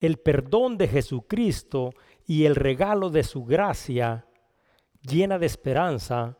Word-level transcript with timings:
el 0.00 0.18
perdón 0.18 0.78
de 0.78 0.88
Jesucristo 0.88 1.90
y 2.26 2.46
el 2.46 2.56
regalo 2.56 3.10
de 3.10 3.22
su 3.22 3.44
gracia 3.44 4.26
llena 5.02 5.38
de 5.38 5.46
esperanza 5.46 6.38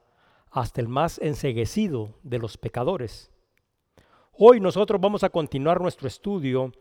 hasta 0.50 0.80
el 0.80 0.88
más 0.88 1.18
enseguecido 1.18 2.18
de 2.22 2.38
los 2.38 2.56
pecadores. 2.56 3.30
Hoy 4.32 4.60
nosotros 4.60 5.00
vamos 5.00 5.22
a 5.22 5.30
continuar 5.30 5.80
nuestro 5.80 6.08
estudio 6.08 6.72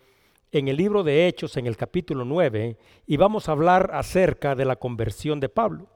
en 0.52 0.68
el 0.68 0.78
libro 0.78 1.04
de 1.04 1.28
Hechos, 1.28 1.58
en 1.58 1.68
el 1.68 1.78
capítulo 1.78 2.26
9, 2.26 2.78
y 3.06 3.18
vamos 3.18 3.48
a 3.48 3.52
hablar 3.52 3.92
acerca 3.94 4.56
de 4.56 4.66
la 4.66 4.78
conversión 4.78 5.40
de 5.40 5.50
Pablo. 5.50 5.88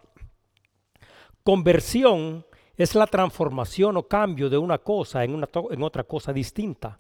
Conversión 1.44 2.46
es 2.76 2.96
la 2.96 3.08
transformación 3.08 3.98
o 3.98 4.08
cambio 4.08 4.50
de 4.50 4.58
una 4.58 4.78
cosa 4.78 5.24
en, 5.24 5.34
una 5.34 5.50
en 5.72 5.84
otra 5.84 6.04
cosa 6.04 6.34
distinta. 6.34 7.00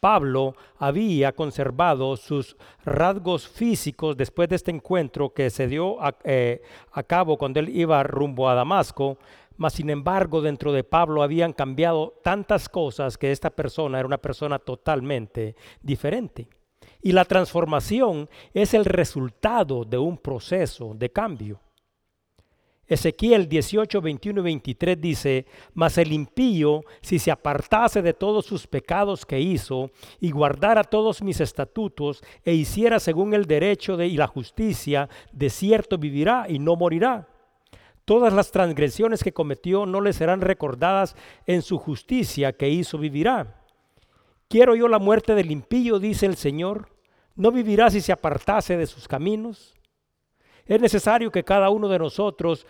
Pablo 0.00 0.54
había 0.78 1.32
conservado 1.32 2.16
sus 2.16 2.56
rasgos 2.84 3.46
físicos 3.46 4.16
después 4.16 4.48
de 4.48 4.56
este 4.56 4.70
encuentro 4.70 5.34
que 5.34 5.50
se 5.50 5.68
dio 5.68 6.02
a, 6.02 6.16
eh, 6.24 6.62
a 6.92 7.02
cabo 7.02 7.36
cuando 7.36 7.60
él 7.60 7.68
iba 7.68 8.02
rumbo 8.02 8.48
a 8.48 8.54
Damasco, 8.54 9.18
mas 9.58 9.74
sin 9.74 9.90
embargo 9.90 10.40
dentro 10.40 10.72
de 10.72 10.84
Pablo 10.84 11.22
habían 11.22 11.52
cambiado 11.52 12.14
tantas 12.22 12.68
cosas 12.68 13.18
que 13.18 13.30
esta 13.30 13.50
persona 13.50 13.98
era 13.98 14.06
una 14.06 14.18
persona 14.18 14.58
totalmente 14.58 15.54
diferente. 15.82 16.48
Y 17.02 17.12
la 17.12 17.26
transformación 17.26 18.28
es 18.54 18.72
el 18.72 18.86
resultado 18.86 19.84
de 19.84 19.98
un 19.98 20.16
proceso 20.16 20.94
de 20.94 21.10
cambio. 21.10 21.60
Ezequiel 22.90 23.48
18, 23.48 24.00
21 24.00 24.40
y 24.40 24.42
23 24.42 25.00
dice, 25.00 25.46
mas 25.74 25.96
el 25.96 26.12
impío, 26.12 26.82
si 27.00 27.20
se 27.20 27.30
apartase 27.30 28.02
de 28.02 28.14
todos 28.14 28.44
sus 28.44 28.66
pecados 28.66 29.24
que 29.24 29.38
hizo 29.38 29.92
y 30.18 30.32
guardara 30.32 30.82
todos 30.82 31.22
mis 31.22 31.40
estatutos 31.40 32.20
e 32.44 32.52
hiciera 32.52 32.98
según 32.98 33.32
el 33.32 33.46
derecho 33.46 33.96
de, 33.96 34.08
y 34.08 34.16
la 34.16 34.26
justicia, 34.26 35.08
de 35.30 35.50
cierto 35.50 35.98
vivirá 35.98 36.46
y 36.48 36.58
no 36.58 36.74
morirá. 36.74 37.28
Todas 38.04 38.32
las 38.32 38.50
transgresiones 38.50 39.22
que 39.22 39.32
cometió 39.32 39.86
no 39.86 40.00
le 40.00 40.12
serán 40.12 40.40
recordadas 40.40 41.14
en 41.46 41.62
su 41.62 41.78
justicia 41.78 42.52
que 42.54 42.70
hizo 42.70 42.98
vivirá. 42.98 43.62
Quiero 44.48 44.74
yo 44.74 44.88
la 44.88 44.98
muerte 44.98 45.36
del 45.36 45.52
impío, 45.52 46.00
dice 46.00 46.26
el 46.26 46.34
Señor. 46.34 46.88
¿No 47.36 47.52
vivirá 47.52 47.88
si 47.88 48.00
se 48.00 48.10
apartase 48.10 48.76
de 48.76 48.88
sus 48.88 49.06
caminos? 49.06 49.79
Es 50.70 50.80
necesario 50.80 51.32
que 51.32 51.42
cada 51.42 51.68
uno 51.68 51.88
de 51.88 51.98
nosotros 51.98 52.64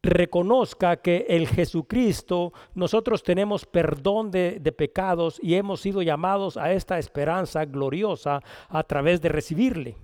reconozca 0.00 0.98
que 0.98 1.26
el 1.28 1.48
Jesucristo, 1.48 2.52
nosotros 2.76 3.24
tenemos 3.24 3.66
perdón 3.66 4.30
de, 4.30 4.60
de, 4.60 4.70
pecados 4.70 5.40
y 5.42 5.56
hemos 5.56 5.80
sido 5.80 6.02
llamados 6.02 6.56
a 6.56 6.70
esta 6.70 7.00
esperanza 7.00 7.64
gloriosa 7.64 8.40
a 8.68 8.84
través 8.84 9.20
de 9.20 9.28
recibirle. 9.28 9.96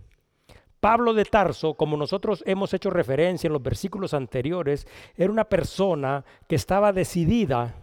Pablo 0.80 1.14
de 1.14 1.24
Tarso, 1.24 1.74
como 1.74 1.96
nosotros 1.96 2.42
hemos 2.44 2.74
hecho 2.74 2.90
referencia 2.90 3.46
en 3.46 3.52
los 3.52 3.62
versículos 3.62 4.14
anteriores, 4.14 4.88
era 5.16 5.30
una 5.30 5.44
persona 5.44 6.24
que 6.48 6.56
estaba 6.56 6.92
decidida 6.92 7.76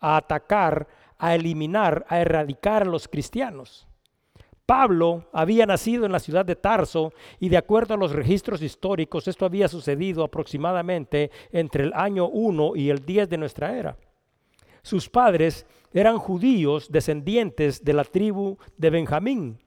a 0.00 0.16
atacar, 0.16 0.88
a 1.18 1.34
eliminar, 1.34 2.06
a 2.08 2.20
erradicar 2.20 2.84
a 2.84 2.86
los 2.86 3.06
cristianos. 3.06 3.86
Pablo 4.68 5.24
había 5.32 5.64
nacido 5.64 6.04
en 6.04 6.12
la 6.12 6.18
ciudad 6.18 6.44
de 6.44 6.54
Tarso 6.54 7.14
y 7.40 7.48
de 7.48 7.56
acuerdo 7.56 7.94
a 7.94 7.96
los 7.96 8.12
registros 8.12 8.60
históricos 8.60 9.26
esto 9.26 9.46
había 9.46 9.66
sucedido 9.66 10.22
aproximadamente 10.22 11.30
entre 11.52 11.84
el 11.84 11.92
año 11.94 12.28
1 12.28 12.76
y 12.76 12.90
el 12.90 12.98
10 12.98 13.30
de 13.30 13.38
nuestra 13.38 13.74
era. 13.78 13.96
Sus 14.82 15.08
padres 15.08 15.64
eran 15.90 16.18
judíos 16.18 16.92
descendientes 16.92 17.82
de 17.82 17.94
la 17.94 18.04
tribu 18.04 18.58
de 18.76 18.90
Benjamín 18.90 19.58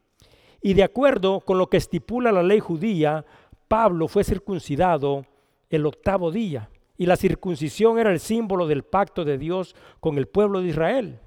y 0.61 0.75
de 0.75 0.83
acuerdo 0.83 1.39
con 1.39 1.57
lo 1.57 1.67
que 1.67 1.77
estipula 1.77 2.31
la 2.31 2.43
ley 2.43 2.59
judía, 2.59 3.25
Pablo 3.67 4.07
fue 4.07 4.23
circuncidado 4.23 5.25
el 5.71 5.87
octavo 5.87 6.29
día 6.29 6.69
y 6.95 7.07
la 7.07 7.15
circuncisión 7.15 7.97
era 7.97 8.11
el 8.11 8.19
símbolo 8.19 8.67
del 8.67 8.83
pacto 8.83 9.25
de 9.25 9.39
Dios 9.39 9.75
con 9.99 10.19
el 10.19 10.27
pueblo 10.27 10.61
de 10.61 10.67
Israel. 10.67 11.19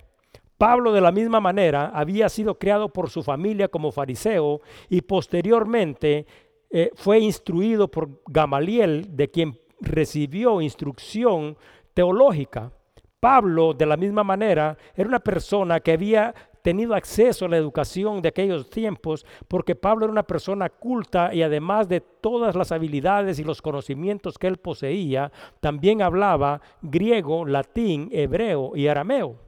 Pablo 0.59 0.92
de 0.92 1.00
la 1.00 1.10
misma 1.10 1.41
manera 1.41 1.91
había 1.94 2.28
sido 2.28 2.59
criado 2.59 2.88
por 2.88 3.10
su 3.10 3.22
familia 3.22 3.69
como 3.69 3.91
fariseo 3.91 4.60
y 4.88 5.00
posteriormente 5.03 6.26
eh, 6.70 6.91
fue 6.94 7.19
instruido 7.19 7.88
por 7.88 8.22
Gamaliel, 8.26 9.16
de 9.16 9.31
quien 9.31 9.59
recibió 9.81 10.60
instrucción 10.60 11.56
teológica. 11.93 12.72
Pablo 13.20 13.75
de 13.75 13.87
la 13.87 13.97
misma 13.97 14.22
manera 14.22 14.76
era 14.94 15.09
una 15.09 15.20
persona 15.20 15.81
que 15.81 15.93
había 15.93 16.34
tenido 16.62 16.94
acceso 16.94 17.44
a 17.44 17.48
la 17.48 17.59
educación 17.59 18.22
de 18.22 18.31
aquellos 18.31 18.70
tiempos, 18.70 19.26
porque 19.48 19.75
Pablo 19.75 20.06
era 20.06 20.12
una 20.12 20.22
persona 20.22 20.70
culta 20.70 21.34
y 21.34 21.43
además 21.43 21.88
de 21.88 22.00
todas 22.00 22.54
las 22.54 22.72
habilidades 22.72 23.38
y 23.38 23.44
los 23.44 23.60
conocimientos 23.60 24.38
que 24.38 24.47
él 24.47 24.56
poseía, 24.56 25.31
también 25.60 26.00
hablaba 26.00 26.62
griego, 26.81 27.44
latín, 27.44 28.09
hebreo 28.12 28.72
y 28.75 28.87
arameo. 28.87 29.44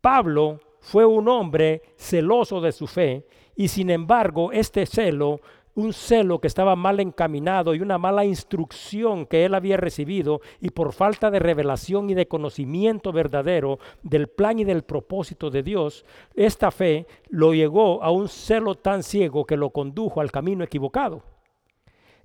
Pablo 0.00 0.60
fue 0.80 1.04
un 1.04 1.28
hombre 1.28 1.82
celoso 1.96 2.60
de 2.60 2.72
su 2.72 2.86
fe 2.86 3.26
y 3.54 3.68
sin 3.68 3.90
embargo 3.90 4.50
este 4.52 4.86
celo, 4.86 5.40
un 5.74 5.92
celo 5.92 6.40
que 6.40 6.46
estaba 6.46 6.74
mal 6.74 7.00
encaminado 7.00 7.74
y 7.74 7.80
una 7.80 7.98
mala 7.98 8.24
instrucción 8.24 9.26
que 9.26 9.44
él 9.44 9.54
había 9.54 9.76
recibido 9.76 10.40
y 10.60 10.70
por 10.70 10.92
falta 10.92 11.30
de 11.30 11.38
revelación 11.38 12.10
y 12.10 12.14
de 12.14 12.28
conocimiento 12.28 13.12
verdadero 13.12 13.78
del 14.02 14.28
plan 14.28 14.58
y 14.58 14.64
del 14.64 14.82
propósito 14.82 15.50
de 15.50 15.62
Dios, 15.62 16.04
esta 16.34 16.70
fe 16.70 17.06
lo 17.28 17.52
llegó 17.52 18.02
a 18.02 18.10
un 18.10 18.28
celo 18.28 18.74
tan 18.74 19.02
ciego 19.02 19.44
que 19.44 19.56
lo 19.56 19.70
condujo 19.70 20.20
al 20.20 20.32
camino 20.32 20.64
equivocado. 20.64 21.22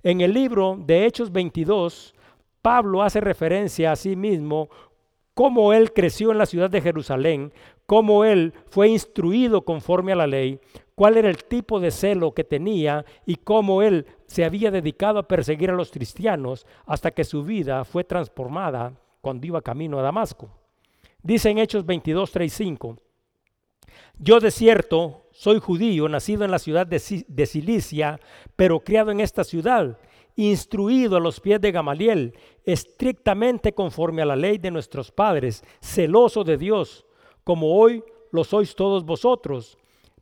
En 0.02 0.20
el 0.20 0.32
libro 0.32 0.78
de 0.78 1.04
Hechos 1.04 1.32
22, 1.32 2.14
Pablo 2.62 3.02
hace 3.02 3.20
referencia 3.20 3.92
a 3.92 3.96
sí 3.96 4.16
mismo 4.16 4.68
cómo 5.36 5.74
él 5.74 5.92
creció 5.92 6.32
en 6.32 6.38
la 6.38 6.46
ciudad 6.46 6.70
de 6.70 6.80
Jerusalén, 6.80 7.52
cómo 7.84 8.24
él 8.24 8.54
fue 8.70 8.88
instruido 8.88 9.66
conforme 9.66 10.12
a 10.12 10.16
la 10.16 10.26
ley, 10.26 10.58
cuál 10.94 11.18
era 11.18 11.28
el 11.28 11.44
tipo 11.44 11.78
de 11.78 11.90
celo 11.90 12.32
que 12.32 12.42
tenía 12.42 13.04
y 13.26 13.36
cómo 13.36 13.82
él 13.82 14.06
se 14.24 14.46
había 14.46 14.70
dedicado 14.70 15.18
a 15.18 15.28
perseguir 15.28 15.68
a 15.68 15.74
los 15.74 15.90
cristianos 15.90 16.66
hasta 16.86 17.10
que 17.10 17.22
su 17.22 17.44
vida 17.44 17.84
fue 17.84 18.02
transformada 18.02 18.94
cuando 19.20 19.46
iba 19.46 19.60
camino 19.60 19.98
a 19.98 20.02
Damasco. 20.02 20.48
Dice 21.22 21.50
en 21.50 21.58
Hechos 21.58 21.84
22, 21.84 22.32
3, 22.32 22.50
5, 22.50 22.96
yo 24.18 24.40
de 24.40 24.50
cierto 24.50 25.26
soy 25.32 25.60
judío, 25.60 26.08
nacido 26.08 26.46
en 26.46 26.50
la 26.50 26.58
ciudad 26.58 26.86
de, 26.86 26.98
Cilicia, 27.46 28.20
pero 28.56 28.80
criado 28.80 29.10
en 29.10 29.20
esta 29.20 29.44
ciudad 29.44 29.98
instruido 30.36 31.16
a 31.16 31.20
los 31.20 31.40
pies 31.40 31.60
de 31.60 31.72
Gamaliel, 31.72 32.34
estrictamente 32.64 33.72
conforme 33.72 34.22
a 34.22 34.26
la 34.26 34.36
ley 34.36 34.58
de 34.58 34.70
nuestros 34.70 35.10
padres, 35.10 35.64
celoso 35.80 36.44
de 36.44 36.58
Dios, 36.58 37.06
como 37.42 37.76
hoy 37.78 38.04
lo 38.30 38.44
sois 38.44 38.74
todos 38.74 39.04
vosotros. 39.04 39.78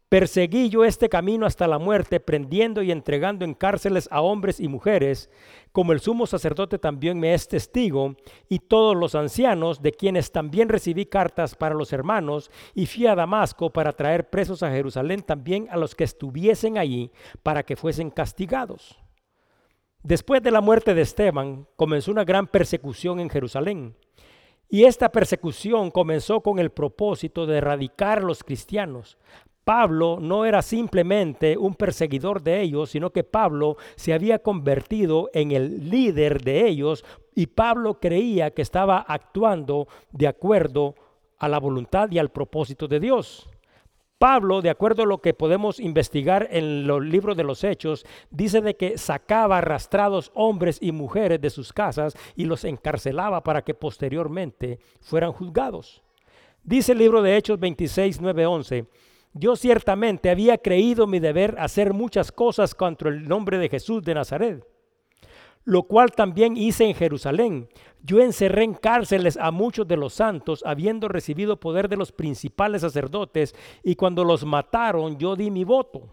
Perseguí 0.08 0.68
yo 0.68 0.84
este 0.84 1.08
camino 1.08 1.44
hasta 1.44 1.66
la 1.66 1.80
muerte, 1.80 2.20
prendiendo 2.20 2.82
y 2.82 2.92
entregando 2.92 3.44
en 3.44 3.52
cárceles 3.52 4.08
a 4.12 4.20
hombres 4.20 4.60
y 4.60 4.68
mujeres, 4.68 5.28
como 5.72 5.92
el 5.92 5.98
sumo 5.98 6.26
sacerdote 6.26 6.78
también 6.78 7.18
me 7.18 7.34
es 7.34 7.48
testigo, 7.48 8.14
y 8.48 8.60
todos 8.60 8.94
los 8.94 9.16
ancianos, 9.16 9.82
de 9.82 9.90
quienes 9.90 10.30
también 10.30 10.68
recibí 10.68 11.06
cartas 11.06 11.56
para 11.56 11.74
los 11.74 11.92
hermanos, 11.92 12.52
y 12.74 12.86
fui 12.86 13.08
a 13.08 13.16
Damasco 13.16 13.70
para 13.70 13.90
traer 13.90 14.30
presos 14.30 14.62
a 14.62 14.70
Jerusalén 14.70 15.22
también 15.22 15.66
a 15.70 15.76
los 15.76 15.96
que 15.96 16.04
estuviesen 16.04 16.78
allí, 16.78 17.10
para 17.42 17.64
que 17.64 17.74
fuesen 17.74 18.10
castigados. 18.10 19.03
Después 20.04 20.42
de 20.42 20.50
la 20.50 20.60
muerte 20.60 20.92
de 20.92 21.00
Esteban, 21.00 21.66
comenzó 21.76 22.10
una 22.10 22.24
gran 22.24 22.46
persecución 22.46 23.20
en 23.20 23.30
Jerusalén. 23.30 23.96
Y 24.68 24.84
esta 24.84 25.08
persecución 25.10 25.90
comenzó 25.90 26.42
con 26.42 26.58
el 26.58 26.68
propósito 26.68 27.46
de 27.46 27.56
erradicar 27.56 28.18
a 28.18 28.20
los 28.20 28.44
cristianos. 28.44 29.16
Pablo 29.64 30.18
no 30.20 30.44
era 30.44 30.60
simplemente 30.60 31.56
un 31.56 31.74
perseguidor 31.74 32.42
de 32.42 32.60
ellos, 32.60 32.90
sino 32.90 33.12
que 33.12 33.24
Pablo 33.24 33.78
se 33.96 34.12
había 34.12 34.40
convertido 34.40 35.30
en 35.32 35.52
el 35.52 35.88
líder 35.88 36.42
de 36.42 36.68
ellos 36.68 37.02
y 37.34 37.46
Pablo 37.46 37.98
creía 37.98 38.50
que 38.50 38.60
estaba 38.60 38.98
actuando 38.98 39.88
de 40.12 40.28
acuerdo 40.28 40.96
a 41.38 41.48
la 41.48 41.58
voluntad 41.58 42.10
y 42.10 42.18
al 42.18 42.28
propósito 42.28 42.88
de 42.88 43.00
Dios. 43.00 43.48
Pablo, 44.24 44.62
de 44.62 44.70
acuerdo 44.70 45.02
a 45.02 45.06
lo 45.06 45.18
que 45.18 45.34
podemos 45.34 45.78
investigar 45.78 46.48
en 46.50 46.86
los 46.86 47.04
libros 47.04 47.36
de 47.36 47.44
los 47.44 47.62
Hechos, 47.62 48.06
dice 48.30 48.62
de 48.62 48.74
que 48.74 48.96
sacaba 48.96 49.58
arrastrados 49.58 50.32
hombres 50.32 50.78
y 50.80 50.92
mujeres 50.92 51.42
de 51.42 51.50
sus 51.50 51.74
casas 51.74 52.16
y 52.34 52.46
los 52.46 52.64
encarcelaba 52.64 53.42
para 53.42 53.60
que 53.60 53.74
posteriormente 53.74 54.78
fueran 55.02 55.32
juzgados. 55.32 56.02
Dice 56.62 56.92
el 56.92 57.00
libro 57.00 57.20
de 57.20 57.36
Hechos 57.36 57.60
26, 57.60 58.22
9, 58.22 58.46
11. 58.46 58.86
Yo 59.34 59.56
ciertamente 59.56 60.30
había 60.30 60.56
creído 60.56 61.06
mi 61.06 61.18
deber 61.18 61.56
hacer 61.58 61.92
muchas 61.92 62.32
cosas 62.32 62.74
contra 62.74 63.10
el 63.10 63.28
nombre 63.28 63.58
de 63.58 63.68
Jesús 63.68 64.02
de 64.04 64.14
Nazaret 64.14 64.73
lo 65.64 65.84
cual 65.84 66.12
también 66.12 66.56
hice 66.56 66.84
en 66.84 66.94
Jerusalén. 66.94 67.68
Yo 68.02 68.20
encerré 68.20 68.64
en 68.64 68.74
cárceles 68.74 69.38
a 69.38 69.50
muchos 69.50 69.88
de 69.88 69.96
los 69.96 70.12
santos, 70.12 70.62
habiendo 70.66 71.08
recibido 71.08 71.58
poder 71.58 71.88
de 71.88 71.96
los 71.96 72.12
principales 72.12 72.82
sacerdotes, 72.82 73.54
y 73.82 73.96
cuando 73.96 74.24
los 74.24 74.44
mataron 74.44 75.18
yo 75.18 75.36
di 75.36 75.50
mi 75.50 75.64
voto. 75.64 76.08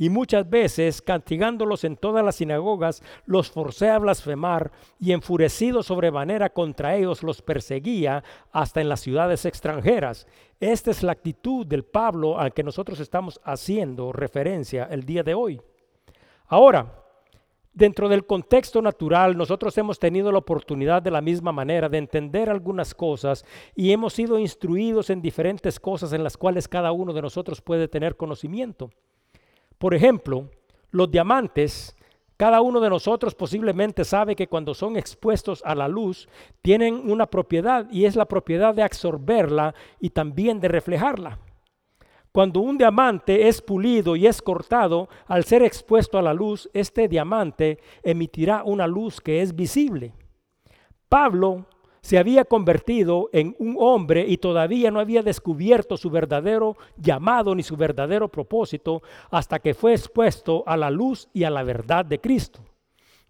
y 0.00 0.10
muchas 0.10 0.48
veces, 0.48 1.02
castigándolos 1.02 1.82
en 1.82 1.96
todas 1.96 2.24
las 2.24 2.36
sinagogas, 2.36 3.02
los 3.26 3.50
forcé 3.50 3.90
a 3.90 3.98
blasfemar 3.98 4.70
y 5.00 5.10
enfurecido 5.10 5.82
sobremanera 5.82 6.50
contra 6.50 6.94
ellos 6.94 7.24
los 7.24 7.42
perseguía 7.42 8.22
hasta 8.52 8.80
en 8.80 8.88
las 8.88 9.00
ciudades 9.00 9.44
extranjeras. 9.44 10.28
Esta 10.60 10.92
es 10.92 11.02
la 11.02 11.10
actitud 11.10 11.66
del 11.66 11.84
Pablo 11.84 12.38
al 12.38 12.54
que 12.54 12.62
nosotros 12.62 13.00
estamos 13.00 13.40
haciendo 13.42 14.12
referencia 14.12 14.86
el 14.88 15.02
día 15.02 15.24
de 15.24 15.34
hoy. 15.34 15.60
Ahora, 16.46 17.07
dentro 17.78 18.08
del 18.08 18.26
contexto 18.26 18.82
natural, 18.82 19.36
nosotros 19.36 19.78
hemos 19.78 20.00
tenido 20.00 20.32
la 20.32 20.38
oportunidad 20.38 21.00
de 21.00 21.12
la 21.12 21.20
misma 21.20 21.52
manera 21.52 21.88
de 21.88 21.98
entender 21.98 22.50
algunas 22.50 22.92
cosas 22.92 23.44
y 23.76 23.92
hemos 23.92 24.14
sido 24.14 24.36
instruidos 24.40 25.10
en 25.10 25.22
diferentes 25.22 25.78
cosas 25.78 26.12
en 26.12 26.24
las 26.24 26.36
cuales 26.36 26.66
cada 26.66 26.90
uno 26.90 27.12
de 27.12 27.22
nosotros 27.22 27.60
puede 27.60 27.86
tener 27.86 28.16
conocimiento. 28.16 28.90
Por 29.78 29.94
ejemplo, 29.94 30.50
los 30.90 31.08
diamantes, 31.08 31.96
cada 32.36 32.60
uno 32.62 32.80
de 32.80 32.90
nosotros 32.90 33.36
posiblemente 33.36 34.04
sabe 34.04 34.34
que 34.34 34.48
cuando 34.48 34.74
son 34.74 34.96
expuestos 34.96 35.62
a 35.64 35.76
la 35.76 35.86
luz 35.86 36.28
tienen 36.62 37.08
una 37.08 37.26
propiedad 37.26 37.86
y 37.92 38.06
es 38.06 38.16
la 38.16 38.26
propiedad 38.26 38.74
de 38.74 38.82
absorberla 38.82 39.72
y 40.00 40.10
también 40.10 40.58
de 40.58 40.66
reflejarla. 40.66 41.38
Cuando 42.32 42.60
un 42.60 42.78
diamante 42.78 43.48
es 43.48 43.62
pulido 43.62 44.14
y 44.14 44.26
es 44.26 44.42
cortado, 44.42 45.08
al 45.26 45.44
ser 45.44 45.62
expuesto 45.62 46.18
a 46.18 46.22
la 46.22 46.34
luz, 46.34 46.68
este 46.72 47.08
diamante 47.08 47.78
emitirá 48.02 48.62
una 48.64 48.86
luz 48.86 49.20
que 49.20 49.42
es 49.42 49.54
visible. 49.54 50.12
Pablo 51.08 51.66
se 52.00 52.18
había 52.18 52.44
convertido 52.44 53.28
en 53.32 53.56
un 53.58 53.76
hombre 53.78 54.24
y 54.28 54.38
todavía 54.38 54.90
no 54.90 55.00
había 55.00 55.22
descubierto 55.22 55.96
su 55.96 56.10
verdadero 56.10 56.76
llamado 56.96 57.54
ni 57.54 57.62
su 57.62 57.76
verdadero 57.76 58.28
propósito 58.28 59.02
hasta 59.30 59.58
que 59.58 59.74
fue 59.74 59.92
expuesto 59.92 60.62
a 60.66 60.76
la 60.76 60.90
luz 60.90 61.28
y 61.32 61.44
a 61.44 61.50
la 61.50 61.62
verdad 61.62 62.04
de 62.04 62.20
Cristo. 62.20 62.60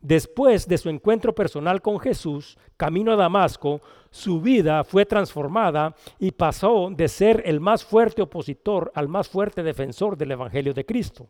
Después 0.01 0.69
de 0.69 0.79
su 0.79 0.89
encuentro 0.91 1.35
personal 1.35 1.83
con 1.83 1.99
Jesús, 1.99 2.57
camino 2.77 3.13
a 3.13 3.17
Damasco, 3.17 3.81
su 4.11 4.41
vida 4.41 4.85
fue 4.85 5.05
transformada 5.05 5.97
y 6.21 6.31
pasó 6.31 6.91
de 6.91 7.09
ser 7.09 7.43
el 7.45 7.61
más 7.61 7.85
fuerte 7.85 8.23
opositor 8.23 8.93
al 8.95 9.09
más 9.09 9.29
fuerte 9.29 9.63
defensor 9.63 10.17
del 10.17 10.33
Evangelio 10.33 10.73
de 10.73 10.87
Cristo. 10.87 11.29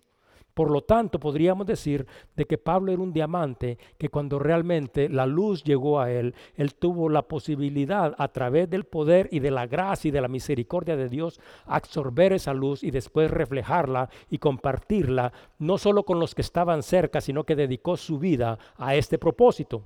Por 0.58 0.72
lo 0.72 0.80
tanto, 0.80 1.20
podríamos 1.20 1.68
decir 1.68 2.04
de 2.34 2.44
que 2.44 2.58
Pablo 2.58 2.90
era 2.90 3.00
un 3.00 3.12
diamante 3.12 3.78
que 3.96 4.08
cuando 4.08 4.40
realmente 4.40 5.08
la 5.08 5.24
luz 5.24 5.62
llegó 5.62 6.00
a 6.00 6.10
él, 6.10 6.34
él 6.56 6.74
tuvo 6.74 7.08
la 7.08 7.22
posibilidad 7.22 8.12
a 8.18 8.26
través 8.26 8.68
del 8.68 8.82
poder 8.82 9.28
y 9.30 9.38
de 9.38 9.52
la 9.52 9.68
gracia 9.68 10.08
y 10.08 10.10
de 10.10 10.20
la 10.20 10.26
misericordia 10.26 10.96
de 10.96 11.08
Dios 11.08 11.38
absorber 11.64 12.32
esa 12.32 12.54
luz 12.54 12.82
y 12.82 12.90
después 12.90 13.30
reflejarla 13.30 14.10
y 14.30 14.38
compartirla, 14.38 15.32
no 15.60 15.78
solo 15.78 16.02
con 16.02 16.18
los 16.18 16.34
que 16.34 16.42
estaban 16.42 16.82
cerca, 16.82 17.20
sino 17.20 17.44
que 17.44 17.54
dedicó 17.54 17.96
su 17.96 18.18
vida 18.18 18.58
a 18.78 18.96
este 18.96 19.16
propósito. 19.16 19.84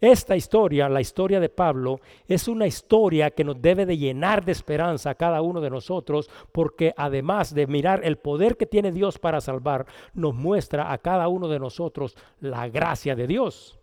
Esta 0.00 0.34
historia, 0.34 0.88
la 0.88 1.02
historia 1.02 1.40
de 1.40 1.50
Pablo, 1.50 2.00
es 2.26 2.48
una 2.48 2.66
historia 2.66 3.30
que 3.30 3.44
nos 3.44 3.60
debe 3.60 3.84
de 3.84 3.98
llenar 3.98 4.42
de 4.42 4.52
esperanza 4.52 5.10
a 5.10 5.14
cada 5.14 5.42
uno 5.42 5.60
de 5.60 5.68
nosotros, 5.68 6.30
porque 6.52 6.94
además 6.96 7.54
de 7.54 7.66
mirar 7.66 8.00
el 8.02 8.16
poder 8.16 8.56
que 8.56 8.64
tiene 8.64 8.92
Dios 8.92 9.18
para 9.18 9.42
salvar, 9.42 9.84
nos 10.14 10.34
muestra 10.34 10.90
a 10.90 10.96
cada 10.96 11.28
uno 11.28 11.48
de 11.48 11.58
nosotros 11.58 12.16
la 12.40 12.66
gracia 12.68 13.14
de 13.14 13.26
Dios. 13.26 13.78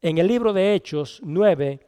En 0.00 0.16
el 0.16 0.28
libro 0.28 0.54
de 0.54 0.74
Hechos 0.74 1.20
9, 1.22 1.80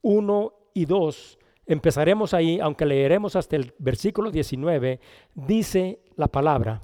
1 0.00 0.52
y 0.72 0.86
2, 0.86 1.38
empezaremos 1.66 2.32
ahí, 2.32 2.58
aunque 2.58 2.86
leeremos 2.86 3.36
hasta 3.36 3.56
el 3.56 3.74
versículo 3.78 4.30
19, 4.30 4.98
dice 5.34 6.00
la 6.16 6.28
palabra. 6.28 6.80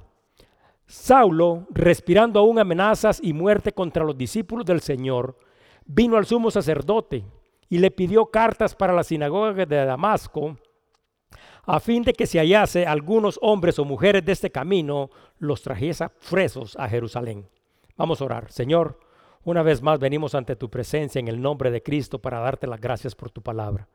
Saulo, 0.85 1.65
respirando 1.71 2.39
aún 2.39 2.59
amenazas 2.59 3.19
y 3.23 3.33
muerte 3.33 3.73
contra 3.73 4.03
los 4.03 4.15
discípulos 4.15 4.67
del 4.67 4.81
Señor, 4.81 5.35
vino 5.85 6.17
al 6.17 6.25
sumo 6.25 6.51
sacerdote 6.51 7.23
y 7.69 7.77
le 7.77 7.91
pidió 7.91 8.27
cartas 8.27 8.75
para 8.75 8.93
la 8.93 9.03
sinagoga 9.03 9.65
de 9.65 9.85
Damasco, 9.85 10.57
a 11.65 11.79
fin 11.79 12.03
de 12.03 12.13
que 12.13 12.27
se 12.27 12.39
hallase 12.39 12.85
algunos 12.85 13.39
hombres 13.41 13.79
o 13.79 13.85
mujeres 13.85 14.23
de 14.23 14.31
este 14.31 14.51
camino, 14.51 15.09
los 15.39 15.61
trajese 15.61 16.07
presos 16.29 16.75
a 16.77 16.87
Jerusalén. 16.87 17.47
Vamos 17.97 18.21
a 18.21 18.25
orar. 18.25 18.51
Señor, 18.51 18.99
una 19.43 19.63
vez 19.63 19.81
más 19.81 19.99
venimos 19.99 20.35
ante 20.35 20.55
tu 20.55 20.69
presencia 20.69 21.19
en 21.19 21.27
el 21.27 21.41
nombre 21.41 21.71
de 21.71 21.81
Cristo 21.81 22.19
para 22.19 22.39
darte 22.39 22.67
las 22.67 22.79
gracias 22.79 23.15
por 23.15 23.31
tu 23.31 23.41
palabra. 23.41 23.87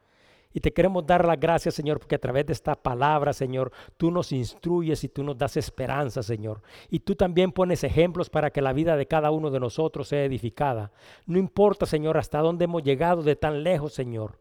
Y 0.52 0.60
te 0.60 0.72
queremos 0.72 1.06
dar 1.06 1.24
las 1.24 1.38
gracias, 1.38 1.74
Señor, 1.74 1.98
porque 2.00 2.16
a 2.16 2.20
través 2.20 2.46
de 2.46 2.52
esta 2.52 2.74
palabra, 2.74 3.32
Señor, 3.32 3.70
tú 3.96 4.10
nos 4.10 4.32
instruyes 4.32 5.04
y 5.04 5.08
tú 5.08 5.22
nos 5.22 5.38
das 5.38 5.56
esperanza, 5.56 6.22
Señor. 6.22 6.62
Y 6.88 7.00
tú 7.00 7.14
también 7.14 7.52
pones 7.52 7.84
ejemplos 7.84 8.30
para 8.30 8.50
que 8.50 8.60
la 8.60 8.72
vida 8.72 8.96
de 8.96 9.06
cada 9.06 9.30
uno 9.30 9.50
de 9.50 9.60
nosotros 9.60 10.08
sea 10.08 10.24
edificada. 10.24 10.90
No 11.26 11.38
importa, 11.38 11.86
Señor, 11.86 12.18
hasta 12.18 12.40
dónde 12.40 12.64
hemos 12.64 12.82
llegado 12.82 13.22
de 13.22 13.36
tan 13.36 13.62
lejos, 13.62 13.92
Señor. 13.92 14.38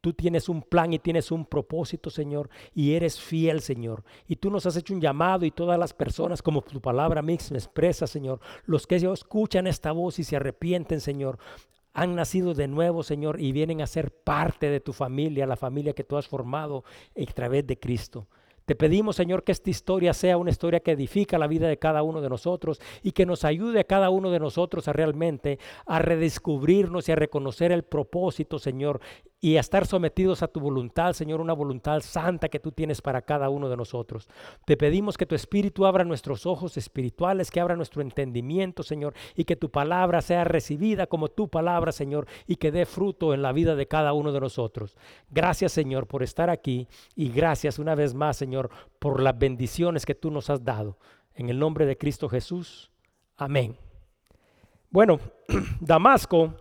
Tú 0.00 0.14
tienes 0.14 0.48
un 0.48 0.62
plan 0.62 0.92
y 0.94 0.98
tienes 0.98 1.30
un 1.30 1.44
propósito, 1.44 2.08
Señor, 2.08 2.48
y 2.74 2.94
eres 2.94 3.20
fiel, 3.20 3.60
Señor. 3.60 4.02
Y 4.26 4.36
tú 4.36 4.50
nos 4.50 4.64
has 4.64 4.76
hecho 4.76 4.94
un 4.94 5.00
llamado 5.00 5.44
y 5.44 5.50
todas 5.50 5.78
las 5.78 5.92
personas, 5.92 6.40
como 6.40 6.62
tu 6.62 6.80
palabra 6.80 7.20
mix 7.20 7.50
me 7.52 7.58
expresa, 7.58 8.06
Señor, 8.06 8.40
los 8.64 8.86
que 8.86 8.96
escuchan 8.96 9.66
esta 9.66 9.92
voz 9.92 10.18
y 10.18 10.24
se 10.24 10.36
arrepienten, 10.36 11.00
Señor, 11.00 11.38
han 11.92 12.14
nacido 12.14 12.54
de 12.54 12.68
nuevo, 12.68 13.02
Señor, 13.02 13.40
y 13.40 13.52
vienen 13.52 13.80
a 13.80 13.86
ser 13.86 14.12
parte 14.12 14.70
de 14.70 14.80
tu 14.80 14.92
familia, 14.92 15.46
la 15.46 15.56
familia 15.56 15.92
que 15.92 16.04
tú 16.04 16.16
has 16.16 16.28
formado 16.28 16.84
a 17.16 17.32
través 17.32 17.66
de 17.66 17.78
Cristo. 17.78 18.28
Te 18.70 18.76
pedimos, 18.76 19.16
Señor, 19.16 19.42
que 19.42 19.50
esta 19.50 19.68
historia 19.68 20.12
sea 20.12 20.36
una 20.36 20.50
historia 20.50 20.78
que 20.78 20.92
edifica 20.92 21.38
la 21.38 21.48
vida 21.48 21.66
de 21.66 21.78
cada 21.78 22.04
uno 22.04 22.20
de 22.20 22.28
nosotros 22.28 22.80
y 23.02 23.10
que 23.10 23.26
nos 23.26 23.44
ayude 23.44 23.80
a 23.80 23.84
cada 23.84 24.10
uno 24.10 24.30
de 24.30 24.38
nosotros 24.38 24.86
a 24.86 24.92
realmente 24.92 25.58
a 25.86 25.98
redescubrirnos 25.98 27.08
y 27.08 27.12
a 27.12 27.16
reconocer 27.16 27.72
el 27.72 27.82
propósito, 27.82 28.60
Señor, 28.60 29.00
y 29.42 29.56
a 29.56 29.60
estar 29.60 29.86
sometidos 29.86 30.42
a 30.42 30.48
tu 30.48 30.60
voluntad, 30.60 31.14
Señor, 31.14 31.40
una 31.40 31.54
voluntad 31.54 32.00
santa 32.00 32.50
que 32.50 32.60
tú 32.60 32.72
tienes 32.72 33.00
para 33.00 33.22
cada 33.22 33.48
uno 33.48 33.70
de 33.70 33.76
nosotros. 33.76 34.28
Te 34.66 34.76
pedimos 34.76 35.16
que 35.16 35.24
tu 35.24 35.34
Espíritu 35.34 35.86
abra 35.86 36.04
nuestros 36.04 36.44
ojos 36.44 36.76
espirituales, 36.76 37.50
que 37.50 37.60
abra 37.60 37.74
nuestro 37.74 38.02
entendimiento, 38.02 38.82
Señor, 38.82 39.14
y 39.34 39.44
que 39.44 39.56
tu 39.56 39.70
palabra 39.70 40.20
sea 40.20 40.44
recibida 40.44 41.06
como 41.06 41.28
tu 41.28 41.48
palabra, 41.48 41.90
Señor, 41.90 42.26
y 42.46 42.56
que 42.56 42.70
dé 42.70 42.84
fruto 42.84 43.32
en 43.32 43.40
la 43.40 43.52
vida 43.52 43.74
de 43.76 43.88
cada 43.88 44.12
uno 44.12 44.30
de 44.32 44.40
nosotros. 44.40 44.94
Gracias, 45.30 45.72
Señor, 45.72 46.06
por 46.06 46.22
estar 46.22 46.50
aquí 46.50 46.86
y 47.16 47.30
gracias 47.30 47.78
una 47.78 47.94
vez 47.94 48.12
más, 48.12 48.36
Señor, 48.36 48.68
por 48.98 49.22
las 49.22 49.38
bendiciones 49.38 50.04
que 50.04 50.14
tú 50.14 50.30
nos 50.30 50.50
has 50.50 50.62
dado. 50.62 50.98
En 51.34 51.48
el 51.48 51.58
nombre 51.58 51.86
de 51.86 51.96
Cristo 51.96 52.28
Jesús. 52.28 52.90
Amén. 53.38 53.74
Bueno, 54.90 55.18
Damasco 55.80 56.52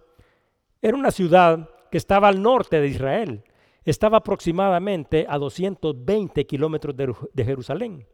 era 0.82 0.96
una 0.96 1.12
ciudad 1.12 1.68
que 1.90 1.98
estaba 1.98 2.28
al 2.28 2.42
norte 2.42 2.80
de 2.80 2.88
Israel. 2.88 3.44
Estaba 3.84 4.18
aproximadamente 4.18 5.26
a 5.28 5.38
220 5.38 6.46
kilómetros 6.46 6.96
de, 6.96 7.46
Jerusalén. 7.46 8.06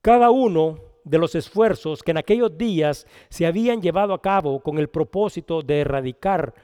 Cada 0.00 0.30
uno 0.30 0.78
de 1.04 1.18
los 1.18 1.34
esfuerzos 1.34 2.02
que 2.02 2.10
en 2.10 2.18
aquellos 2.18 2.56
días 2.56 3.06
se 3.28 3.46
habían 3.46 3.80
llevado 3.80 4.14
a 4.14 4.22
cabo 4.22 4.60
con 4.60 4.78
el 4.78 4.88
propósito 4.88 5.62
de 5.62 5.80
erradicar, 5.80 6.54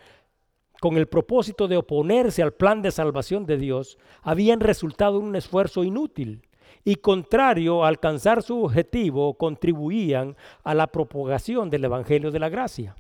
con 0.81 0.97
el 0.97 1.07
propósito 1.07 1.69
de 1.69 1.77
oponerse 1.77 2.43
al 2.43 2.53
plan 2.53 2.83
de 2.83 2.91
salvación 2.91 3.47
de 3.47 3.57
Dios, 3.57 3.99
habían 4.23 4.61
resultado 4.61 5.19
en 5.19 5.27
un 5.27 5.37
esfuerzo 5.37 5.85
inútil 5.85 6.43
y 6.85 6.97
contrario 6.97 7.85
a 7.85 7.89
alcanzar 7.89 8.43
su 8.43 8.65
objetivo, 8.65 9.35
contribuían 9.35 10.37
a 10.63 10.75
la 10.75 10.87
propagación 10.89 11.71
del 11.71 11.85
Evangelio 11.85 12.31
de 12.31 12.39
la 12.39 12.51
Gracia. 12.51 12.95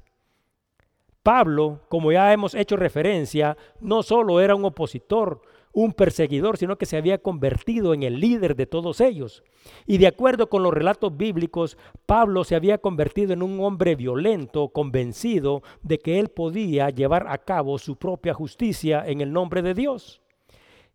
Pablo, 1.25 1.81
como 1.89 2.13
ya 2.13 2.35
hemos 2.35 2.55
hecho 2.55 2.77
referencia, 2.77 3.57
no 3.81 4.03
solo 4.03 4.41
era 4.41 4.55
un 4.55 4.67
opositor, 4.67 5.41
un 5.73 5.95
perseguidor, 5.95 6.59
sino 6.59 6.77
que 6.77 6.85
se 6.85 6.99
había 6.99 7.17
convertido 7.17 7.95
en 7.95 8.03
el 8.03 8.21
líder 8.21 8.55
de 8.57 8.67
todos 8.67 9.01
ellos. 9.01 9.43
Y 9.87 9.97
de 9.97 10.07
acuerdo 10.07 10.51
con 10.51 10.63
los 10.63 10.75
relatos 10.75 11.17
bíblicos, 11.17 11.79
Pablo 12.05 12.45
se 12.45 12.57
había 12.57 12.77
convertido 12.77 13.33
en 13.33 13.43
un 13.43 13.59
hombre 13.61 13.97
violento, 13.97 14.69
convencido 14.69 15.63
de 15.83 15.99
que 15.99 16.21
él 16.21 16.29
podía 16.29 16.91
llevar 16.91 17.27
a 17.29 17.39
cabo 17.39 17.79
su 17.79 17.97
propia 17.97 18.35
justicia 18.35 19.03
en 19.07 19.23
el 19.23 19.33
nombre 19.33 19.63
de 19.63 19.73
Dios. 19.73 20.21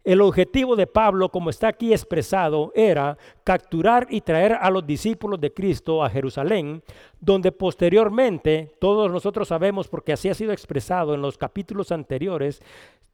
El 0.09 0.21
objetivo 0.21 0.75
de 0.75 0.87
Pablo, 0.87 1.29
como 1.29 1.51
está 1.51 1.67
aquí 1.67 1.93
expresado, 1.93 2.71
era 2.73 3.15
capturar 3.43 4.07
y 4.09 4.21
traer 4.21 4.53
a 4.53 4.71
los 4.71 4.83
discípulos 4.83 5.39
de 5.39 5.53
Cristo 5.53 6.03
a 6.03 6.09
Jerusalén, 6.09 6.81
donde 7.19 7.51
posteriormente, 7.51 8.71
todos 8.79 9.11
nosotros 9.11 9.49
sabemos, 9.49 9.87
porque 9.87 10.11
así 10.11 10.27
ha 10.27 10.33
sido 10.33 10.51
expresado 10.51 11.13
en 11.13 11.21
los 11.21 11.37
capítulos 11.37 11.91
anteriores, 11.91 12.59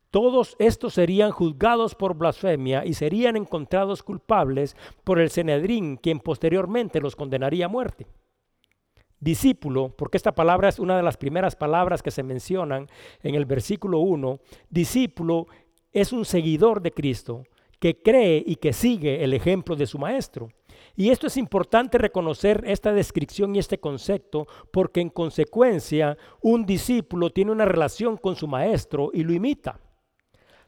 todos 0.09 0.55
estos 0.57 0.93
serían 0.93 1.31
juzgados 1.31 1.95
por 1.95 2.15
blasfemia 2.15 2.85
y 2.85 2.93
serían 2.93 3.35
encontrados 3.35 4.01
culpables 4.01 4.77
por 5.03 5.19
el 5.19 5.29
Senedrín, 5.31 5.97
quien 5.97 6.21
posteriormente 6.21 7.01
los 7.01 7.17
condenaría 7.17 7.65
a 7.65 7.67
muerte. 7.67 8.07
Discípulo, 9.19 9.89
porque 9.97 10.15
esta 10.17 10.33
palabra 10.33 10.69
es 10.69 10.79
una 10.79 10.95
de 10.95 11.03
las 11.03 11.17
primeras 11.17 11.55
palabras 11.57 12.01
que 12.03 12.11
se 12.11 12.23
mencionan 12.23 12.87
en 13.23 13.35
el 13.35 13.45
versículo 13.45 13.99
1, 13.99 14.39
discípulo 14.69 15.47
es 15.95 16.11
un 16.11 16.25
seguidor 16.25 16.81
de 16.81 16.91
Cristo 16.91 17.45
que 17.79 18.01
cree 18.01 18.43
y 18.45 18.57
que 18.57 18.73
sigue 18.73 19.23
el 19.23 19.33
ejemplo 19.33 19.77
de 19.77 19.87
su 19.87 19.97
maestro. 19.97 20.49
Y 20.97 21.09
esto 21.09 21.27
es 21.27 21.37
importante 21.37 21.97
reconocer 21.97 22.63
esta 22.67 22.91
descripción 22.91 23.55
y 23.55 23.59
este 23.59 23.79
concepto 23.79 24.45
porque 24.71 24.99
en 24.99 25.09
consecuencia 25.09 26.17
un 26.41 26.65
discípulo 26.65 27.29
tiene 27.29 27.51
una 27.51 27.65
relación 27.65 28.17
con 28.17 28.35
su 28.35 28.45
maestro 28.47 29.09
y 29.13 29.23
lo 29.23 29.33
imita. 29.33 29.79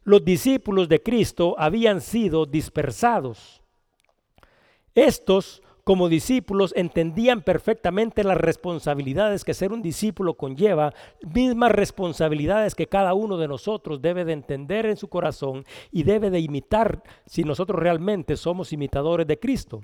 Los 0.03 0.23
discípulos 0.23 0.87
de 0.87 1.03
Cristo 1.03 1.55
habían 1.57 1.99
sido 1.99 2.45
dispersados. 2.45 3.61
Estos 4.95 5.61
como 5.87 6.09
discípulos 6.09 6.73
entendían 6.75 7.41
perfectamente 7.41 8.25
las 8.25 8.35
responsabilidades 8.35 9.45
que 9.45 9.53
ser 9.53 9.71
un 9.71 9.81
discípulo 9.81 10.33
conlleva, 10.33 10.93
mismas 11.33 11.71
responsabilidades 11.71 12.75
que 12.75 12.87
cada 12.87 13.13
uno 13.13 13.37
de 13.37 13.47
nosotros 13.47 14.01
debe 14.01 14.25
de 14.25 14.33
entender 14.33 14.85
en 14.85 14.97
su 14.97 15.07
corazón 15.07 15.63
y 15.89 16.03
debe 16.03 16.29
de 16.29 16.41
imitar 16.41 17.01
si 17.25 17.45
nosotros 17.45 17.79
realmente 17.79 18.35
somos 18.35 18.73
imitadores 18.73 19.27
de 19.27 19.39
Cristo. 19.39 19.79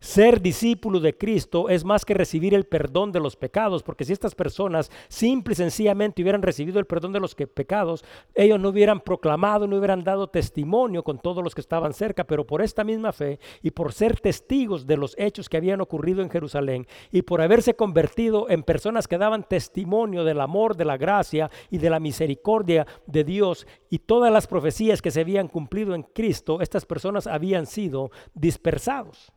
Ser 0.00 0.40
discípulo 0.40 1.00
de 1.00 1.18
Cristo 1.18 1.68
es 1.68 1.84
más 1.84 2.04
que 2.04 2.14
recibir 2.14 2.54
el 2.54 2.66
perdón 2.66 3.10
de 3.10 3.18
los 3.18 3.34
pecados, 3.34 3.82
porque 3.82 4.04
si 4.04 4.12
estas 4.12 4.36
personas 4.36 4.92
simple 5.08 5.54
y 5.54 5.56
sencillamente 5.56 6.22
hubieran 6.22 6.42
recibido 6.42 6.78
el 6.78 6.86
perdón 6.86 7.12
de 7.12 7.18
los 7.18 7.34
pecados, 7.34 8.04
ellos 8.36 8.60
no 8.60 8.68
hubieran 8.68 9.00
proclamado, 9.00 9.66
no 9.66 9.76
hubieran 9.76 10.04
dado 10.04 10.28
testimonio 10.28 11.02
con 11.02 11.18
todos 11.18 11.42
los 11.42 11.52
que 11.52 11.60
estaban 11.60 11.94
cerca, 11.94 12.22
pero 12.22 12.46
por 12.46 12.62
esta 12.62 12.84
misma 12.84 13.12
fe 13.12 13.40
y 13.60 13.72
por 13.72 13.92
ser 13.92 14.20
testigos 14.20 14.86
de 14.86 14.96
los 14.96 15.16
hechos 15.18 15.47
que 15.48 15.56
habían 15.56 15.80
ocurrido 15.80 16.22
en 16.22 16.30
Jerusalén 16.30 16.86
y 17.10 17.22
por 17.22 17.40
haberse 17.40 17.74
convertido 17.74 18.48
en 18.48 18.62
personas 18.62 19.08
que 19.08 19.18
daban 19.18 19.44
testimonio 19.44 20.24
del 20.24 20.40
amor, 20.40 20.76
de 20.76 20.84
la 20.84 20.96
gracia 20.96 21.50
y 21.70 21.78
de 21.78 21.90
la 21.90 22.00
misericordia 22.00 22.86
de 23.06 23.24
Dios 23.24 23.66
y 23.90 24.00
todas 24.00 24.32
las 24.32 24.46
profecías 24.46 25.02
que 25.02 25.10
se 25.10 25.20
habían 25.20 25.48
cumplido 25.48 25.94
en 25.94 26.02
Cristo, 26.02 26.60
estas 26.60 26.86
personas 26.86 27.26
habían 27.26 27.66
sido 27.66 28.10
dispersados. 28.34 29.32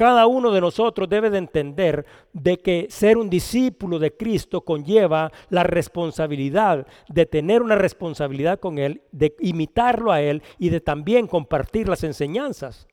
Cada 0.00 0.26
uno 0.26 0.50
de 0.50 0.62
nosotros 0.62 1.10
debe 1.10 1.28
de 1.28 1.36
entender 1.36 2.06
de 2.32 2.56
que 2.56 2.86
ser 2.88 3.18
un 3.18 3.28
discípulo 3.28 3.98
de 3.98 4.16
Cristo 4.16 4.62
conlleva 4.62 5.30
la 5.50 5.62
responsabilidad 5.62 6.86
de 7.10 7.26
tener 7.26 7.60
una 7.60 7.74
responsabilidad 7.74 8.60
con 8.60 8.78
Él, 8.78 9.02
de 9.12 9.36
imitarlo 9.40 10.10
a 10.10 10.22
Él 10.22 10.42
y 10.58 10.70
de 10.70 10.80
también 10.80 11.26
compartir 11.26 11.86
las 11.86 12.02
enseñanzas. 12.02 12.88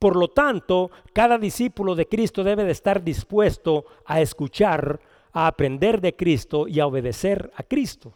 Por 0.00 0.16
lo 0.16 0.28
tanto, 0.28 0.90
cada 1.12 1.36
discípulo 1.36 1.94
de 1.94 2.08
Cristo 2.08 2.42
debe 2.42 2.64
de 2.64 2.72
estar 2.72 3.04
dispuesto 3.04 3.84
a 4.06 4.22
escuchar, 4.22 4.98
a 5.30 5.46
aprender 5.46 6.00
de 6.00 6.16
Cristo 6.16 6.66
y 6.66 6.80
a 6.80 6.86
obedecer 6.86 7.52
a 7.54 7.62
Cristo. 7.62 8.14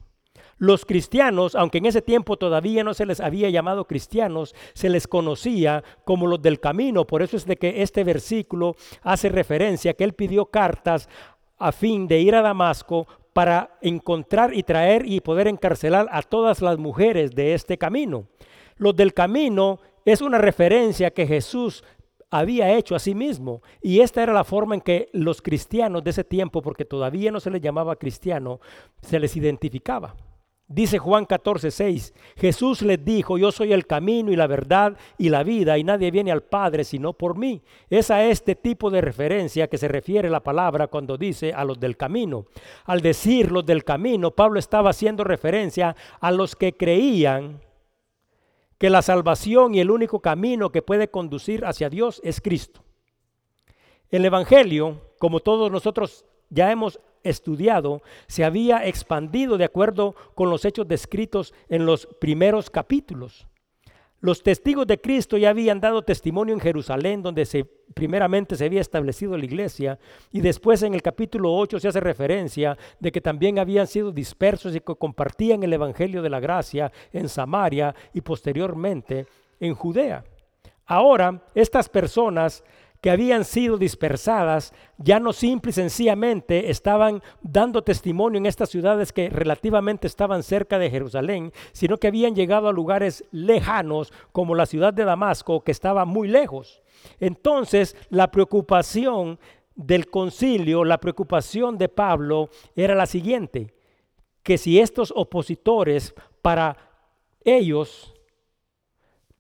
Los 0.56 0.86
cristianos, 0.86 1.54
aunque 1.54 1.78
en 1.78 1.86
ese 1.86 2.00
tiempo 2.00 2.38
todavía 2.38 2.82
no 2.84 2.94
se 2.94 3.04
les 3.04 3.20
había 3.20 3.50
llamado 3.50 3.86
cristianos, 3.86 4.54
se 4.72 4.88
les 4.88 5.06
conocía 5.06 5.84
como 6.04 6.26
los 6.26 6.40
del 6.40 6.58
camino. 6.58 7.06
Por 7.06 7.20
eso 7.20 7.36
es 7.36 7.44
de 7.44 7.58
que 7.58 7.82
este 7.82 8.02
versículo 8.02 8.76
hace 9.02 9.28
referencia 9.28 9.90
a 9.90 9.94
que 9.94 10.04
él 10.04 10.14
pidió 10.14 10.46
cartas 10.46 11.10
a 11.58 11.70
fin 11.70 12.08
de 12.08 12.18
ir 12.18 12.34
a 12.34 12.40
Damasco 12.40 13.06
para 13.34 13.76
encontrar 13.82 14.54
y 14.54 14.62
traer 14.62 15.04
y 15.04 15.20
poder 15.20 15.48
encarcelar 15.48 16.08
a 16.10 16.22
todas 16.22 16.62
las 16.62 16.78
mujeres 16.78 17.32
de 17.34 17.52
este 17.52 17.76
camino. 17.76 18.26
Los 18.76 18.96
del 18.96 19.12
camino 19.12 19.80
es 20.04 20.20
una 20.20 20.38
referencia 20.38 21.10
que 21.10 21.26
Jesús 21.26 21.84
había 22.30 22.76
hecho 22.76 22.94
a 22.94 22.98
sí 22.98 23.14
mismo. 23.14 23.62
Y 23.80 24.00
esta 24.00 24.22
era 24.22 24.32
la 24.32 24.44
forma 24.44 24.74
en 24.74 24.80
que 24.80 25.08
los 25.12 25.40
cristianos 25.40 26.02
de 26.02 26.10
ese 26.10 26.24
tiempo, 26.24 26.62
porque 26.62 26.84
todavía 26.84 27.30
no 27.30 27.40
se 27.40 27.50
les 27.50 27.60
llamaba 27.60 27.96
cristiano, 27.96 28.60
se 29.02 29.20
les 29.20 29.36
identificaba. 29.36 30.14
Dice 30.66 30.98
Juan 30.98 31.26
14, 31.26 31.70
6, 31.70 32.14
Jesús 32.36 32.80
les 32.80 33.04
dijo, 33.04 33.36
yo 33.36 33.52
soy 33.52 33.74
el 33.74 33.86
camino 33.86 34.32
y 34.32 34.36
la 34.36 34.46
verdad 34.46 34.96
y 35.18 35.28
la 35.28 35.42
vida, 35.42 35.76
y 35.76 35.84
nadie 35.84 36.10
viene 36.10 36.32
al 36.32 36.42
Padre 36.42 36.84
sino 36.84 37.12
por 37.12 37.36
mí. 37.36 37.62
Es 37.90 38.10
a 38.10 38.24
este 38.24 38.54
tipo 38.54 38.90
de 38.90 39.02
referencia 39.02 39.68
que 39.68 39.76
se 39.76 39.88
refiere 39.88 40.30
la 40.30 40.42
palabra 40.42 40.86
cuando 40.86 41.18
dice 41.18 41.52
a 41.52 41.64
los 41.64 41.78
del 41.78 41.98
camino. 41.98 42.46
Al 42.86 43.02
decir 43.02 43.52
los 43.52 43.66
del 43.66 43.84
camino, 43.84 44.30
Pablo 44.30 44.58
estaba 44.58 44.90
haciendo 44.90 45.22
referencia 45.22 45.94
a 46.18 46.32
los 46.32 46.56
que 46.56 46.72
creían 46.72 47.60
que 48.78 48.90
la 48.90 49.02
salvación 49.02 49.74
y 49.74 49.80
el 49.80 49.90
único 49.90 50.20
camino 50.20 50.70
que 50.70 50.82
puede 50.82 51.08
conducir 51.08 51.64
hacia 51.64 51.90
Dios 51.90 52.20
es 52.24 52.40
Cristo. 52.40 52.82
El 54.10 54.24
Evangelio, 54.24 55.00
como 55.18 55.40
todos 55.40 55.70
nosotros 55.70 56.24
ya 56.50 56.70
hemos 56.70 57.00
estudiado 57.24 58.02
se 58.26 58.44
había 58.44 58.86
expandido 58.86 59.56
de 59.58 59.64
acuerdo 59.64 60.14
con 60.34 60.50
los 60.50 60.64
hechos 60.64 60.86
descritos 60.86 61.54
en 61.68 61.86
los 61.86 62.06
primeros 62.20 62.70
capítulos. 62.70 63.46
Los 64.24 64.42
testigos 64.42 64.86
de 64.86 65.02
Cristo 65.02 65.36
ya 65.36 65.50
habían 65.50 65.80
dado 65.80 66.00
testimonio 66.00 66.54
en 66.54 66.60
Jerusalén, 66.60 67.22
donde 67.22 67.44
se, 67.44 67.62
primeramente 67.62 68.56
se 68.56 68.64
había 68.64 68.80
establecido 68.80 69.36
la 69.36 69.44
iglesia, 69.44 69.98
y 70.32 70.40
después 70.40 70.82
en 70.82 70.94
el 70.94 71.02
capítulo 71.02 71.54
8 71.54 71.78
se 71.78 71.88
hace 71.88 72.00
referencia 72.00 72.74
de 72.98 73.12
que 73.12 73.20
también 73.20 73.58
habían 73.58 73.86
sido 73.86 74.12
dispersos 74.12 74.74
y 74.74 74.80
que 74.80 74.94
compartían 74.94 75.62
el 75.62 75.74
Evangelio 75.74 76.22
de 76.22 76.30
la 76.30 76.40
Gracia 76.40 76.90
en 77.12 77.28
Samaria 77.28 77.94
y 78.14 78.22
posteriormente 78.22 79.26
en 79.60 79.74
Judea. 79.74 80.24
Ahora, 80.86 81.42
estas 81.54 81.90
personas 81.90 82.64
que 83.04 83.10
habían 83.10 83.44
sido 83.44 83.76
dispersadas 83.76 84.72
ya 84.96 85.20
no 85.20 85.34
simple 85.34 85.68
y 85.68 85.74
sencillamente 85.74 86.70
estaban 86.70 87.22
dando 87.42 87.84
testimonio 87.84 88.38
en 88.38 88.46
estas 88.46 88.70
ciudades 88.70 89.12
que 89.12 89.28
relativamente 89.28 90.06
estaban 90.06 90.42
cerca 90.42 90.78
de 90.78 90.88
Jerusalén, 90.88 91.52
sino 91.72 91.98
que 91.98 92.06
habían 92.06 92.34
llegado 92.34 92.66
a 92.66 92.72
lugares 92.72 93.22
lejanos 93.30 94.10
como 94.32 94.54
la 94.54 94.64
ciudad 94.64 94.94
de 94.94 95.04
Damasco 95.04 95.62
que 95.62 95.70
estaba 95.70 96.06
muy 96.06 96.28
lejos. 96.28 96.80
Entonces 97.20 97.94
la 98.08 98.30
preocupación 98.30 99.38
del 99.74 100.08
concilio, 100.08 100.82
la 100.82 100.96
preocupación 100.96 101.76
de 101.76 101.90
Pablo 101.90 102.48
era 102.74 102.94
la 102.94 103.04
siguiente, 103.04 103.74
que 104.42 104.56
si 104.56 104.80
estos 104.80 105.12
opositores 105.14 106.14
para 106.40 106.78
ellos 107.44 108.13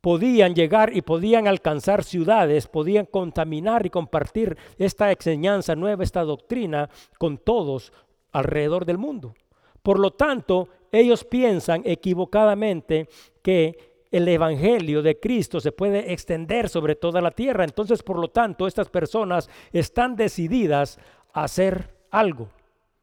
podían 0.04 0.54
llegar 0.54 0.94
y 0.94 1.00
podían 1.00 1.48
alcanzar 1.48 2.04
ciudades, 2.04 2.66
podían 2.66 3.06
contaminar 3.06 3.86
y 3.86 3.88
compartir 3.88 4.54
esta 4.76 5.10
enseñanza 5.10 5.74
nueva, 5.74 6.04
esta 6.04 6.24
doctrina 6.24 6.90
con 7.18 7.38
todos 7.38 7.90
alrededor 8.30 8.84
del 8.84 8.98
mundo. 8.98 9.34
Por 9.82 9.98
lo 9.98 10.10
tanto, 10.10 10.68
ellos 10.92 11.24
piensan 11.24 11.80
equivocadamente 11.86 13.08
que 13.40 13.78
el 14.10 14.28
Evangelio 14.28 15.00
de 15.00 15.18
Cristo 15.18 15.58
se 15.58 15.72
puede 15.72 16.12
extender 16.12 16.68
sobre 16.68 16.96
toda 16.96 17.22
la 17.22 17.30
tierra. 17.30 17.64
Entonces, 17.64 18.02
por 18.02 18.18
lo 18.18 18.28
tanto, 18.28 18.66
estas 18.66 18.90
personas 18.90 19.48
están 19.72 20.16
decididas 20.16 20.98
a 21.32 21.44
hacer 21.44 21.94
algo. 22.10 22.50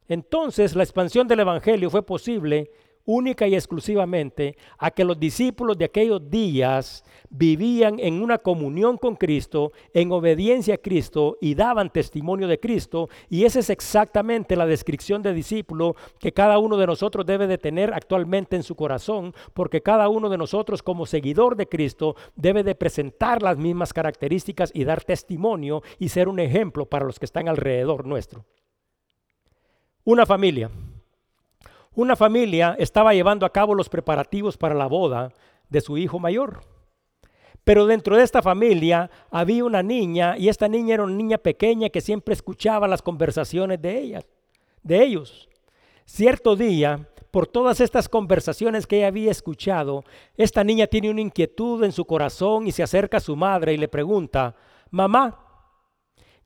Entonces, 0.08 0.76
la 0.76 0.84
expansión 0.84 1.28
del 1.28 1.40
Evangelio 1.40 1.90
fue 1.90 2.04
posible 2.04 2.70
única 3.06 3.48
y 3.48 3.56
exclusivamente 3.56 4.58
a 4.78 4.92
que 4.92 5.04
los 5.04 5.20
discípulos 5.20 5.78
de 5.78 5.86
aquellos 5.86 6.30
días 6.30 7.04
vivían 7.30 8.00
en 8.00 8.22
una 8.22 8.38
comunión 8.38 8.98
con 8.98 9.16
Cristo, 9.16 9.72
en 9.94 10.12
obediencia 10.12 10.76
a 10.76 10.78
Cristo 10.78 11.38
y 11.42 11.56
daban 11.56 11.90
testimonio 11.90 12.48
de 12.48 12.60
Cristo. 12.60 13.10
Y 13.30 13.46
esa 13.46 13.60
es 13.60 13.70
exactamente 13.70 14.56
la 14.56 14.66
descripción 14.66 15.22
de 15.22 15.34
discípulo 15.34 15.96
que 16.20 16.34
cada 16.34 16.60
uno 16.60 16.78
de 16.78 16.88
nosotros 16.88 17.26
debe 17.26 17.48
de 17.48 17.58
tener 17.58 17.94
actualmente 17.94 18.56
en 18.56 18.64
su 18.64 18.76
corazón, 18.76 19.34
porque 19.54 19.82
cada 19.82 20.10
uno 20.10 20.30
de 20.30 20.38
nosotros 20.38 20.84
como 20.84 21.06
seguidor 21.06 21.56
de 21.56 21.68
Cristo 21.68 22.16
debe 22.36 22.64
de 22.64 22.76
presentar 22.76 23.42
las 23.42 23.58
mismas 23.58 23.94
características 23.94 24.72
y 24.74 24.84
dar 24.84 25.04
testimonio 25.04 25.84
y 26.00 26.10
ser 26.10 26.28
un 26.28 26.40
ejemplo 26.40 26.86
para 26.86 27.06
los 27.06 27.20
que 27.20 27.26
están 27.26 27.48
alrededor 27.48 28.06
nuestro. 28.06 28.46
Una 30.04 30.26
familia 30.26 30.70
una 31.96 32.16
familia 32.16 32.76
estaba 32.80 33.14
llevando 33.14 33.46
a 33.46 33.52
cabo 33.52 33.76
los 33.76 33.90
preparativos 33.90 34.58
para 34.58 34.76
la 34.76 34.88
boda 34.88 35.34
de 35.70 35.82
su 35.82 35.98
hijo 35.98 36.20
mayor. 36.20 36.62
Pero 37.64 37.86
dentro 37.86 38.16
de 38.16 38.24
esta 38.24 38.42
familia 38.42 39.12
había 39.30 39.66
una 39.66 39.84
niña 39.84 40.38
y 40.38 40.50
esta 40.50 40.68
niña 40.68 40.96
era 40.96 41.04
una 41.04 41.16
niña 41.16 41.38
pequeña 41.38 41.90
que 41.90 42.02
siempre 42.02 42.34
escuchaba 42.34 42.88
las 42.88 43.02
conversaciones 43.02 43.82
de 43.82 44.00
ellas, 44.00 44.26
de 44.82 45.04
ellos. 45.04 45.50
Cierto 46.06 46.56
día, 46.56 47.08
por 47.30 47.48
todas 47.48 47.80
estas 47.80 48.10
conversaciones 48.10 48.88
que 48.88 48.98
ella 48.98 49.08
había 49.08 49.32
escuchado, 49.32 50.04
esta 50.36 50.64
niña 50.64 50.88
tiene 50.88 51.12
una 51.12 51.22
inquietud 51.22 51.84
en 51.84 51.92
su 51.92 52.06
corazón 52.06 52.68
y 52.68 52.72
se 52.72 52.84
acerca 52.84 53.18
a 53.18 53.22
su 53.22 53.36
madre 53.36 53.74
y 53.74 53.78
le 53.78 53.88
pregunta, 53.88 54.56
"Mamá, 54.90 55.46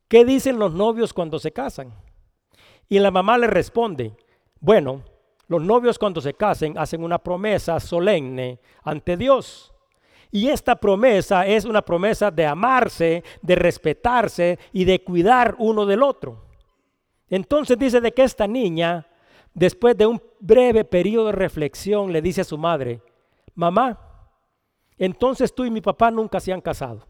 ¿qué 0.08 0.24
dicen 0.24 0.58
los 0.58 0.72
novios 0.72 1.12
cuando 1.12 1.38
se 1.38 1.52
casan?" 1.52 1.94
Y 2.88 2.98
la 2.98 3.10
mamá 3.10 3.38
le 3.38 3.46
responde, 3.46 4.12
"Bueno, 4.60 5.02
los 5.48 5.62
novios 5.62 5.98
cuando 5.98 6.20
se 6.20 6.34
casen 6.34 6.76
hacen 6.76 7.02
una 7.02 7.18
promesa 7.18 7.78
solemne 7.80 8.58
ante 8.82 9.16
Dios. 9.16 9.72
Y 10.30 10.48
esta 10.48 10.76
promesa 10.76 11.46
es 11.46 11.64
una 11.64 11.82
promesa 11.82 12.30
de 12.30 12.46
amarse, 12.46 13.22
de 13.42 13.54
respetarse 13.54 14.58
y 14.72 14.84
de 14.84 15.02
cuidar 15.02 15.54
uno 15.58 15.86
del 15.86 16.02
otro. 16.02 16.44
Entonces 17.28 17.78
dice 17.78 18.00
de 18.00 18.12
que 18.12 18.22
esta 18.22 18.46
niña, 18.46 19.06
después 19.54 19.96
de 19.96 20.06
un 20.06 20.20
breve 20.40 20.84
periodo 20.84 21.26
de 21.26 21.32
reflexión, 21.32 22.12
le 22.12 22.22
dice 22.22 22.42
a 22.42 22.44
su 22.44 22.58
madre, 22.58 23.00
mamá, 23.54 23.98
entonces 24.98 25.54
tú 25.54 25.64
y 25.64 25.70
mi 25.70 25.80
papá 25.80 26.10
nunca 26.10 26.40
se 26.40 26.52
han 26.52 26.60
casado. 26.60 27.06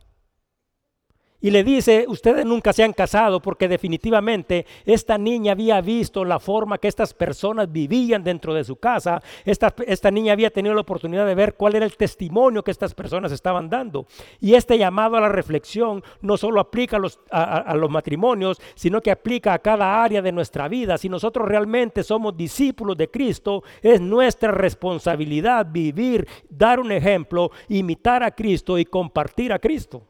Y 1.40 1.50
le 1.50 1.62
dice, 1.62 2.06
ustedes 2.08 2.46
nunca 2.46 2.72
se 2.72 2.82
han 2.82 2.94
casado 2.94 3.40
porque 3.40 3.68
definitivamente 3.68 4.66
esta 4.84 5.18
niña 5.18 5.52
había 5.52 5.80
visto 5.80 6.24
la 6.24 6.40
forma 6.40 6.78
que 6.78 6.88
estas 6.88 7.12
personas 7.12 7.70
vivían 7.70 8.24
dentro 8.24 8.54
de 8.54 8.64
su 8.64 8.76
casa. 8.76 9.22
Esta, 9.44 9.74
esta 9.86 10.10
niña 10.10 10.32
había 10.32 10.50
tenido 10.50 10.74
la 10.74 10.80
oportunidad 10.80 11.26
de 11.26 11.34
ver 11.34 11.54
cuál 11.54 11.76
era 11.76 11.84
el 11.84 11.96
testimonio 11.96 12.64
que 12.64 12.70
estas 12.70 12.94
personas 12.94 13.32
estaban 13.32 13.68
dando. 13.68 14.06
Y 14.40 14.54
este 14.54 14.78
llamado 14.78 15.16
a 15.16 15.20
la 15.20 15.28
reflexión 15.28 16.02
no 16.22 16.36
solo 16.36 16.58
aplica 16.58 16.96
a 16.96 17.00
los, 17.00 17.20
a 17.30 17.74
los 17.74 17.90
matrimonios, 17.90 18.60
sino 18.74 19.02
que 19.02 19.10
aplica 19.10 19.52
a 19.52 19.58
cada 19.58 20.02
área 20.02 20.22
de 20.22 20.32
nuestra 20.32 20.68
vida. 20.68 20.96
Si 20.96 21.08
nosotros 21.08 21.46
realmente 21.46 22.02
somos 22.02 22.36
discípulos 22.36 22.96
de 22.96 23.10
Cristo, 23.10 23.62
es 23.82 24.00
nuestra 24.00 24.52
responsabilidad 24.52 25.66
vivir, 25.70 26.26
dar 26.48 26.80
un 26.80 26.92
ejemplo, 26.92 27.50
imitar 27.68 28.22
a 28.22 28.30
Cristo 28.30 28.78
y 28.78 28.84
compartir 28.84 29.52
a 29.52 29.58
Cristo. 29.58 30.02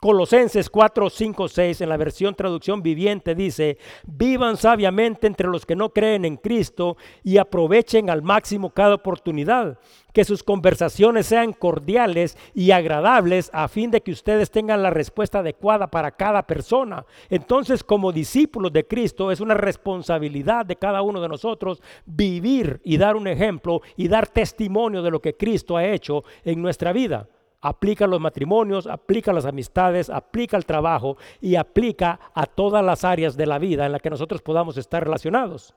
Colosenses 0.00 0.70
4, 0.70 1.10
5, 1.10 1.48
6 1.48 1.80
en 1.82 1.88
la 1.90 1.98
versión 1.98 2.34
traducción 2.34 2.82
viviente 2.82 3.34
dice, 3.34 3.76
vivan 4.06 4.56
sabiamente 4.56 5.26
entre 5.26 5.46
los 5.46 5.66
que 5.66 5.76
no 5.76 5.90
creen 5.90 6.24
en 6.24 6.38
Cristo 6.38 6.96
y 7.22 7.36
aprovechen 7.36 8.08
al 8.08 8.22
máximo 8.22 8.70
cada 8.70 8.94
oportunidad, 8.94 9.78
que 10.14 10.24
sus 10.24 10.42
conversaciones 10.42 11.26
sean 11.26 11.52
cordiales 11.52 12.38
y 12.54 12.70
agradables 12.70 13.50
a 13.52 13.68
fin 13.68 13.90
de 13.90 14.00
que 14.00 14.12
ustedes 14.12 14.50
tengan 14.50 14.82
la 14.82 14.88
respuesta 14.88 15.40
adecuada 15.40 15.90
para 15.90 16.12
cada 16.12 16.46
persona. 16.46 17.04
Entonces, 17.28 17.84
como 17.84 18.10
discípulos 18.10 18.72
de 18.72 18.86
Cristo, 18.86 19.30
es 19.30 19.40
una 19.40 19.52
responsabilidad 19.52 20.64
de 20.64 20.76
cada 20.76 21.02
uno 21.02 21.20
de 21.20 21.28
nosotros 21.28 21.82
vivir 22.06 22.80
y 22.84 22.96
dar 22.96 23.16
un 23.16 23.28
ejemplo 23.28 23.82
y 23.98 24.08
dar 24.08 24.26
testimonio 24.28 25.02
de 25.02 25.10
lo 25.10 25.20
que 25.20 25.36
Cristo 25.36 25.76
ha 25.76 25.84
hecho 25.84 26.24
en 26.42 26.62
nuestra 26.62 26.94
vida 26.94 27.28
aplica 27.60 28.06
los 28.06 28.20
matrimonios, 28.20 28.86
aplica 28.86 29.32
las 29.32 29.44
amistades, 29.44 30.10
aplica 30.10 30.56
al 30.56 30.64
trabajo 30.64 31.16
y 31.40 31.56
aplica 31.56 32.18
a 32.34 32.46
todas 32.46 32.84
las 32.84 33.04
áreas 33.04 33.36
de 33.36 33.46
la 33.46 33.58
vida 33.58 33.86
en 33.86 33.92
las 33.92 34.02
que 34.02 34.10
nosotros 34.10 34.42
podamos 34.42 34.76
estar 34.76 35.02
relacionados. 35.04 35.74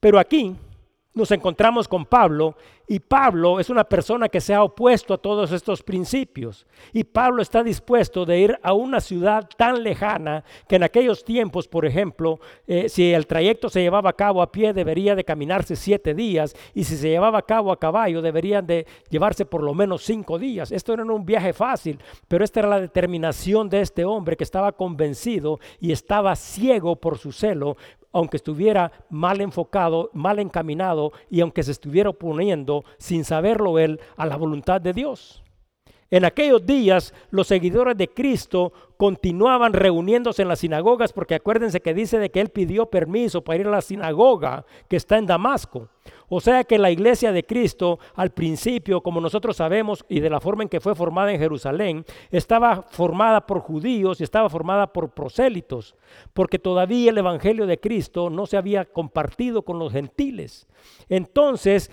Pero 0.00 0.18
aquí 0.18 0.56
nos 1.14 1.30
encontramos 1.30 1.86
con 1.86 2.06
Pablo 2.06 2.56
y 2.86 3.00
Pablo 3.00 3.60
es 3.60 3.70
una 3.70 3.84
persona 3.84 4.28
que 4.28 4.40
se 4.40 4.54
ha 4.54 4.62
opuesto 4.62 5.14
a 5.14 5.18
todos 5.18 5.52
estos 5.52 5.82
principios. 5.82 6.66
Y 6.92 7.04
Pablo 7.04 7.40
está 7.40 7.62
dispuesto 7.62 8.26
de 8.26 8.40
ir 8.40 8.58
a 8.62 8.72
una 8.72 9.00
ciudad 9.00 9.48
tan 9.56 9.82
lejana 9.82 10.44
que 10.68 10.76
en 10.76 10.82
aquellos 10.82 11.24
tiempos, 11.24 11.68
por 11.68 11.86
ejemplo, 11.86 12.40
eh, 12.66 12.88
si 12.88 13.12
el 13.12 13.26
trayecto 13.26 13.68
se 13.68 13.80
llevaba 13.80 14.10
a 14.10 14.14
cabo 14.14 14.42
a 14.42 14.50
pie, 14.50 14.72
debería 14.72 15.14
de 15.14 15.24
caminarse 15.24 15.76
siete 15.76 16.12
días. 16.12 16.54
Y 16.74 16.84
si 16.84 16.96
se 16.96 17.08
llevaba 17.08 17.38
a 17.38 17.46
cabo 17.46 17.72
a 17.72 17.78
caballo, 17.78 18.20
deberían 18.20 18.66
de 18.66 18.86
llevarse 19.08 19.46
por 19.46 19.62
lo 19.62 19.74
menos 19.74 20.02
cinco 20.02 20.38
días. 20.38 20.72
Esto 20.72 20.92
era 20.92 21.04
un 21.04 21.24
viaje 21.24 21.52
fácil, 21.52 21.98
pero 22.28 22.44
esta 22.44 22.60
era 22.60 22.68
la 22.68 22.80
determinación 22.80 23.68
de 23.68 23.80
este 23.80 24.04
hombre 24.04 24.36
que 24.36 24.44
estaba 24.44 24.72
convencido 24.72 25.60
y 25.80 25.92
estaba 25.92 26.34
ciego 26.36 26.96
por 26.96 27.18
su 27.18 27.32
celo 27.32 27.76
aunque 28.12 28.36
estuviera 28.36 28.92
mal 29.08 29.40
enfocado, 29.40 30.10
mal 30.12 30.38
encaminado 30.38 31.12
y 31.30 31.40
aunque 31.40 31.62
se 31.62 31.72
estuviera 31.72 32.10
oponiendo 32.10 32.71
sin 32.98 33.24
saberlo 33.24 33.78
él 33.78 34.00
a 34.16 34.26
la 34.26 34.36
voluntad 34.36 34.80
de 34.80 34.92
Dios. 34.92 35.42
En 36.12 36.26
aquellos 36.26 36.66
días 36.66 37.14
los 37.30 37.46
seguidores 37.46 37.96
de 37.96 38.06
Cristo 38.06 38.74
continuaban 38.98 39.72
reuniéndose 39.72 40.42
en 40.42 40.48
las 40.48 40.58
sinagogas 40.58 41.10
porque 41.10 41.34
acuérdense 41.34 41.80
que 41.80 41.94
dice 41.94 42.18
de 42.18 42.30
que 42.30 42.42
él 42.42 42.50
pidió 42.50 42.84
permiso 42.84 43.42
para 43.42 43.58
ir 43.58 43.66
a 43.66 43.70
la 43.70 43.80
sinagoga 43.80 44.66
que 44.88 44.96
está 44.96 45.16
en 45.16 45.24
Damasco. 45.24 45.88
O 46.28 46.38
sea 46.38 46.64
que 46.64 46.78
la 46.78 46.90
iglesia 46.90 47.32
de 47.32 47.44
Cristo 47.44 47.98
al 48.14 48.30
principio, 48.30 49.00
como 49.00 49.22
nosotros 49.22 49.56
sabemos 49.56 50.04
y 50.06 50.20
de 50.20 50.28
la 50.28 50.38
forma 50.38 50.62
en 50.62 50.68
que 50.68 50.80
fue 50.80 50.94
formada 50.94 51.32
en 51.32 51.38
Jerusalén, 51.38 52.04
estaba 52.30 52.82
formada 52.82 53.46
por 53.46 53.60
judíos 53.60 54.20
y 54.20 54.24
estaba 54.24 54.50
formada 54.50 54.92
por 54.92 55.12
prosélitos, 55.12 55.96
porque 56.34 56.58
todavía 56.58 57.10
el 57.10 57.16
evangelio 57.16 57.64
de 57.64 57.80
Cristo 57.80 58.28
no 58.28 58.44
se 58.44 58.58
había 58.58 58.84
compartido 58.84 59.62
con 59.62 59.78
los 59.78 59.92
gentiles. 59.92 60.68
Entonces 61.08 61.90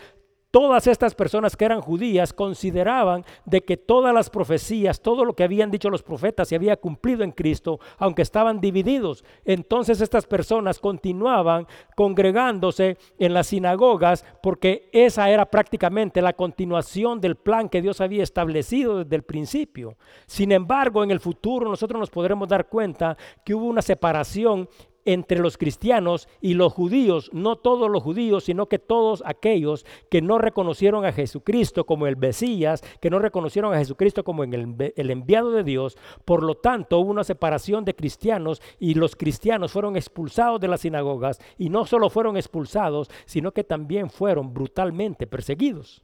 Todas 0.52 0.88
estas 0.88 1.14
personas 1.14 1.56
que 1.56 1.66
eran 1.66 1.80
judías 1.80 2.34
consideraban 2.34 3.24
de 3.46 3.62
que 3.62 3.78
todas 3.78 4.16
las 4.16 4.32
profecías, 4.32 5.00
todo 5.00 5.24
lo 5.24 5.34
que 5.34 5.44
habían 5.44 5.70
dicho 5.70 5.92
los 5.92 6.02
profetas 6.02 6.48
se 6.48 6.56
había 6.56 6.76
cumplido 6.76 7.24
en 7.24 7.32
Cristo, 7.32 7.80
aunque 8.00 8.24
estaban 8.24 8.60
divididos. 8.60 9.24
Entonces 9.46 10.02
estas 10.02 10.26
personas 10.26 10.80
continuaban 10.80 11.68
congregándose 11.96 12.98
en 13.20 13.36
las 13.36 13.46
sinagogas 13.48 14.26
porque 14.42 14.90
esa 14.92 15.30
era 15.30 15.46
prácticamente 15.46 16.20
la 16.20 16.34
continuación 16.34 17.22
del 17.22 17.36
plan 17.36 17.70
que 17.70 17.84
Dios 17.84 18.02
había 18.02 18.24
establecido 18.24 19.04
desde 19.04 19.18
el 19.18 19.24
principio. 19.24 19.98
Sin 20.26 20.52
embargo, 20.52 21.04
en 21.04 21.12
el 21.12 21.20
futuro 21.20 21.70
nosotros 21.70 22.00
nos 22.00 22.10
podremos 22.10 22.48
dar 22.48 22.68
cuenta 22.70 23.16
que 23.46 23.54
hubo 23.54 23.68
una 23.68 23.84
separación 23.84 24.68
entre 25.06 25.40
los 25.40 25.58
cristianos 25.58 26.28
y 26.42 26.54
los 26.54 26.74
judíos, 26.74 27.30
no 27.34 27.56
todos 27.56 27.90
los 27.90 28.04
judíos, 28.04 28.44
sino 28.44 28.68
que 28.68 28.80
todos 28.80 29.24
aquellos 29.26 29.86
que 30.10 30.22
no 30.22 30.38
reconocieron 30.38 31.06
a 31.06 31.12
Jesucristo 31.12 31.86
como 31.86 32.08
el 32.08 32.18
Mesías, 32.18 32.84
que 33.02 33.10
no 33.10 33.20
reconocieron 33.20 33.74
a 33.74 33.78
Jesucristo 33.78 34.24
como 34.24 34.44
el, 34.44 34.94
el 34.96 35.10
enviado 35.10 35.52
de 35.52 35.64
Dios. 35.64 35.98
Por 36.26 36.44
lo 36.44 36.56
tanto, 36.56 37.00
hubo 37.00 37.12
una 37.12 37.24
separación 37.24 37.86
de 37.86 37.96
cristianos 37.96 38.62
y 38.80 38.94
los 38.94 39.16
cristianos 39.16 39.72
fueron 39.72 39.96
expulsados 39.96 40.60
de 40.60 40.68
las 40.68 40.82
sinagogas 40.82 41.40
y 41.58 41.70
no 41.70 41.86
solo 41.86 42.10
fueron 42.10 42.38
expulsados, 42.38 43.10
sino 43.26 43.52
que 43.52 43.64
también 43.64 44.10
fueron 44.10 44.54
brutalmente 44.54 45.28
perseguidos. 45.28 46.04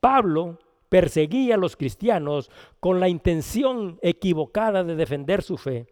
Pablo 0.00 0.58
perseguía 0.88 1.54
a 1.54 1.58
los 1.58 1.76
cristianos 1.76 2.50
con 2.80 2.98
la 3.00 3.08
intención 3.08 3.98
equivocada 4.02 4.82
de 4.82 4.96
defender 4.96 5.42
su 5.42 5.56
fe 5.56 5.86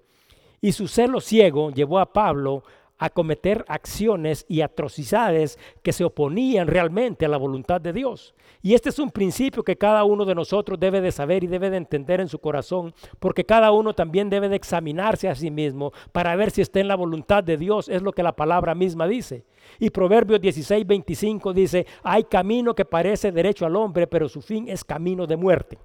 y 0.61 0.73
su 0.73 0.89
celo 0.89 1.21
ciego 1.21 1.71
llevó 1.71 1.99
a 1.99 2.13
Pablo 2.13 2.63
a 2.99 3.11
cometer 3.11 3.65
acciones 3.69 4.45
y 4.49 4.61
atrocidades 4.61 5.59
que 5.83 5.93
se 5.93 6.05
oponían 6.05 6.67
realmente 6.67 7.25
a 7.25 7.29
la 7.29 7.37
voluntad 7.37 7.81
de 7.81 7.93
Dios. 7.93 8.35
Y 8.61 8.75
este 8.75 8.89
es 8.89 8.99
un 8.99 9.11
principio 9.11 9.63
que 9.63 9.79
cada 9.79 10.03
uno 10.03 10.25
de 10.25 10.35
nosotros 10.35 10.81
debe 10.81 11.01
de 11.01 11.13
saber 11.13 11.45
y 11.45 11.47
debe 11.47 11.71
de 11.71 11.77
entender 11.77 12.21
en 12.21 12.29
su 12.29 12.41
corazón, 12.41 12.93
porque 13.21 13.45
cada 13.45 13.71
uno 13.71 13.95
también 13.95 14.29
debe 14.29 14.49
de 14.49 14.57
examinarse 14.57 15.29
a 15.29 15.37
sí 15.37 15.49
mismo 15.51 15.93
para 16.11 16.35
ver 16.35 16.51
si 16.51 16.61
está 16.61 16.81
en 16.81 16.89
la 16.89 16.97
voluntad 16.97 17.45
de 17.45 17.57
Dios, 17.57 17.89
es 17.89 18.03
lo 18.03 18.13
que 18.13 18.25
la 18.25 18.35
palabra 18.35 18.75
misma 18.75 19.07
dice. 19.07 19.45
Y 19.79 19.91
Proverbios 19.91 20.41
16, 20.41 20.85
25 20.85 21.53
dice, 21.53 21.87
hay 22.03 22.25
camino 22.25 22.75
que 22.75 22.85
parece 22.85 23.31
derecho 23.31 23.65
al 23.65 23.77
hombre, 23.77 24.09
pero 24.09 24.29
su 24.29 24.43
fin 24.43 24.69
es 24.69 24.83
camino 24.83 25.25
de 25.25 25.37
muerte. 25.37 25.79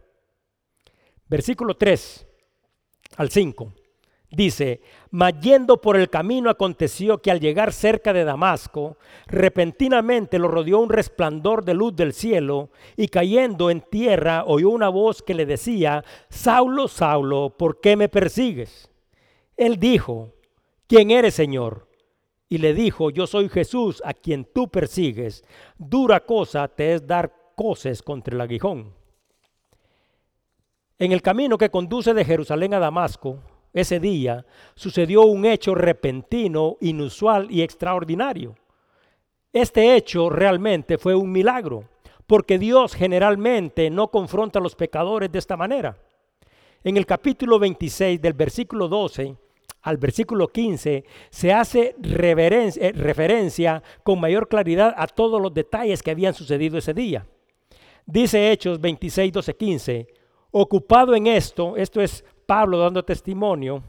Versículo 1.30 1.76
3 1.76 2.28
al 3.18 3.30
5. 3.30 3.74
Dice, 4.36 4.82
mas 5.12 5.39
yendo 5.41 5.80
por 5.80 5.96
el 5.96 6.10
camino 6.10 6.50
aconteció 6.50 7.19
que 7.19 7.30
al 7.30 7.39
llegar 7.39 7.72
cerca 7.72 8.13
de 8.13 8.24
Damasco, 8.24 8.98
repentinamente 9.28 10.39
lo 10.39 10.48
rodeó 10.48 10.80
un 10.80 10.89
resplandor 10.89 11.63
de 11.63 11.76
luz 11.76 11.96
del 11.96 12.13
cielo, 12.13 12.72
y 12.98 13.10
cayendo 13.10 13.69
en 13.69 13.82
tierra 13.82 14.43
oyó 14.48 14.72
una 14.72 14.89
voz 14.89 15.22
que 15.22 15.36
le 15.36 15.46
decía, 15.46 16.04
Saulo, 16.30 16.88
Saulo, 16.88 17.56
¿por 17.56 17.80
qué 17.80 17.96
me 17.96 18.10
persigues? 18.10 18.89
Él 19.56 19.78
dijo, 19.80 20.34
¿quién 20.88 21.12
eres, 21.12 21.36
Señor? 21.36 21.88
Y 22.50 22.58
le 22.58 22.74
dijo, 22.74 23.12
yo 23.12 23.28
soy 23.28 23.50
Jesús 23.50 24.02
a 24.04 24.15
quien 24.15 24.46
tú 24.46 24.67
persigues. 24.67 25.46
Dura 25.78 26.22
cosa 26.22 26.67
te 26.67 26.96
es 26.96 27.06
dar 27.06 27.32
coces 27.56 28.02
contra 28.02 28.34
el 28.34 28.41
aguijón. 28.41 28.96
En 30.98 31.12
el 31.12 31.22
camino 31.22 31.56
que 31.60 31.69
conduce 31.69 32.15
de 32.15 32.26
Jerusalén 32.26 32.74
a 32.74 32.80
Damasco, 32.80 33.39
ese 33.74 34.00
día 34.00 34.46
sucedió 34.76 35.24
un 35.24 35.46
hecho 35.46 35.76
repentino, 35.76 36.78
inusual 36.82 37.50
y 37.50 37.62
extraordinario. 37.62 38.56
Este 39.52 39.96
hecho 39.96 40.30
realmente 40.30 40.98
fue 40.98 41.16
un 41.16 41.32
milagro, 41.32 41.90
porque 42.28 42.58
Dios 42.58 42.94
generalmente 42.94 43.90
no 43.90 44.10
confronta 44.10 44.60
a 44.60 44.62
los 44.62 44.76
pecadores 44.76 45.32
de 45.32 45.40
esta 45.40 45.58
manera. 45.58 45.98
En 46.84 46.98
el 46.98 47.06
capítulo 47.06 47.60
26 47.60 48.22
del 48.22 48.34
versículo 48.34 48.88
12 48.88 49.36
al 49.84 49.98
versículo 49.98 50.48
15 50.48 51.04
se 51.30 51.54
hace 51.54 51.96
eh, 52.02 52.92
referencia 52.96 53.84
con 54.02 54.20
mayor 54.20 54.48
claridad 54.48 54.94
a 54.98 55.08
todos 55.08 55.42
los 55.42 55.54
detalles 55.54 56.02
que 56.02 56.12
habían 56.12 56.34
sucedido 56.34 56.78
ese 56.78 56.94
día. 56.94 57.28
Dice 58.06 58.52
Hechos 58.52 58.80
26, 58.80 59.32
12, 59.32 59.56
15, 59.56 60.08
ocupado 60.52 61.16
en 61.16 61.28
esto, 61.28 61.76
esto 61.78 62.02
es 62.02 62.24
Pablo 62.46 62.80
dando 62.80 63.04
testimonio, 63.04 63.84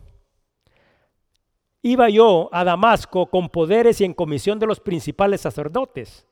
iba 1.82 2.08
yo 2.08 2.48
a 2.52 2.64
Damasco 2.64 3.26
con 3.26 3.48
poderes 3.48 4.00
y 4.00 4.04
en 4.04 4.14
comisión 4.14 4.58
de 4.58 4.66
los 4.66 4.80
principales 4.80 5.42
sacerdotes. 5.42 6.26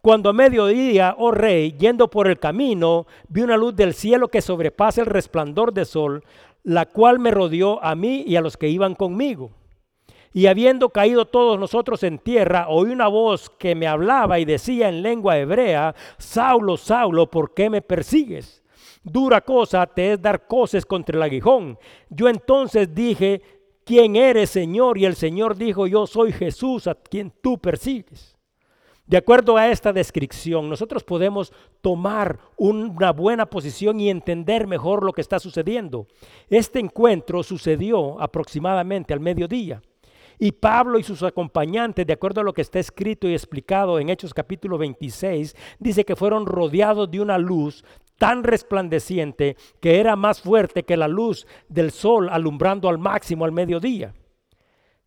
Cuando 0.00 0.30
a 0.30 0.32
mediodía, 0.32 1.14
oh 1.18 1.30
rey, 1.30 1.72
yendo 1.72 2.08
por 2.08 2.28
el 2.28 2.38
camino, 2.38 3.06
vi 3.28 3.42
una 3.42 3.56
luz 3.56 3.74
del 3.74 3.94
cielo 3.94 4.28
que 4.28 4.42
sobrepasa 4.42 5.00
el 5.00 5.06
resplandor 5.06 5.72
del 5.72 5.86
sol, 5.86 6.24
la 6.62 6.86
cual 6.86 7.18
me 7.18 7.30
rodeó 7.30 7.82
a 7.82 7.94
mí 7.94 8.24
y 8.26 8.36
a 8.36 8.40
los 8.40 8.56
que 8.56 8.68
iban 8.68 8.94
conmigo. 8.94 9.50
Y 10.32 10.46
habiendo 10.46 10.90
caído 10.90 11.24
todos 11.24 11.58
nosotros 11.58 12.02
en 12.02 12.18
tierra, 12.18 12.66
oí 12.68 12.90
una 12.90 13.08
voz 13.08 13.50
que 13.50 13.74
me 13.74 13.86
hablaba 13.86 14.38
y 14.38 14.44
decía 14.44 14.88
en 14.88 15.02
lengua 15.02 15.38
hebrea, 15.38 15.94
Saulo, 16.18 16.76
Saulo, 16.76 17.30
¿por 17.30 17.54
qué 17.54 17.70
me 17.70 17.82
persigues? 17.82 18.62
Dura 19.08 19.40
cosa 19.40 19.86
te 19.86 20.12
es 20.12 20.22
dar 20.22 20.46
coces 20.46 20.84
contra 20.86 21.16
el 21.16 21.22
aguijón. 21.22 21.78
Yo 22.08 22.28
entonces 22.28 22.94
dije, 22.94 23.42
¿quién 23.84 24.16
eres, 24.16 24.50
Señor? 24.50 24.98
Y 24.98 25.04
el 25.04 25.16
Señor 25.16 25.56
dijo, 25.56 25.86
yo 25.86 26.06
soy 26.06 26.32
Jesús 26.32 26.86
a 26.86 26.94
quien 26.94 27.32
tú 27.42 27.58
persigues. 27.58 28.38
De 29.08 29.16
acuerdo 29.16 29.56
a 29.56 29.68
esta 29.68 29.90
descripción, 29.90 30.68
nosotros 30.68 31.02
podemos 31.02 31.50
tomar 31.80 32.38
una 32.58 33.10
buena 33.12 33.46
posición 33.46 33.98
y 34.00 34.10
entender 34.10 34.66
mejor 34.66 35.02
lo 35.02 35.14
que 35.14 35.22
está 35.22 35.38
sucediendo. 35.38 36.06
Este 36.50 36.78
encuentro 36.78 37.42
sucedió 37.42 38.20
aproximadamente 38.20 39.14
al 39.14 39.20
mediodía. 39.20 39.80
Y 40.38 40.52
Pablo 40.52 40.98
y 40.98 41.02
sus 41.02 41.22
acompañantes, 41.22 42.06
de 42.06 42.12
acuerdo 42.12 42.40
a 42.40 42.44
lo 42.44 42.52
que 42.52 42.62
está 42.62 42.78
escrito 42.78 43.28
y 43.28 43.32
explicado 43.32 43.98
en 43.98 44.08
Hechos 44.08 44.32
capítulo 44.32 44.78
26, 44.78 45.56
dice 45.78 46.04
que 46.04 46.16
fueron 46.16 46.46
rodeados 46.46 47.10
de 47.10 47.20
una 47.20 47.38
luz 47.38 47.84
tan 48.18 48.44
resplandeciente 48.44 49.56
que 49.80 49.98
era 49.98 50.16
más 50.16 50.40
fuerte 50.40 50.84
que 50.84 50.96
la 50.96 51.08
luz 51.08 51.46
del 51.68 51.90
sol 51.90 52.28
alumbrando 52.30 52.88
al 52.88 52.98
máximo 52.98 53.44
al 53.44 53.52
mediodía. 53.52 54.14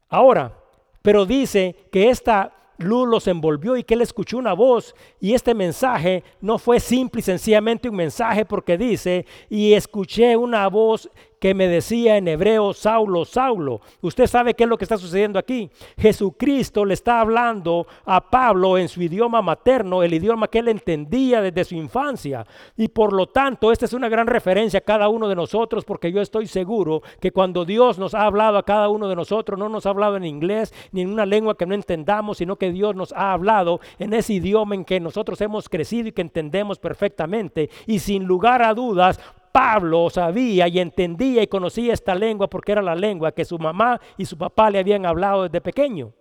Ahora, 0.09 0.57
pero 1.01 1.25
dice 1.25 1.75
que 1.91 2.09
esta 2.09 2.53
luz 2.77 3.07
los 3.07 3.27
envolvió 3.27 3.77
y 3.77 3.83
que 3.83 3.93
él 3.93 4.01
escuchó 4.01 4.37
una 4.37 4.53
voz 4.53 4.95
y 5.19 5.33
este 5.33 5.53
mensaje 5.53 6.23
no 6.41 6.57
fue 6.57 6.79
simple 6.79 7.19
y 7.19 7.23
sencillamente 7.23 7.89
un 7.89 7.95
mensaje 7.95 8.45
porque 8.45 8.77
dice, 8.77 9.25
y 9.49 9.73
escuché 9.73 10.35
una 10.35 10.67
voz 10.67 11.09
que 11.41 11.55
me 11.55 11.67
decía 11.67 12.17
en 12.17 12.27
hebreo, 12.27 12.71
Saulo, 12.71 13.25
Saulo. 13.25 13.81
Usted 14.01 14.27
sabe 14.27 14.53
qué 14.53 14.65
es 14.65 14.69
lo 14.69 14.77
que 14.77 14.85
está 14.85 14.99
sucediendo 14.99 15.39
aquí. 15.39 15.71
Jesucristo 15.97 16.85
le 16.85 16.93
está 16.93 17.19
hablando 17.19 17.87
a 18.05 18.29
Pablo 18.29 18.77
en 18.77 18.87
su 18.87 19.01
idioma 19.01 19.41
materno, 19.41 20.03
el 20.03 20.13
idioma 20.13 20.47
que 20.47 20.59
él 20.59 20.67
entendía 20.67 21.41
desde 21.41 21.63
su 21.63 21.73
infancia. 21.73 22.45
Y 22.77 22.89
por 22.89 23.11
lo 23.11 23.25
tanto, 23.25 23.71
esta 23.71 23.85
es 23.85 23.93
una 23.93 24.07
gran 24.07 24.27
referencia 24.27 24.77
a 24.77 24.83
cada 24.83 25.09
uno 25.09 25.27
de 25.27 25.35
nosotros, 25.35 25.83
porque 25.83 26.11
yo 26.11 26.21
estoy 26.21 26.45
seguro 26.45 27.01
que 27.19 27.31
cuando 27.31 27.65
Dios 27.65 27.97
nos 27.97 28.13
ha 28.13 28.25
hablado 28.25 28.59
a 28.59 28.63
cada 28.63 28.89
uno 28.89 29.07
de 29.07 29.15
nosotros, 29.15 29.57
no 29.57 29.67
nos 29.67 29.87
ha 29.87 29.89
hablado 29.89 30.17
en 30.17 30.25
inglés 30.25 30.71
ni 30.91 31.01
en 31.01 31.09
una 31.09 31.25
lengua 31.25 31.57
que 31.57 31.65
no 31.65 31.73
entendamos, 31.73 32.37
sino 32.37 32.57
que 32.57 32.71
Dios 32.71 32.95
nos 32.95 33.13
ha 33.13 33.33
hablado 33.33 33.79
en 33.97 34.13
ese 34.13 34.33
idioma 34.33 34.75
en 34.75 34.85
que 34.85 34.99
nosotros 34.99 35.41
hemos 35.41 35.69
crecido 35.69 36.09
y 36.09 36.11
que 36.11 36.21
entendemos 36.21 36.77
perfectamente. 36.77 37.71
Y 37.87 37.97
sin 37.97 38.25
lugar 38.25 38.61
a 38.61 38.75
dudas, 38.75 39.19
Pablo 39.51 40.09
sabía 40.09 40.67
y 40.67 40.79
entendía 40.79 41.43
y 41.43 41.47
conocía 41.47 41.93
esta 41.93 42.15
lengua 42.15 42.49
porque 42.49 42.71
era 42.71 42.81
la 42.81 42.95
lengua 42.95 43.31
que 43.31 43.45
su 43.45 43.59
mamá 43.59 43.99
y 44.17 44.25
su 44.25 44.37
papá 44.37 44.69
le 44.69 44.79
habían 44.79 45.05
hablado 45.05 45.43
desde 45.43 45.61
pequeño. 45.61 46.13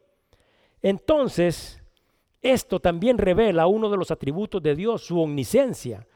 Entonces, 0.83 1.83
esto 2.43 2.81
también 2.81 3.19
revela 3.19 3.67
uno 3.67 3.91
de 3.91 3.97
los 3.97 4.11
atributos 4.11 4.63
de 4.63 4.75
Dios, 4.75 5.05
su 5.05 5.21
omnisciencia. 5.21 6.07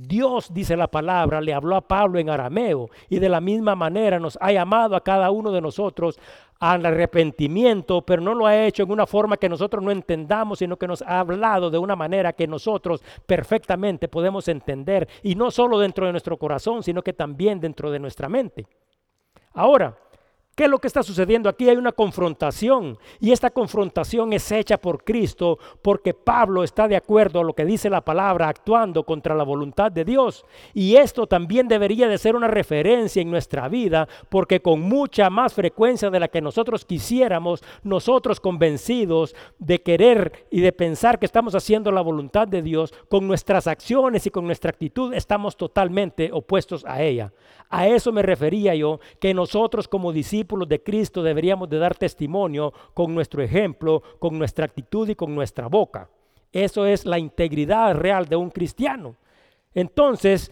Dios, 0.00 0.52
dice 0.52 0.76
la 0.76 0.88
palabra, 0.88 1.40
le 1.40 1.52
habló 1.52 1.76
a 1.76 1.80
Pablo 1.80 2.18
en 2.18 2.30
arameo 2.30 2.88
y 3.08 3.18
de 3.18 3.28
la 3.28 3.40
misma 3.40 3.74
manera 3.74 4.18
nos 4.18 4.38
ha 4.40 4.52
llamado 4.52 4.96
a 4.96 5.04
cada 5.04 5.30
uno 5.30 5.52
de 5.52 5.60
nosotros 5.60 6.18
al 6.58 6.84
arrepentimiento, 6.84 8.02
pero 8.02 8.20
no 8.20 8.34
lo 8.34 8.46
ha 8.46 8.66
hecho 8.66 8.82
en 8.82 8.90
una 8.90 9.06
forma 9.06 9.36
que 9.36 9.48
nosotros 9.48 9.82
no 9.82 9.90
entendamos, 9.90 10.58
sino 10.58 10.76
que 10.76 10.86
nos 10.86 11.02
ha 11.02 11.20
hablado 11.20 11.70
de 11.70 11.78
una 11.78 11.96
manera 11.96 12.34
que 12.34 12.46
nosotros 12.46 13.02
perfectamente 13.26 14.08
podemos 14.08 14.46
entender, 14.48 15.08
y 15.22 15.34
no 15.34 15.50
solo 15.50 15.78
dentro 15.78 16.06
de 16.06 16.12
nuestro 16.12 16.36
corazón, 16.36 16.82
sino 16.82 17.02
que 17.02 17.14
también 17.14 17.60
dentro 17.60 17.90
de 17.90 17.98
nuestra 17.98 18.28
mente. 18.28 18.66
Ahora, 19.54 19.96
¿Qué 20.60 20.64
es 20.64 20.70
lo 20.70 20.78
que 20.78 20.88
está 20.88 21.02
sucediendo 21.02 21.48
aquí? 21.48 21.70
Hay 21.70 21.78
una 21.78 21.92
confrontación 21.92 22.98
y 23.18 23.32
esta 23.32 23.48
confrontación 23.48 24.34
es 24.34 24.52
hecha 24.52 24.76
por 24.76 25.04
Cristo 25.04 25.58
porque 25.80 26.12
Pablo 26.12 26.64
está 26.64 26.86
de 26.86 26.96
acuerdo 26.96 27.40
a 27.40 27.44
lo 27.44 27.54
que 27.54 27.64
dice 27.64 27.88
la 27.88 28.02
palabra 28.02 28.46
actuando 28.46 29.04
contra 29.04 29.34
la 29.34 29.42
voluntad 29.42 29.90
de 29.90 30.04
Dios. 30.04 30.44
Y 30.74 30.96
esto 30.96 31.26
también 31.26 31.66
debería 31.66 32.08
de 32.08 32.18
ser 32.18 32.36
una 32.36 32.46
referencia 32.46 33.22
en 33.22 33.30
nuestra 33.30 33.70
vida 33.70 34.06
porque 34.28 34.60
con 34.60 34.82
mucha 34.82 35.30
más 35.30 35.54
frecuencia 35.54 36.10
de 36.10 36.20
la 36.20 36.28
que 36.28 36.42
nosotros 36.42 36.84
quisiéramos, 36.84 37.64
nosotros 37.82 38.38
convencidos 38.38 39.34
de 39.58 39.80
querer 39.80 40.46
y 40.50 40.60
de 40.60 40.72
pensar 40.72 41.18
que 41.18 41.24
estamos 41.24 41.54
haciendo 41.54 41.90
la 41.90 42.02
voluntad 42.02 42.46
de 42.46 42.60
Dios, 42.60 42.92
con 43.08 43.26
nuestras 43.26 43.66
acciones 43.66 44.26
y 44.26 44.30
con 44.30 44.44
nuestra 44.44 44.68
actitud 44.68 45.14
estamos 45.14 45.56
totalmente 45.56 46.28
opuestos 46.34 46.84
a 46.84 47.00
ella. 47.00 47.32
A 47.70 47.86
eso 47.86 48.10
me 48.10 48.22
refería 48.22 48.74
yo, 48.74 48.98
que 49.20 49.32
nosotros 49.32 49.86
como 49.86 50.12
discípulos 50.12 50.49
de 50.68 50.82
Cristo 50.82 51.22
deberíamos 51.22 51.68
de 51.68 51.78
dar 51.78 51.96
testimonio 51.96 52.72
con 52.94 53.14
nuestro 53.14 53.42
ejemplo, 53.42 54.02
con 54.18 54.38
nuestra 54.38 54.64
actitud 54.64 55.08
y 55.08 55.14
con 55.14 55.34
nuestra 55.34 55.68
boca. 55.68 56.08
Eso 56.52 56.86
es 56.86 57.06
la 57.06 57.18
integridad 57.18 57.94
real 57.94 58.26
de 58.26 58.36
un 58.36 58.50
cristiano. 58.50 59.16
Entonces, 59.72 60.50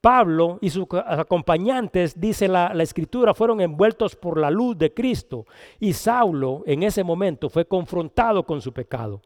Pablo 0.00 0.58
y 0.60 0.70
sus 0.70 0.86
acompañantes, 1.06 2.18
dice 2.18 2.48
la, 2.48 2.72
la, 2.74 2.82
escritura, 2.82 3.34
fueron 3.34 3.60
envueltos 3.60 4.16
por 4.16 4.38
la 4.38 4.50
luz 4.50 4.76
de 4.78 4.92
Cristo. 4.92 5.46
Y 5.80 5.92
Saulo 5.92 6.62
en 6.66 6.82
ese 6.82 7.04
momento 7.04 7.48
fue 7.48 7.66
confrontado 7.66 8.44
con 8.44 8.60
su 8.60 8.72
pecado. 8.72 9.20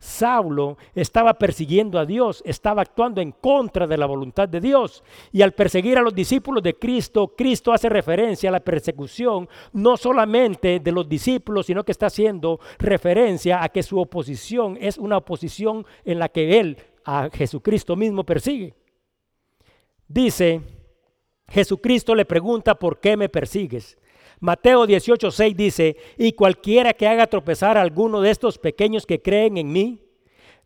Saulo 0.00 0.78
estaba 0.94 1.34
persiguiendo 1.34 1.98
a 1.98 2.06
Dios, 2.06 2.42
estaba 2.46 2.80
actuando 2.80 3.20
en 3.20 3.32
contra 3.32 3.86
de 3.86 3.98
la 3.98 4.06
voluntad 4.06 4.48
de 4.48 4.58
Dios. 4.58 5.04
Y 5.30 5.42
al 5.42 5.52
perseguir 5.52 5.98
a 5.98 6.00
los 6.00 6.14
discípulos 6.14 6.62
de 6.62 6.74
Cristo, 6.74 7.34
Cristo 7.36 7.70
hace 7.70 7.90
referencia 7.90 8.48
a 8.48 8.52
la 8.52 8.60
persecución 8.60 9.46
no 9.74 9.98
solamente 9.98 10.80
de 10.80 10.92
los 10.92 11.06
discípulos, 11.06 11.66
sino 11.66 11.84
que 11.84 11.92
está 11.92 12.06
haciendo 12.06 12.60
referencia 12.78 13.62
a 13.62 13.68
que 13.68 13.82
su 13.82 14.00
oposición 14.00 14.78
es 14.80 14.96
una 14.96 15.18
oposición 15.18 15.84
en 16.06 16.18
la 16.18 16.30
que 16.30 16.58
Él 16.58 16.78
a 17.04 17.28
Jesucristo 17.30 17.94
mismo 17.94 18.24
persigue. 18.24 18.74
Dice, 20.08 20.62
Jesucristo 21.46 22.14
le 22.14 22.24
pregunta, 22.24 22.74
¿por 22.74 23.00
qué 23.00 23.18
me 23.18 23.28
persigues? 23.28 23.98
Mateo 24.40 24.86
18:6 24.86 25.54
dice, 25.54 25.96
y 26.16 26.32
cualquiera 26.32 26.94
que 26.94 27.06
haga 27.06 27.26
tropezar 27.26 27.76
a 27.76 27.82
alguno 27.82 28.22
de 28.22 28.30
estos 28.30 28.56
pequeños 28.58 29.04
que 29.04 29.20
creen 29.20 29.58
en 29.58 29.70
mí, 29.70 30.00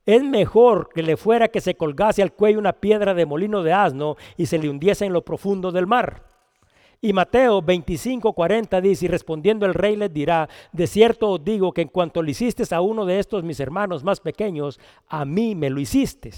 es 0.06 0.22
mejor 0.22 0.90
que 0.94 1.02
le 1.02 1.16
fuera 1.16 1.48
que 1.48 1.60
se 1.60 1.74
colgase 1.74 2.22
al 2.22 2.32
cuello 2.32 2.60
una 2.60 2.74
piedra 2.74 3.14
de 3.14 3.26
molino 3.26 3.64
de 3.64 3.72
asno 3.72 4.16
y 4.37 4.46
se 4.46 4.58
le 4.58 4.68
hundiese 4.68 5.06
en 5.06 5.12
lo 5.12 5.24
profundo 5.24 5.72
del 5.72 5.88
mar. 5.88 6.22
Y 7.00 7.12
Mateo 7.12 7.62
25:40 7.62 8.80
dice, 8.80 9.06
y 9.06 9.08
respondiendo 9.08 9.66
el 9.66 9.74
rey 9.74 9.96
les 9.96 10.12
dirá, 10.12 10.48
de 10.72 10.87
cierto 10.87 11.30
os 11.30 11.44
digo 11.44 11.72
que 11.72 11.82
en 11.82 11.88
cuanto 11.88 12.22
le 12.22 12.30
hiciste 12.30 12.62
a 12.72 12.80
uno 12.80 13.04
de 13.04 13.18
estos 13.18 13.42
mis 13.42 13.58
hermanos 13.58 14.04
más 14.04 14.20
pequeños, 14.20 14.78
a 15.08 15.24
mí 15.24 15.56
me 15.56 15.68
lo 15.68 15.80
hiciste 15.80 16.30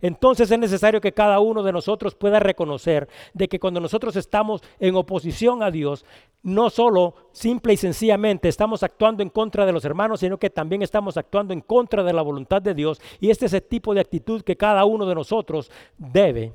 entonces 0.00 0.50
es 0.50 0.58
necesario 0.58 1.00
que 1.00 1.12
cada 1.12 1.40
uno 1.40 1.62
de 1.62 1.72
nosotros 1.72 2.14
pueda 2.14 2.40
reconocer 2.40 3.08
de 3.34 3.48
que 3.48 3.60
cuando 3.60 3.80
nosotros 3.80 4.16
estamos 4.16 4.62
en 4.78 4.96
oposición 4.96 5.62
a 5.62 5.70
Dios, 5.70 6.04
no 6.42 6.70
solo 6.70 7.14
simple 7.32 7.74
y 7.74 7.76
sencillamente 7.76 8.48
estamos 8.48 8.82
actuando 8.82 9.22
en 9.22 9.28
contra 9.28 9.66
de 9.66 9.72
los 9.72 9.84
hermanos, 9.84 10.20
sino 10.20 10.38
que 10.38 10.50
también 10.50 10.82
estamos 10.82 11.16
actuando 11.16 11.52
en 11.52 11.60
contra 11.60 12.02
de 12.02 12.12
la 12.12 12.22
voluntad 12.22 12.62
de 12.62 12.74
Dios. 12.74 13.00
Y 13.20 13.30
este 13.30 13.46
es 13.46 13.52
el 13.52 13.62
tipo 13.62 13.94
de 13.94 14.00
actitud 14.00 14.42
que 14.42 14.56
cada 14.56 14.84
uno 14.84 15.06
de 15.06 15.14
nosotros 15.14 15.70
debe 15.98 16.54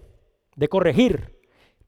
de 0.55 0.67
corregir. 0.67 1.36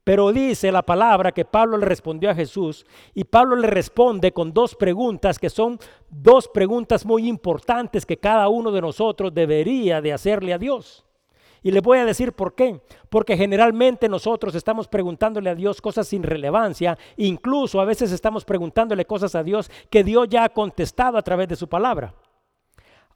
Pero 0.04 0.32
dice 0.32 0.72
la 0.72 0.82
palabra 0.82 1.32
que 1.32 1.44
Pablo 1.44 1.76
le 1.76 1.84
respondió 1.84 2.30
a 2.30 2.34
Jesús 2.34 2.86
y 3.12 3.24
Pablo 3.24 3.56
le 3.56 3.66
responde 3.66 4.32
con 4.32 4.54
dos 4.54 4.74
preguntas 4.74 5.38
que 5.38 5.50
son 5.50 5.78
dos 6.08 6.48
preguntas 6.48 7.04
muy 7.04 7.28
importantes 7.28 8.06
que 8.06 8.16
cada 8.16 8.48
uno 8.48 8.70
de 8.70 8.80
nosotros 8.80 9.34
debería 9.34 10.00
de 10.00 10.14
hacerle 10.14 10.54
a 10.54 10.58
Dios. 10.58 11.04
Y 11.62 11.70
le 11.70 11.80
voy 11.80 11.98
a 11.98 12.04
decir 12.04 12.32
por 12.32 12.54
qué. 12.54 12.80
Porque 13.08 13.36
generalmente 13.36 14.08
nosotros 14.08 14.54
estamos 14.54 14.88
preguntándole 14.88 15.50
a 15.50 15.54
Dios 15.54 15.80
cosas 15.80 16.08
sin 16.08 16.22
relevancia. 16.22 16.98
Incluso 17.16 17.80
a 17.80 17.84
veces 17.84 18.12
estamos 18.12 18.44
preguntándole 18.44 19.04
cosas 19.04 19.34
a 19.34 19.42
Dios 19.42 19.70
que 19.90 20.04
Dios 20.04 20.28
ya 20.28 20.44
ha 20.44 20.48
contestado 20.48 21.18
a 21.18 21.22
través 21.22 21.48
de 21.48 21.56
su 21.56 21.68
palabra. 21.68 22.14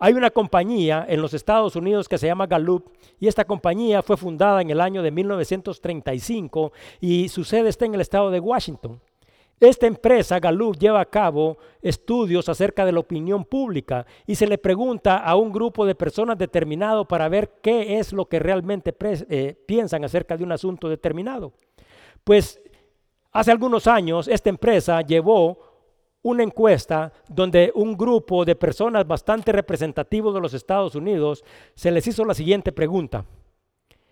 Hay 0.05 0.14
una 0.14 0.31
compañía 0.31 1.07
en 1.09 1.22
los 1.22 1.33
Estados 1.33 1.76
Unidos 1.76 2.09
que 2.09 2.18
se 2.18 2.26
llama 2.26 2.48
Gallup 2.48 2.90
y 3.20 3.28
esta 3.28 3.44
compañía 3.44 4.02
fue 4.02 4.16
fundada 4.16 4.61
en 4.61 4.70
el 4.70 4.81
año 4.81 5.00
de 5.00 5.12
1935 5.12 6.72
y 7.00 7.28
su 7.28 7.44
sede 7.44 7.68
está 7.68 7.85
en 7.85 7.94
el 7.94 8.00
estado 8.00 8.33
de 8.33 8.40
Washington. 8.40 9.00
Esta 9.60 9.86
empresa, 9.86 10.40
Gallup, 10.40 10.76
lleva 10.76 11.00
a 11.00 11.08
cabo 11.08 11.56
estudios 11.80 12.48
acerca 12.48 12.84
de 12.84 12.90
la 12.90 12.98
opinión 12.98 13.44
pública 13.44 14.04
y 14.26 14.34
se 14.34 14.46
le 14.46 14.58
pregunta 14.58 15.18
a 15.18 15.36
un 15.36 15.52
grupo 15.52 15.86
de 15.86 15.94
personas 15.94 16.36
determinado 16.36 17.06
para 17.06 17.28
ver 17.28 17.60
qué 17.62 17.98
es 17.98 18.12
lo 18.12 18.26
que 18.26 18.40
realmente 18.40 18.92
eh, 19.00 19.56
piensan 19.66 20.04
acerca 20.04 20.36
de 20.36 20.42
un 20.42 20.50
asunto 20.50 20.88
determinado. 20.88 21.52
Pues 22.24 22.60
hace 23.30 23.52
algunos 23.52 23.86
años 23.86 24.26
esta 24.26 24.50
empresa 24.50 25.00
llevó 25.02 25.72
una 26.22 26.42
encuesta 26.42 27.12
donde 27.28 27.72
un 27.74 27.96
grupo 27.96 28.44
de 28.44 28.56
personas 28.56 29.06
bastante 29.06 29.52
representativos 29.52 30.34
de 30.34 30.40
los 30.40 30.54
Estados 30.54 30.94
Unidos 30.94 31.44
se 31.74 31.90
les 31.90 32.06
hizo 32.06 32.24
la 32.24 32.34
siguiente 32.34 32.72
pregunta. 32.72 33.24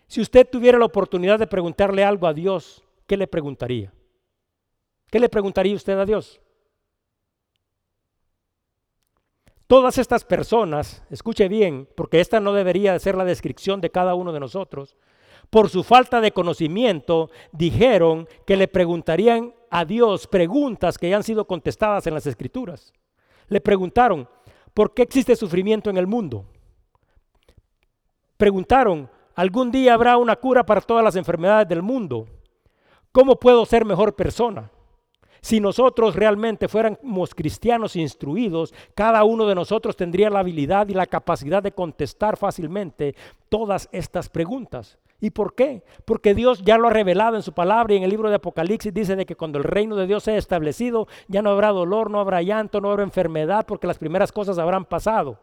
Si 0.07 0.21
usted 0.21 0.49
tuviera 0.49 0.79
la 0.79 0.87
oportunidad 0.87 1.39
de 1.39 1.47
preguntarle 1.47 2.03
algo 2.03 2.27
a 2.27 2.35
Dios, 2.35 2.85
¿qué 3.07 3.17
le 3.17 3.29
preguntaría? 3.29 3.93
¿Qué 5.11 5.19
le 5.19 5.29
preguntaría 5.29 5.75
usted 5.75 5.99
a 5.99 6.07
Dios? 6.07 6.41
Todas 9.67 9.99
estas 9.99 10.25
personas, 10.25 11.05
escuche 11.11 11.49
bien, 11.49 11.89
porque 11.97 12.21
esta 12.21 12.41
no 12.41 12.53
debería 12.53 12.99
ser 12.99 13.15
la 13.15 13.25
descripción 13.25 13.81
de 13.81 13.91
cada 13.91 14.15
uno 14.15 14.33
de 14.33 14.41
nosotros, 14.41 14.97
por 15.49 15.69
su 15.69 15.83
falta 15.83 16.21
de 16.21 16.33
conocimiento, 16.33 17.31
dijeron 17.53 18.29
que 18.47 18.57
le 18.57 18.69
preguntarían 18.69 19.55
a 19.71 19.85
Dios 19.85 20.27
preguntas 20.27 20.99
que 20.99 21.11
ya 21.11 21.17
han 21.17 21.23
sido 21.23 21.47
contestadas 21.47 22.07
en 22.07 22.15
las 22.15 22.27
escrituras. 22.27 22.93
Le 23.49 23.61
preguntaron, 23.61 24.29
¿por 24.75 24.95
qué 24.95 25.03
existe 25.03 25.35
sufrimiento 25.35 25.91
en 25.91 25.97
el 25.97 26.07
mundo? 26.07 26.47
Preguntaron, 28.37 29.11
¿algún 29.35 29.71
día 29.71 29.95
habrá 29.95 30.17
una 30.17 30.37
cura 30.37 30.65
para 30.65 30.81
todas 30.81 31.05
las 31.05 31.17
enfermedades 31.17 31.69
del 31.69 31.83
mundo? 31.83 32.29
¿Cómo 33.13 33.37
puedo 33.37 33.67
ser 33.67 33.85
mejor 33.85 34.15
persona? 34.15 34.71
Si 35.41 35.61
nosotros 35.61 36.15
realmente 36.15 36.69
fuéramos 36.69 37.35
cristianos 37.35 37.97
instruidos, 37.97 38.75
cada 38.95 39.25
uno 39.25 39.47
de 39.47 39.55
nosotros 39.55 39.97
tendría 39.97 40.31
la 40.31 40.41
habilidad 40.41 40.89
y 40.89 40.95
la 40.95 41.07
capacidad 41.07 41.63
de 41.63 41.73
contestar 41.73 42.37
fácilmente 42.37 43.15
todas 43.49 43.89
estas 43.93 44.29
preguntas. 44.29 44.99
¿Y 45.21 45.31
por 45.31 45.55
qué? 45.55 45.83
Porque 46.05 46.35
Dios 46.35 46.63
ya 46.63 46.79
lo 46.79 46.89
ha 46.89 46.93
revelado 46.93 47.37
en 47.37 47.43
su 47.43 47.53
palabra 47.53 47.93
y 47.93 47.99
en 47.99 48.05
el 48.05 48.11
libro 48.11 48.31
de 48.31 48.37
Apocalipsis 48.37 48.93
dice 48.93 49.17
de 49.17 49.27
que 49.27 49.37
cuando 49.37 49.59
el 49.59 49.65
reino 49.65 49.97
de 49.97 50.07
Dios 50.07 50.25
sea 50.25 50.37
establecido, 50.37 51.09
ya 51.29 51.43
no 51.43 51.51
habrá 51.51 51.69
dolor, 51.69 52.11
no 52.11 52.21
habrá 52.21 52.43
llanto, 52.43 52.81
no 52.81 52.91
habrá 52.91 53.03
enfermedad, 53.03 53.67
porque 53.67 53.87
las 53.87 53.99
primeras 53.99 54.33
cosas 54.33 54.59
habrán 54.59 54.87
pasado. 54.87 55.39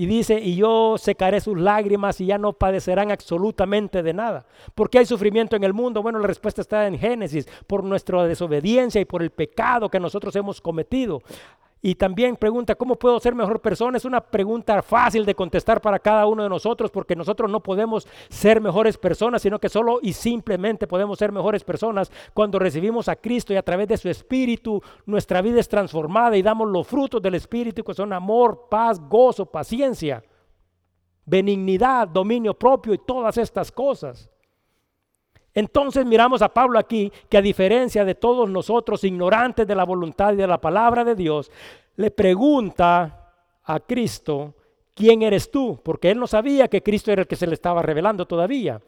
Y 0.00 0.06
dice, 0.06 0.40
y 0.40 0.56
yo 0.56 0.96
secaré 0.96 1.42
sus 1.42 1.58
lágrimas 1.58 2.22
y 2.22 2.24
ya 2.24 2.38
no 2.38 2.54
padecerán 2.54 3.10
absolutamente 3.10 4.02
de 4.02 4.14
nada. 4.14 4.46
¿Por 4.74 4.88
qué 4.88 5.00
hay 5.00 5.04
sufrimiento 5.04 5.56
en 5.56 5.62
el 5.62 5.74
mundo? 5.74 6.02
Bueno, 6.02 6.18
la 6.18 6.26
respuesta 6.26 6.62
está 6.62 6.86
en 6.86 6.98
Génesis, 6.98 7.46
por 7.66 7.84
nuestra 7.84 8.24
desobediencia 8.24 8.98
y 8.98 9.04
por 9.04 9.22
el 9.22 9.28
pecado 9.28 9.90
que 9.90 10.00
nosotros 10.00 10.34
hemos 10.36 10.62
cometido. 10.62 11.20
Y 11.82 11.94
también 11.94 12.36
pregunta, 12.36 12.74
¿cómo 12.74 12.96
puedo 12.96 13.18
ser 13.20 13.34
mejor 13.34 13.60
persona? 13.60 13.96
Es 13.96 14.04
una 14.04 14.20
pregunta 14.20 14.82
fácil 14.82 15.24
de 15.24 15.34
contestar 15.34 15.80
para 15.80 15.98
cada 15.98 16.26
uno 16.26 16.42
de 16.42 16.48
nosotros 16.48 16.90
porque 16.90 17.16
nosotros 17.16 17.50
no 17.50 17.60
podemos 17.60 18.06
ser 18.28 18.60
mejores 18.60 18.98
personas, 18.98 19.40
sino 19.40 19.58
que 19.58 19.70
solo 19.70 19.98
y 20.02 20.12
simplemente 20.12 20.86
podemos 20.86 21.18
ser 21.18 21.32
mejores 21.32 21.64
personas 21.64 22.12
cuando 22.34 22.58
recibimos 22.58 23.08
a 23.08 23.16
Cristo 23.16 23.54
y 23.54 23.56
a 23.56 23.62
través 23.62 23.88
de 23.88 23.96
su 23.96 24.10
Espíritu 24.10 24.82
nuestra 25.06 25.40
vida 25.40 25.58
es 25.58 25.68
transformada 25.68 26.36
y 26.36 26.42
damos 26.42 26.68
los 26.68 26.86
frutos 26.86 27.22
del 27.22 27.36
Espíritu 27.36 27.82
que 27.82 27.94
son 27.94 28.12
amor, 28.12 28.66
paz, 28.70 29.00
gozo, 29.08 29.46
paciencia, 29.46 30.22
benignidad, 31.24 32.08
dominio 32.08 32.52
propio 32.52 32.92
y 32.92 32.98
todas 32.98 33.38
estas 33.38 33.72
cosas. 33.72 34.28
Entonces 35.54 36.06
miramos 36.06 36.42
a 36.42 36.48
Pablo 36.48 36.78
aquí 36.78 37.12
que 37.28 37.38
a 37.38 37.42
diferencia 37.42 38.04
de 38.04 38.14
todos 38.14 38.48
nosotros 38.48 39.04
ignorantes 39.04 39.66
de 39.66 39.74
la 39.74 39.84
voluntad 39.84 40.32
y 40.32 40.36
de 40.36 40.46
la 40.46 40.60
palabra 40.60 41.04
de 41.04 41.14
Dios, 41.14 41.50
le 41.96 42.10
pregunta 42.10 43.32
a 43.64 43.80
Cristo, 43.80 44.54
¿quién 44.94 45.22
eres 45.22 45.50
tú? 45.50 45.80
Porque 45.82 46.10
él 46.10 46.18
no 46.18 46.26
sabía 46.26 46.68
que 46.68 46.82
Cristo 46.82 47.10
era 47.10 47.22
el 47.22 47.28
que 47.28 47.36
se 47.36 47.46
le 47.46 47.54
estaba 47.54 47.82
revelando 47.82 48.26
todavía. 48.26 48.80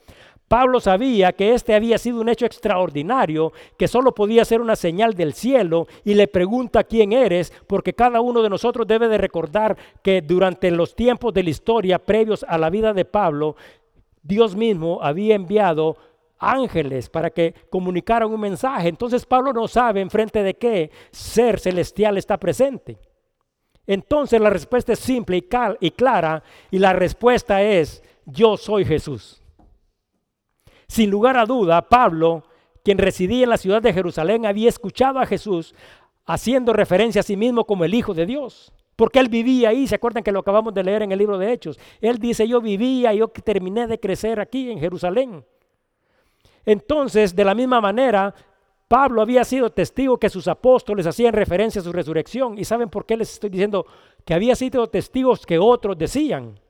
Pablo 0.52 0.80
sabía 0.80 1.32
que 1.32 1.54
este 1.54 1.74
había 1.74 1.96
sido 1.96 2.20
un 2.20 2.28
hecho 2.28 2.44
extraordinario, 2.44 3.52
que 3.78 3.88
solo 3.88 4.14
podía 4.14 4.44
ser 4.44 4.60
una 4.60 4.76
señal 4.76 5.14
del 5.14 5.32
cielo, 5.32 5.86
y 6.04 6.12
le 6.12 6.28
pregunta 6.28 6.84
quién 6.84 7.12
eres, 7.12 7.52
porque 7.66 7.94
cada 7.94 8.20
uno 8.20 8.42
de 8.42 8.50
nosotros 8.50 8.86
debe 8.86 9.08
de 9.08 9.16
recordar 9.16 9.78
que 10.02 10.20
durante 10.20 10.70
los 10.70 10.94
tiempos 10.94 11.32
de 11.32 11.42
la 11.42 11.50
historia 11.50 11.98
previos 11.98 12.44
a 12.46 12.58
la 12.58 12.68
vida 12.68 12.92
de 12.92 13.06
Pablo, 13.06 13.56
Dios 14.22 14.54
mismo 14.54 14.98
había 15.02 15.34
enviado 15.34 15.96
ángeles 16.42 17.08
para 17.08 17.30
que 17.30 17.54
comunicaran 17.70 18.32
un 18.32 18.40
mensaje. 18.40 18.88
Entonces 18.88 19.24
Pablo 19.24 19.52
no 19.52 19.68
sabe 19.68 20.00
en 20.00 20.10
frente 20.10 20.42
de 20.42 20.54
qué 20.54 20.90
ser 21.10 21.60
celestial 21.60 22.18
está 22.18 22.36
presente. 22.36 22.98
Entonces 23.86 24.40
la 24.40 24.50
respuesta 24.50 24.92
es 24.92 24.98
simple 24.98 25.44
y, 25.80 25.90
clara 25.90 26.42
y 26.70 26.78
la 26.78 26.92
respuesta 26.92 27.62
es 27.62 28.02
yo 28.26 28.56
soy 28.56 28.84
Jesús. 28.84 29.40
Sin 30.88 31.10
lugar 31.10 31.36
a 31.36 31.46
duda, 31.46 31.88
Pablo, 31.88 32.44
quien 32.84 32.98
residía 32.98 33.44
en 33.44 33.50
la 33.50 33.56
ciudad 33.56 33.80
de 33.80 33.92
Jerusalén, 33.92 34.44
había 34.44 34.68
escuchado 34.68 35.18
a 35.20 35.26
Jesús 35.26 35.74
haciendo 36.26 36.72
referencia 36.72 37.20
a 37.20 37.24
sí 37.24 37.36
mismo 37.36 37.64
como 37.64 37.84
el 37.84 37.94
Hijo 37.94 38.14
de 38.14 38.26
Dios. 38.26 38.72
Porque 38.94 39.18
él 39.18 39.28
vivía 39.28 39.70
ahí, 39.70 39.86
¿se 39.86 39.94
acuerdan 39.94 40.22
que 40.22 40.32
lo 40.32 40.40
acabamos 40.40 40.74
de 40.74 40.84
leer 40.84 41.02
en 41.02 41.12
el 41.12 41.18
libro 41.18 41.38
de 41.38 41.52
Hechos? 41.52 41.78
Él 42.00 42.18
dice, 42.18 42.46
yo 42.46 42.60
vivía, 42.60 43.14
yo 43.14 43.28
terminé 43.28 43.86
de 43.86 43.98
crecer 43.98 44.38
aquí 44.38 44.70
en 44.70 44.78
Jerusalén. 44.78 45.44
Entonces, 46.64 47.34
de 47.34 47.44
la 47.44 47.54
misma 47.54 47.80
manera, 47.80 48.34
Pablo 48.88 49.22
había 49.22 49.44
sido 49.44 49.70
testigo 49.70 50.18
que 50.18 50.28
sus 50.28 50.48
apóstoles 50.48 51.06
hacían 51.06 51.32
referencia 51.32 51.80
a 51.80 51.84
su 51.84 51.92
resurrección. 51.92 52.58
¿Y 52.58 52.64
saben 52.64 52.90
por 52.90 53.06
qué 53.06 53.16
les 53.16 53.32
estoy 53.32 53.50
diciendo 53.50 53.86
que 54.24 54.34
había 54.34 54.54
sido 54.54 54.88
testigos 54.88 55.46
que 55.46 55.58
otros 55.58 55.96
decían? 55.96 56.60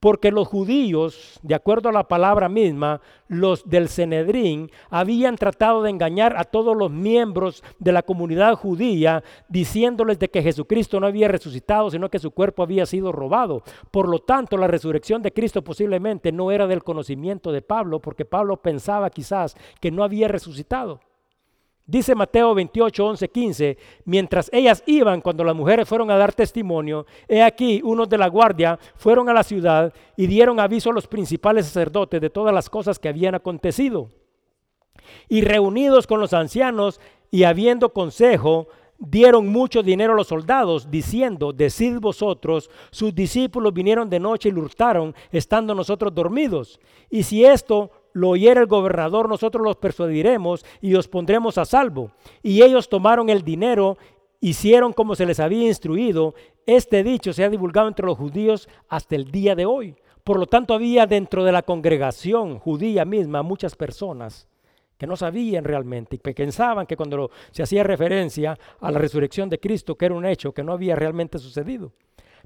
Porque 0.00 0.30
los 0.30 0.48
judíos, 0.48 1.38
de 1.42 1.54
acuerdo 1.54 1.90
a 1.90 1.92
la 1.92 2.08
palabra 2.08 2.48
misma, 2.48 3.02
los 3.28 3.68
del 3.68 3.90
Cenedrín, 3.90 4.70
habían 4.88 5.36
tratado 5.36 5.82
de 5.82 5.90
engañar 5.90 6.34
a 6.38 6.44
todos 6.44 6.74
los 6.74 6.90
miembros 6.90 7.62
de 7.78 7.92
la 7.92 8.02
comunidad 8.02 8.54
judía, 8.54 9.22
diciéndoles 9.48 10.18
de 10.18 10.30
que 10.30 10.42
Jesucristo 10.42 10.98
no 10.98 11.06
había 11.06 11.28
resucitado, 11.28 11.90
sino 11.90 12.08
que 12.08 12.18
su 12.18 12.30
cuerpo 12.30 12.62
había 12.62 12.86
sido 12.86 13.12
robado. 13.12 13.62
Por 13.90 14.08
lo 14.08 14.20
tanto, 14.20 14.56
la 14.56 14.66
resurrección 14.66 15.20
de 15.20 15.32
Cristo 15.32 15.62
posiblemente 15.62 16.32
no 16.32 16.50
era 16.50 16.66
del 16.66 16.82
conocimiento 16.82 17.52
de 17.52 17.60
Pablo, 17.60 18.00
porque 18.00 18.24
Pablo 18.24 18.56
pensaba 18.56 19.10
quizás 19.10 19.54
que 19.80 19.90
no 19.90 20.02
había 20.02 20.28
resucitado. 20.28 21.00
Dice 21.90 22.14
Mateo 22.14 22.54
28, 22.54 23.04
11, 23.04 23.28
15, 23.30 23.78
mientras 24.04 24.48
ellas 24.52 24.80
iban, 24.86 25.20
cuando 25.20 25.42
las 25.42 25.56
mujeres 25.56 25.88
fueron 25.88 26.08
a 26.12 26.16
dar 26.16 26.32
testimonio, 26.32 27.04
he 27.26 27.42
aquí, 27.42 27.80
unos 27.82 28.08
de 28.08 28.16
la 28.16 28.28
guardia 28.28 28.78
fueron 28.94 29.28
a 29.28 29.32
la 29.32 29.42
ciudad 29.42 29.92
y 30.16 30.28
dieron 30.28 30.60
aviso 30.60 30.90
a 30.90 30.92
los 30.92 31.08
principales 31.08 31.66
sacerdotes 31.66 32.20
de 32.20 32.30
todas 32.30 32.54
las 32.54 32.70
cosas 32.70 33.00
que 33.00 33.08
habían 33.08 33.34
acontecido. 33.34 34.08
Y 35.28 35.40
reunidos 35.40 36.06
con 36.06 36.20
los 36.20 36.32
ancianos 36.32 37.00
y 37.28 37.42
habiendo 37.42 37.92
consejo, 37.92 38.68
dieron 38.96 39.48
mucho 39.48 39.82
dinero 39.82 40.12
a 40.12 40.16
los 40.16 40.28
soldados, 40.28 40.92
diciendo, 40.92 41.52
decid 41.52 41.98
vosotros, 41.98 42.70
sus 42.92 43.12
discípulos 43.12 43.74
vinieron 43.74 44.08
de 44.08 44.20
noche 44.20 44.50
y 44.50 44.52
hurtaron, 44.52 45.12
estando 45.32 45.74
nosotros 45.74 46.14
dormidos. 46.14 46.78
Y 47.10 47.24
si 47.24 47.44
esto 47.44 47.90
lo 48.12 48.30
oyera 48.30 48.60
el 48.60 48.66
gobernador, 48.66 49.28
nosotros 49.28 49.64
los 49.64 49.76
persuadiremos 49.76 50.64
y 50.80 50.94
os 50.94 51.08
pondremos 51.08 51.58
a 51.58 51.64
salvo. 51.64 52.10
Y 52.42 52.62
ellos 52.62 52.88
tomaron 52.88 53.28
el 53.28 53.42
dinero, 53.42 53.98
hicieron 54.40 54.92
como 54.92 55.14
se 55.14 55.26
les 55.26 55.40
había 55.40 55.66
instruido. 55.66 56.34
Este 56.66 57.02
dicho 57.02 57.32
se 57.32 57.44
ha 57.44 57.50
divulgado 57.50 57.88
entre 57.88 58.06
los 58.06 58.18
judíos 58.18 58.68
hasta 58.88 59.16
el 59.16 59.30
día 59.30 59.54
de 59.54 59.66
hoy. 59.66 59.96
Por 60.24 60.38
lo 60.38 60.46
tanto, 60.46 60.74
había 60.74 61.06
dentro 61.06 61.44
de 61.44 61.52
la 61.52 61.62
congregación 61.62 62.58
judía 62.58 63.04
misma 63.04 63.42
muchas 63.42 63.74
personas 63.74 64.48
que 64.98 65.06
no 65.06 65.16
sabían 65.16 65.64
realmente 65.64 66.16
y 66.16 66.18
que 66.18 66.34
pensaban 66.34 66.86
que 66.86 66.96
cuando 66.96 67.30
se 67.52 67.62
hacía 67.62 67.82
referencia 67.82 68.58
a 68.80 68.90
la 68.90 68.98
resurrección 68.98 69.48
de 69.48 69.58
Cristo, 69.58 69.94
que 69.94 70.04
era 70.04 70.14
un 70.14 70.26
hecho 70.26 70.52
que 70.52 70.62
no 70.62 70.74
había 70.74 70.94
realmente 70.94 71.38
sucedido. 71.38 71.92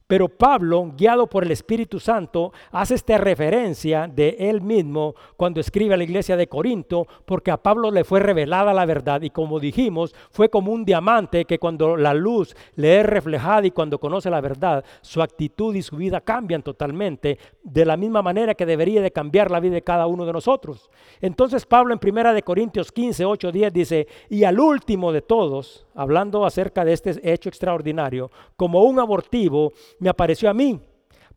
Pero 0.06 0.28
Pablo, 0.28 0.92
guiado 0.94 1.26
por 1.28 1.44
el 1.44 1.50
Espíritu 1.50 1.98
Santo, 1.98 2.52
hace 2.72 2.94
esta 2.94 3.16
referencia 3.16 4.06
de 4.06 4.36
él 4.38 4.60
mismo 4.60 5.14
cuando 5.38 5.60
escribe 5.60 5.94
a 5.94 5.96
la 5.96 6.04
iglesia 6.04 6.36
de 6.36 6.46
Corinto, 6.46 7.06
porque 7.24 7.50
a 7.50 7.56
Pablo 7.56 7.90
le 7.90 8.04
fue 8.04 8.20
revelada 8.20 8.74
la 8.74 8.84
verdad 8.84 9.22
y 9.22 9.30
como 9.30 9.58
dijimos, 9.58 10.14
fue 10.30 10.50
como 10.50 10.72
un 10.72 10.84
diamante 10.84 11.46
que 11.46 11.58
cuando 11.58 11.96
la 11.96 12.12
luz 12.12 12.54
le 12.74 13.00
es 13.00 13.06
reflejada 13.06 13.66
y 13.66 13.70
cuando 13.70 13.98
conoce 13.98 14.28
la 14.28 14.42
verdad, 14.42 14.84
su 15.00 15.22
actitud 15.22 15.74
y 15.74 15.80
su 15.80 15.96
vida 15.96 16.20
cambian 16.20 16.62
totalmente, 16.62 17.38
de 17.62 17.86
la 17.86 17.96
misma 17.96 18.20
manera 18.20 18.54
que 18.54 18.66
debería 18.66 19.00
de 19.00 19.10
cambiar 19.10 19.50
la 19.50 19.60
vida 19.60 19.74
de 19.74 19.82
cada 19.82 20.06
uno 20.06 20.26
de 20.26 20.34
nosotros. 20.34 20.90
Entonces 21.22 21.64
Pablo 21.64 21.94
en 21.94 21.98
primera 21.98 22.34
de 22.34 22.42
Corintios 22.42 22.92
15, 22.92 23.24
8, 23.24 23.52
10 23.52 23.72
dice, 23.72 24.06
y 24.28 24.44
al 24.44 24.60
último 24.60 25.12
de 25.12 25.22
todos, 25.22 25.83
hablando 25.94 26.44
acerca 26.44 26.84
de 26.84 26.92
este 26.92 27.32
hecho 27.32 27.48
extraordinario, 27.48 28.30
como 28.56 28.82
un 28.84 28.98
abortivo, 28.98 29.72
me 29.98 30.08
apareció 30.08 30.50
a 30.50 30.54
mí, 30.54 30.80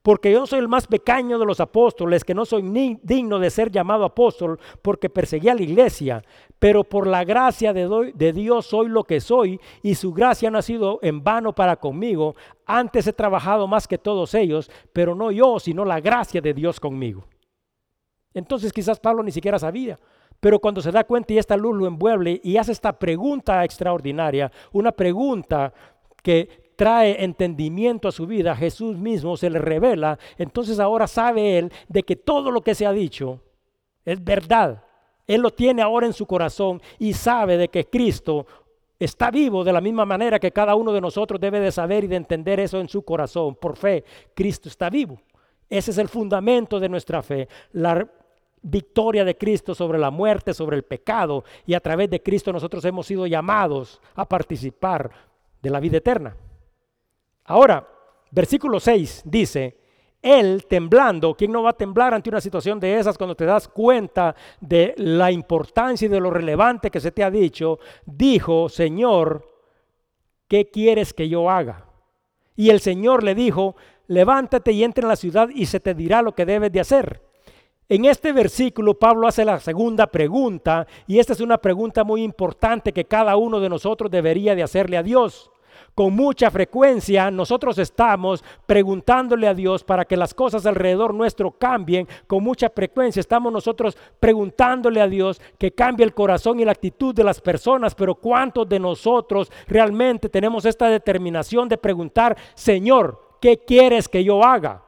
porque 0.02 0.32
yo 0.32 0.48
soy 0.48 0.60
el 0.60 0.68
más 0.68 0.88
pequeño 0.88 1.38
de 1.38 1.46
los 1.46 1.60
apóstoles, 1.60 2.24
que 2.24 2.34
no 2.34 2.46
soy 2.46 2.64
ni 2.64 2.98
digno 3.04 3.40
de 3.40 3.50
ser 3.50 3.70
llamado 3.70 4.06
apóstol, 4.06 4.60
porque 4.82 5.10
perseguí 5.10 5.50
a 5.50 5.56
la 5.56 5.64
iglesia, 5.64 6.24
pero 6.60 6.84
por 6.84 7.08
la 7.08 7.24
gracia 7.24 7.74
de, 7.74 8.14
de 8.16 8.34
Dios 8.34 8.68
soy 8.68 8.88
lo 8.88 9.04
que 9.04 9.20
soy, 9.20 9.60
y 9.84 9.96
su 9.96 10.14
gracia 10.14 10.50
no 10.50 10.60
ha 10.60 10.62
sido 10.62 11.00
en 11.02 11.24
vano 11.24 11.54
para 11.54 11.76
conmigo. 11.76 12.36
Antes 12.66 13.08
he 13.08 13.14
trabajado 13.14 13.68
más 13.68 13.88
que 13.88 13.98
todos 13.98 14.34
ellos, 14.34 14.72
pero 14.94 15.14
no 15.14 15.30
yo, 15.32 15.60
sino 15.60 15.84
la 15.84 16.00
gracia 16.00 16.40
de 16.40 16.54
Dios 16.54 16.80
conmigo. 16.80 17.26
Entonces 18.34 18.72
quizás 18.72 19.00
Pablo 19.00 19.24
ni 19.24 19.32
siquiera 19.32 19.60
sabía, 19.60 19.98
pero 20.40 20.60
cuando 20.60 20.82
se 20.82 20.92
da 20.92 21.04
cuenta 21.04 21.34
y 21.34 21.38
esta 21.38 21.58
luz 21.58 21.76
lo 21.76 21.88
envuelve 21.88 22.40
y 22.44 22.58
hace 22.58 22.72
esta 22.72 22.98
pregunta 22.98 23.64
extraordinaria, 23.64 24.52
una 24.72 24.92
pregunta 24.92 25.74
que 26.22 26.72
trae 26.76 27.24
entendimiento 27.24 28.08
a 28.08 28.12
su 28.12 28.28
vida, 28.28 28.56
Jesús 28.56 28.98
mismo 28.98 29.36
se 29.36 29.50
le 29.50 29.60
revela, 29.60 30.20
entonces 30.38 30.80
ahora 30.80 31.08
sabe 31.08 31.58
él 31.58 31.72
de 31.88 32.04
que 32.04 32.16
todo 32.16 32.52
lo 32.52 32.62
que 32.62 32.76
se 32.76 32.86
ha 32.86 32.92
dicho 32.92 33.42
es 34.06 34.24
verdad. 34.24 34.84
Él 35.26 35.42
lo 35.42 35.52
tiene 35.52 35.82
ahora 35.82 36.06
en 36.06 36.14
su 36.14 36.26
corazón 36.26 36.82
y 37.00 37.14
sabe 37.14 37.58
de 37.58 37.68
que 37.68 37.86
Cristo 37.86 38.46
está 39.00 39.30
vivo 39.30 39.64
de 39.64 39.74
la 39.74 39.82
misma 39.82 40.06
manera 40.06 40.40
que 40.40 40.52
cada 40.52 40.76
uno 40.76 40.94
de 40.94 41.02
nosotros 41.02 41.40
debe 41.40 41.60
de 41.60 41.72
saber 41.72 42.04
y 42.06 42.08
de 42.08 42.16
entender 42.16 42.60
eso 42.60 42.80
en 42.80 42.88
su 42.88 43.04
corazón. 43.04 43.56
Por 43.56 43.76
fe, 43.76 44.04
Cristo 44.34 44.70
está 44.70 44.90
vivo. 44.90 45.20
Ese 45.70 45.92
es 45.92 45.98
el 45.98 46.08
fundamento 46.08 46.80
de 46.80 46.90
nuestra 46.90 47.22
fe, 47.22 47.50
la 47.74 48.08
victoria 48.70 49.24
de 49.24 49.38
Cristo 49.38 49.74
sobre 49.74 49.98
la 49.98 50.12
muerte, 50.12 50.54
sobre 50.54 50.76
el 50.76 50.84
pecado, 50.84 51.44
y 51.66 51.74
a 51.74 51.80
través 51.80 52.10
de 52.10 52.22
Cristo 52.22 52.52
nosotros 52.52 52.84
hemos 52.86 53.08
sido 53.08 53.26
llamados 53.26 54.02
a 54.16 54.28
participar 54.28 55.10
de 55.62 55.70
la 55.70 55.80
vida 55.80 55.98
eterna. 55.98 56.36
Ahora, 57.46 57.88
versículo 58.32 58.80
6 58.80 59.24
dice, 59.26 59.78
él 60.22 60.66
temblando, 60.68 61.36
¿quién 61.36 61.52
no 61.52 61.64
va 61.64 61.70
a 61.70 61.78
temblar 61.78 62.14
ante 62.14 62.30
una 62.30 62.42
situación 62.42 62.80
de 62.80 63.00
esas 63.00 63.18
cuando 63.18 63.36
te 63.36 63.46
das 63.46 63.68
cuenta 63.68 64.36
de 64.60 64.94
la 64.98 65.32
importancia 65.32 66.06
y 66.06 66.10
de 66.10 66.20
lo 66.20 66.30
relevante 66.30 66.92
que 66.92 67.00
se 67.00 67.12
te 67.12 67.24
ha 67.24 67.32
dicho? 67.32 67.80
Dijo, 68.06 68.68
Señor, 68.68 69.50
¿qué 70.48 70.70
quieres 70.70 71.14
que 71.14 71.30
yo 71.30 71.50
haga? 71.50 71.86
Y 72.56 72.72
el 72.72 72.82
Señor 72.82 73.24
le 73.24 73.36
dijo, 73.36 73.76
levántate 74.08 74.72
y 74.74 74.84
entra 74.84 75.04
en 75.04 75.10
la 75.10 75.16
ciudad 75.16 75.50
y 75.54 75.68
se 75.68 75.80
te 75.80 75.94
dirá 75.94 76.22
lo 76.22 76.34
que 76.34 76.46
debes 76.46 76.72
de 76.72 76.82
hacer. 76.82 77.27
En 77.90 78.06
este 78.06 78.34
versículo 78.34 78.96
Pablo 78.96 79.28
hace 79.28 79.46
la 79.46 79.60
segunda 79.60 80.08
pregunta 80.08 80.86
y 81.08 81.20
esta 81.20 81.34
es 81.34 81.40
una 81.40 81.58
pregunta 81.58 82.04
muy 82.04 82.22
importante 82.24 82.92
que 82.92 83.06
cada 83.06 83.38
uno 83.38 83.60
de 83.60 83.70
nosotros 83.70 84.12
debería 84.12 84.56
de 84.56 84.64
hacerle 84.64 84.98
a 84.98 85.04
Dios 85.04 85.52
con 85.98 86.16
mucha 86.16 86.52
frecuencia 86.52 87.32
nosotros 87.32 87.78
estamos 87.80 88.44
preguntándole 88.68 89.48
a 89.48 89.56
Dios 89.56 89.84
para 89.84 90.06
que 90.06 90.16
las 90.16 90.32
cosas 90.34 90.66
alrededor 90.68 91.12
nuestro 91.12 91.50
cambien. 91.50 92.08
Con 92.28 92.44
mucha 92.44 92.70
frecuencia 92.70 93.20
estamos 93.20 93.52
nosotros 93.52 93.98
preguntándole 94.20 95.02
a 95.02 95.08
Dios 95.08 95.42
que 95.58 95.72
cambie 95.72 96.06
el 96.06 96.14
corazón 96.14 96.60
y 96.60 96.66
la 96.66 96.74
actitud 96.74 97.16
de 97.16 97.24
las 97.24 97.42
personas. 97.42 97.96
Pero 97.96 98.14
¿cuántos 98.14 98.70
de 98.70 98.80
nosotros 98.80 99.52
realmente 99.68 100.30
tenemos 100.30 100.66
esta 100.66 100.88
determinación 100.88 101.68
de 101.68 101.80
preguntar, 101.80 102.38
Señor, 102.54 103.20
¿qué 103.42 103.58
quieres 103.58 104.08
que 104.08 104.24
yo 104.24 104.44
haga? 104.44 104.87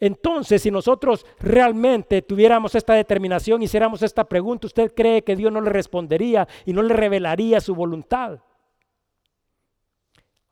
Entonces, 0.00 0.62
si 0.62 0.70
nosotros 0.70 1.26
realmente 1.40 2.22
tuviéramos 2.22 2.74
esta 2.74 2.94
determinación, 2.94 3.62
hiciéramos 3.62 4.02
esta 4.02 4.24
pregunta, 4.24 4.66
¿usted 4.66 4.92
cree 4.94 5.22
que 5.22 5.34
Dios 5.34 5.52
no 5.52 5.60
le 5.60 5.70
respondería 5.70 6.46
y 6.64 6.72
no 6.72 6.82
le 6.82 6.94
revelaría 6.94 7.60
su 7.60 7.74
voluntad? 7.74 8.38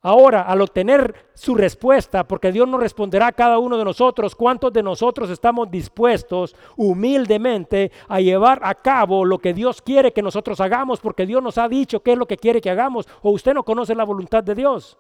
Ahora, 0.02 0.42
al 0.42 0.60
obtener 0.60 1.30
su 1.34 1.56
respuesta, 1.56 2.28
porque 2.28 2.52
Dios 2.52 2.68
nos 2.68 2.80
responderá 2.80 3.28
a 3.28 3.32
cada 3.32 3.58
uno 3.58 3.76
de 3.76 3.84
nosotros, 3.84 4.36
¿cuántos 4.36 4.72
de 4.72 4.82
nosotros 4.82 5.30
estamos 5.30 5.68
dispuestos 5.68 6.54
humildemente 6.76 7.90
a 8.06 8.20
llevar 8.20 8.60
a 8.62 8.74
cabo 8.74 9.24
lo 9.24 9.38
que 9.38 9.52
Dios 9.52 9.82
quiere 9.82 10.12
que 10.12 10.22
nosotros 10.22 10.60
hagamos? 10.60 11.00
Porque 11.00 11.26
Dios 11.26 11.42
nos 11.42 11.58
ha 11.58 11.68
dicho 11.68 12.04
qué 12.04 12.12
es 12.12 12.18
lo 12.18 12.26
que 12.26 12.36
quiere 12.36 12.60
que 12.60 12.70
hagamos, 12.70 13.08
o 13.22 13.30
usted 13.30 13.52
no 13.52 13.64
conoce 13.64 13.96
la 13.96 14.04
voluntad 14.04 14.44
de 14.44 14.54
Dios. 14.54 14.96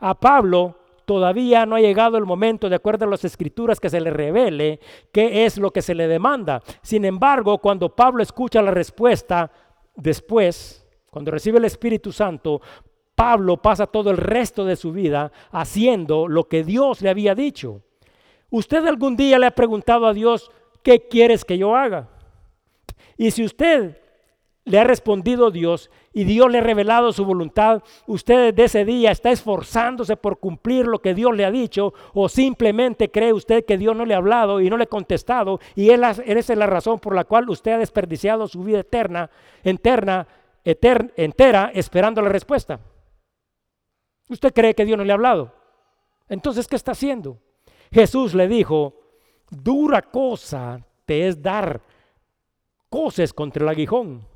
A 0.00 0.14
Pablo 0.14 0.74
todavía 1.04 1.66
no 1.66 1.76
ha 1.76 1.80
llegado 1.80 2.16
el 2.16 2.24
momento, 2.24 2.68
de 2.68 2.76
acuerdo 2.76 3.04
a 3.04 3.08
las 3.08 3.24
escrituras, 3.24 3.80
que 3.80 3.90
se 3.90 4.00
le 4.00 4.10
revele 4.10 4.80
qué 5.12 5.44
es 5.44 5.58
lo 5.58 5.70
que 5.70 5.82
se 5.82 5.94
le 5.94 6.08
demanda. 6.08 6.62
Sin 6.82 7.04
embargo, 7.04 7.58
cuando 7.58 7.94
Pablo 7.94 8.22
escucha 8.22 8.62
la 8.62 8.70
respuesta 8.70 9.50
después, 9.94 10.86
cuando 11.10 11.30
recibe 11.30 11.58
el 11.58 11.64
Espíritu 11.64 12.12
Santo, 12.12 12.60
Pablo 13.14 13.56
pasa 13.58 13.86
todo 13.86 14.10
el 14.10 14.16
resto 14.16 14.64
de 14.64 14.76
su 14.76 14.92
vida 14.92 15.30
haciendo 15.52 16.26
lo 16.26 16.48
que 16.48 16.64
Dios 16.64 17.00
le 17.00 17.10
había 17.10 17.34
dicho. 17.34 17.82
¿Usted 18.50 18.84
algún 18.86 19.16
día 19.16 19.38
le 19.38 19.46
ha 19.46 19.50
preguntado 19.52 20.06
a 20.06 20.12
Dios, 20.12 20.50
¿qué 20.82 21.06
quieres 21.08 21.44
que 21.44 21.58
yo 21.58 21.76
haga? 21.76 22.08
Y 23.16 23.30
si 23.30 23.44
usted 23.44 23.96
le 24.66 24.78
ha 24.78 24.84
respondido 24.84 25.50
Dios 25.50 25.90
y 26.12 26.24
Dios 26.24 26.50
le 26.50 26.58
ha 26.58 26.62
revelado 26.62 27.12
su 27.12 27.24
voluntad, 27.24 27.82
usted 28.06 28.54
desde 28.54 28.64
ese 28.80 28.84
día 28.84 29.10
está 29.10 29.30
esforzándose 29.30 30.16
por 30.16 30.38
cumplir 30.38 30.86
lo 30.86 31.00
que 31.00 31.14
Dios 31.14 31.36
le 31.36 31.44
ha 31.44 31.50
dicho 31.50 31.92
o 32.14 32.28
simplemente 32.28 33.10
cree 33.10 33.32
usted 33.32 33.64
que 33.66 33.76
Dios 33.76 33.94
no 33.94 34.06
le 34.06 34.14
ha 34.14 34.18
hablado 34.18 34.60
y 34.60 34.70
no 34.70 34.78
le 34.78 34.84
ha 34.84 34.88
contestado 34.88 35.60
y 35.74 35.90
esa 35.90 36.22
es 36.22 36.48
la 36.48 36.66
razón 36.66 36.98
por 36.98 37.14
la 37.14 37.24
cual 37.24 37.48
usted 37.50 37.72
ha 37.72 37.78
desperdiciado 37.78 38.48
su 38.48 38.62
vida 38.62 38.80
eterna, 38.80 39.30
eterna, 39.62 40.26
entera 40.64 41.70
esperando 41.74 42.22
la 42.22 42.30
respuesta. 42.30 42.80
Usted 44.30 44.54
cree 44.54 44.74
que 44.74 44.86
Dios 44.86 44.96
no 44.96 45.04
le 45.04 45.12
ha 45.12 45.16
hablado. 45.16 45.52
Entonces, 46.26 46.66
¿qué 46.66 46.76
está 46.76 46.92
haciendo? 46.92 47.38
Jesús 47.92 48.32
le 48.32 48.48
dijo, 48.48 48.94
dura 49.50 50.00
cosa 50.00 50.80
te 51.04 51.28
es 51.28 51.42
dar 51.42 51.82
cosas 52.88 53.34
contra 53.34 53.62
el 53.62 53.68
aguijón. 53.68 54.33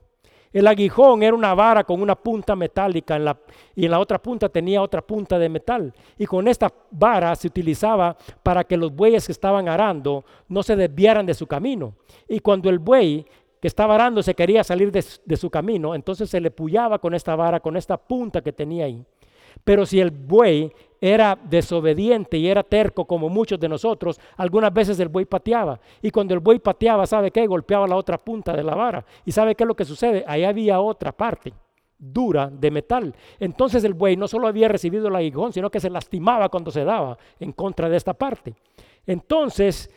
El 0.53 0.67
aguijón 0.67 1.23
era 1.23 1.35
una 1.35 1.55
vara 1.55 1.85
con 1.85 2.01
una 2.01 2.15
punta 2.15 2.57
metálica 2.57 3.17
en 3.17 3.25
la, 3.25 3.39
y 3.75 3.85
en 3.85 3.91
la 3.91 3.99
otra 3.99 4.21
punta 4.21 4.49
tenía 4.49 4.83
otra 4.83 5.03
punta 5.03 5.39
de 5.39 5.49
metal. 5.49 5.93
Y 6.17 6.27
con 6.27 6.49
esta 6.49 6.73
vara 6.91 7.35
se 7.37 7.49
utilizaba 7.49 8.17
para 8.43 8.65
que 8.65 8.77
los 8.77 8.95
bueyes 8.95 9.27
que 9.27 9.33
estaban 9.33 9.69
arando 9.69 10.25
no 10.49 10.63
se 10.63 10.77
desviaran 10.77 11.27
de 11.27 11.35
su 11.35 11.47
camino. 11.47 11.95
Y 12.29 12.41
cuando 12.41 12.71
el 12.71 12.79
buey 12.79 13.27
que 13.61 13.69
estaba 13.69 13.95
arando 13.95 14.23
se 14.23 14.35
quería 14.35 14.65
salir 14.65 14.91
de, 14.93 15.05
de 15.25 15.37
su 15.37 15.51
camino, 15.51 15.95
entonces 15.95 16.31
se 16.31 16.41
le 16.41 16.51
pullaba 16.51 16.99
con 16.99 17.15
esta 17.15 17.35
vara, 17.37 17.61
con 17.61 17.77
esta 17.77 17.97
punta 17.97 18.41
que 18.41 18.53
tenía 18.53 18.87
ahí. 18.87 19.05
Pero 19.65 19.87
si 19.87 20.01
el 20.01 20.11
buey 20.11 20.73
era 21.01 21.39
desobediente 21.49 22.37
y 22.37 22.49
era 22.49 22.63
terco 22.63 23.05
como 23.05 23.29
muchos 23.29 23.59
de 23.61 23.69
nosotros, 23.69 24.21
algunas 24.37 24.73
veces 24.73 24.99
el 25.01 25.09
buey 25.09 25.25
pateaba. 25.25 25.79
Y 26.03 26.11
cuando 26.11 26.35
el 26.35 26.41
buey 26.41 26.59
pateaba, 26.59 27.07
¿sabe 27.07 27.31
qué? 27.31 27.47
Golpeaba 27.47 27.87
la 27.87 27.97
otra 27.97 28.19
punta 28.19 28.53
de 28.55 28.63
la 28.63 28.75
vara. 28.75 29.05
¿Y 29.25 29.33
sabe 29.33 29.55
qué 29.55 29.65
es 29.65 29.69
lo 29.69 29.77
que 29.77 29.85
sucede? 29.85 30.25
Ahí 30.27 30.45
había 30.45 30.81
otra 30.81 31.13
parte 31.13 31.53
dura 31.99 32.49
de 32.49 32.71
metal. 32.71 33.15
Entonces 33.41 33.83
el 33.85 33.95
buey 33.95 34.17
no 34.17 34.29
solo 34.29 34.47
había 34.47 34.69
recibido 34.69 35.09
el 35.09 35.17
aguijón, 35.17 35.53
sino 35.53 35.71
que 35.71 35.81
se 35.81 35.91
lastimaba 35.91 36.49
cuando 36.49 36.71
se 36.71 36.85
daba 36.85 37.19
en 37.41 37.53
contra 37.53 37.89
de 37.89 37.97
esta 37.97 38.15
parte. 38.15 38.55
Entonces 39.07 39.91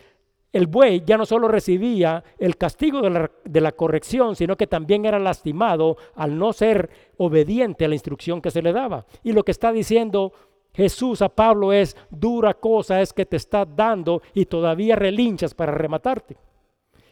el 0.54 0.68
buey 0.68 1.04
ya 1.06 1.18
no 1.18 1.26
solo 1.26 1.48
recibía 1.48 2.24
el 2.38 2.58
castigo 2.58 3.02
de 3.02 3.10
la, 3.10 3.32
de 3.46 3.62
la, 3.62 3.72
corrección, 3.72 4.36
sino 4.36 4.58
que 4.58 4.68
también 4.68 5.06
era 5.06 5.20
lastimado 5.20 5.98
al 6.16 6.38
no 6.38 6.52
ser 6.52 6.90
obediente 7.18 7.86
a 7.86 7.88
la 7.88 7.96
instrucción 7.96 8.42
que 8.42 8.52
se 8.52 8.62
le 8.62 8.74
daba. 8.74 9.06
Y 9.24 9.32
lo 9.32 9.44
que 9.44 9.52
está 9.52 9.72
diciendo 9.72 10.34
Jesús 10.74 11.22
a 11.22 11.30
Pablo 11.30 11.74
es, 11.74 11.98
dura 12.10 12.54
cosa 12.54 13.02
es 13.02 13.14
que 13.14 13.26
te 13.26 13.38
está 13.38 13.66
dando 13.66 14.22
y 14.34 14.46
todavía 14.46 14.96
relinchas 14.96 15.54
para 15.54 15.74
rematarte. 15.74 16.38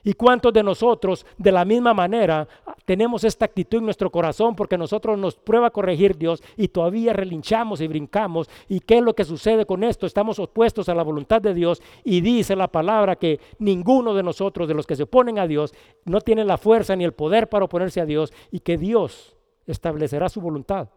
¿Y 0.03 0.13
cuántos 0.13 0.53
de 0.53 0.63
nosotros 0.63 1.25
de 1.37 1.51
la 1.51 1.65
misma 1.65 1.93
manera 1.93 2.47
tenemos 2.85 3.23
esta 3.23 3.45
actitud 3.45 3.79
en 3.79 3.85
nuestro 3.85 4.09
corazón 4.09 4.55
porque 4.55 4.77
nosotros 4.77 5.17
nos 5.17 5.35
prueba 5.35 5.69
corregir 5.69 6.17
Dios 6.17 6.41
y 6.55 6.69
todavía 6.69 7.13
relinchamos 7.13 7.81
y 7.81 7.87
brincamos? 7.87 8.49
¿Y 8.67 8.79
qué 8.79 8.97
es 8.97 9.03
lo 9.03 9.13
que 9.13 9.25
sucede 9.25 9.65
con 9.65 9.83
esto? 9.83 10.05
Estamos 10.05 10.39
opuestos 10.39 10.89
a 10.89 10.95
la 10.95 11.03
voluntad 11.03 11.41
de 11.41 11.53
Dios 11.53 11.81
y 12.03 12.21
dice 12.21 12.55
la 12.55 12.67
palabra 12.67 13.15
que 13.15 13.39
ninguno 13.59 14.13
de 14.13 14.23
nosotros, 14.23 14.67
de 14.67 14.73
los 14.73 14.87
que 14.87 14.95
se 14.95 15.03
oponen 15.03 15.39
a 15.39 15.47
Dios, 15.47 15.73
no 16.05 16.21
tiene 16.21 16.45
la 16.45 16.57
fuerza 16.57 16.95
ni 16.95 17.03
el 17.03 17.13
poder 17.13 17.49
para 17.49 17.65
oponerse 17.65 18.01
a 18.01 18.05
Dios 18.05 18.33
y 18.51 18.59
que 18.59 18.77
Dios 18.77 19.35
establecerá 19.65 20.29
su 20.29 20.41
voluntad. 20.41 20.89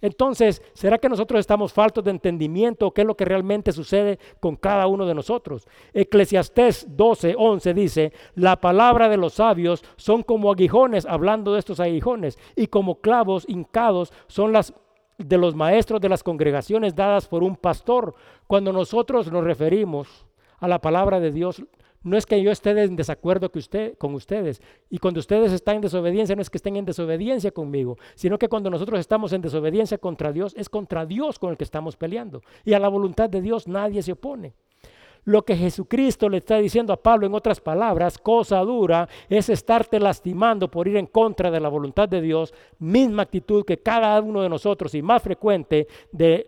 Entonces, 0.00 0.62
¿será 0.74 0.98
que 0.98 1.08
nosotros 1.08 1.40
estamos 1.40 1.72
faltos 1.72 2.04
de 2.04 2.10
entendimiento? 2.10 2.90
¿Qué 2.90 3.00
es 3.00 3.06
lo 3.06 3.16
que 3.16 3.24
realmente 3.24 3.72
sucede 3.72 4.18
con 4.40 4.56
cada 4.56 4.86
uno 4.86 5.06
de 5.06 5.14
nosotros? 5.14 5.66
Eclesiastés 5.94 6.86
12, 6.96 7.34
11 7.36 7.74
dice, 7.74 8.12
la 8.34 8.60
palabra 8.60 9.08
de 9.08 9.16
los 9.16 9.34
sabios 9.34 9.84
son 9.96 10.22
como 10.22 10.52
aguijones, 10.52 11.06
hablando 11.06 11.54
de 11.54 11.60
estos 11.60 11.80
aguijones, 11.80 12.38
y 12.54 12.66
como 12.66 13.00
clavos 13.00 13.44
hincados 13.48 14.12
son 14.26 14.52
las 14.52 14.74
de 15.18 15.38
los 15.38 15.54
maestros 15.54 16.00
de 16.00 16.10
las 16.10 16.22
congregaciones 16.22 16.94
dadas 16.94 17.26
por 17.26 17.42
un 17.42 17.56
pastor. 17.56 18.14
Cuando 18.46 18.72
nosotros 18.72 19.32
nos 19.32 19.44
referimos 19.44 20.26
a 20.58 20.68
la 20.68 20.80
palabra 20.80 21.20
de 21.20 21.32
Dios, 21.32 21.62
no 22.02 22.16
es 22.16 22.26
que 22.26 22.42
yo 22.42 22.50
esté 22.50 22.70
en 22.70 22.96
desacuerdo 22.96 23.50
con 23.98 24.14
ustedes. 24.14 24.62
Y 24.90 24.98
cuando 24.98 25.20
ustedes 25.20 25.52
están 25.52 25.76
en 25.76 25.82
desobediencia, 25.82 26.36
no 26.36 26.42
es 26.42 26.50
que 26.50 26.58
estén 26.58 26.76
en 26.76 26.84
desobediencia 26.84 27.50
conmigo, 27.50 27.98
sino 28.14 28.38
que 28.38 28.48
cuando 28.48 28.70
nosotros 28.70 29.00
estamos 29.00 29.32
en 29.32 29.42
desobediencia 29.42 29.98
contra 29.98 30.32
Dios, 30.32 30.54
es 30.56 30.68
contra 30.68 31.06
Dios 31.06 31.38
con 31.38 31.50
el 31.50 31.56
que 31.56 31.64
estamos 31.64 31.96
peleando. 31.96 32.42
Y 32.64 32.74
a 32.74 32.78
la 32.78 32.88
voluntad 32.88 33.28
de 33.28 33.40
Dios 33.40 33.66
nadie 33.66 34.02
se 34.02 34.12
opone. 34.12 34.54
Lo 35.24 35.44
que 35.44 35.56
Jesucristo 35.56 36.28
le 36.28 36.38
está 36.38 36.58
diciendo 36.58 36.92
a 36.92 37.02
Pablo 37.02 37.26
en 37.26 37.34
otras 37.34 37.60
palabras, 37.60 38.16
cosa 38.16 38.60
dura, 38.60 39.08
es 39.28 39.48
estarte 39.48 39.98
lastimando 39.98 40.70
por 40.70 40.86
ir 40.86 40.96
en 40.96 41.06
contra 41.06 41.50
de 41.50 41.58
la 41.58 41.68
voluntad 41.68 42.08
de 42.08 42.20
Dios, 42.20 42.54
misma 42.78 43.22
actitud 43.22 43.64
que 43.64 43.78
cada 43.78 44.20
uno 44.20 44.40
de 44.40 44.48
nosotros 44.48 44.94
y 44.94 45.02
más 45.02 45.20
frecuente 45.24 45.88
de 46.12 46.46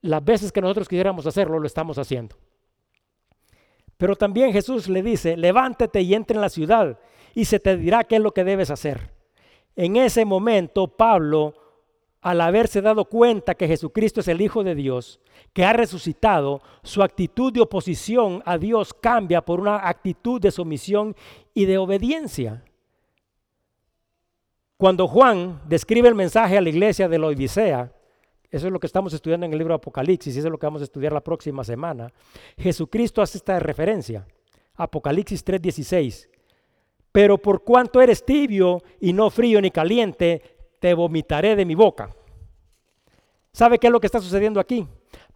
las 0.00 0.24
veces 0.24 0.50
que 0.50 0.62
nosotros 0.62 0.88
quisiéramos 0.88 1.26
hacerlo, 1.26 1.58
lo 1.58 1.66
estamos 1.66 1.98
haciendo. 1.98 2.36
Pero 3.96 4.16
también 4.16 4.52
Jesús 4.52 4.88
le 4.88 5.02
dice, 5.02 5.36
levántate 5.36 6.02
y 6.02 6.14
entra 6.14 6.34
en 6.34 6.42
la 6.42 6.48
ciudad 6.48 6.98
y 7.34 7.44
se 7.44 7.60
te 7.60 7.76
dirá 7.76 8.04
qué 8.04 8.16
es 8.16 8.22
lo 8.22 8.32
que 8.32 8.44
debes 8.44 8.70
hacer. 8.70 9.10
En 9.74 9.96
ese 9.96 10.24
momento, 10.24 10.88
Pablo, 10.88 11.54
al 12.20 12.40
haberse 12.40 12.80
dado 12.82 13.04
cuenta 13.04 13.54
que 13.54 13.68
Jesucristo 13.68 14.20
es 14.20 14.28
el 14.28 14.40
Hijo 14.40 14.64
de 14.64 14.74
Dios, 14.74 15.20
que 15.52 15.64
ha 15.64 15.72
resucitado, 15.72 16.60
su 16.82 17.02
actitud 17.02 17.52
de 17.52 17.60
oposición 17.60 18.42
a 18.44 18.58
Dios 18.58 18.92
cambia 18.92 19.42
por 19.42 19.60
una 19.60 19.88
actitud 19.88 20.40
de 20.40 20.50
sumisión 20.50 21.14
y 21.54 21.66
de 21.66 21.78
obediencia. 21.78 22.64
Cuando 24.76 25.06
Juan 25.08 25.62
describe 25.66 26.08
el 26.08 26.14
mensaje 26.14 26.58
a 26.58 26.60
la 26.60 26.68
iglesia 26.68 27.08
de 27.08 27.18
la 27.18 27.28
Odisea, 27.28 27.92
Eso 28.50 28.66
es 28.66 28.72
lo 28.72 28.78
que 28.78 28.86
estamos 28.86 29.12
estudiando 29.12 29.46
en 29.46 29.52
el 29.52 29.58
libro 29.58 29.72
de 29.74 29.76
Apocalipsis 29.76 30.34
y 30.34 30.38
eso 30.38 30.48
es 30.48 30.52
lo 30.52 30.58
que 30.58 30.66
vamos 30.66 30.80
a 30.82 30.84
estudiar 30.84 31.12
la 31.12 31.22
próxima 31.22 31.64
semana. 31.64 32.12
Jesucristo 32.56 33.22
hace 33.22 33.38
esta 33.38 33.58
referencia. 33.58 34.26
Apocalipsis 34.74 35.44
3:16. 35.44 36.28
Pero 37.12 37.38
por 37.38 37.64
cuanto 37.64 38.00
eres 38.00 38.24
tibio 38.24 38.82
y 39.00 39.12
no 39.12 39.30
frío 39.30 39.60
ni 39.60 39.70
caliente, 39.70 40.42
te 40.78 40.94
vomitaré 40.94 41.56
de 41.56 41.64
mi 41.64 41.74
boca. 41.74 42.14
¿Sabe 43.52 43.78
qué 43.78 43.86
es 43.86 43.92
lo 43.92 44.00
que 44.00 44.06
está 44.06 44.20
sucediendo 44.20 44.60
aquí? 44.60 44.86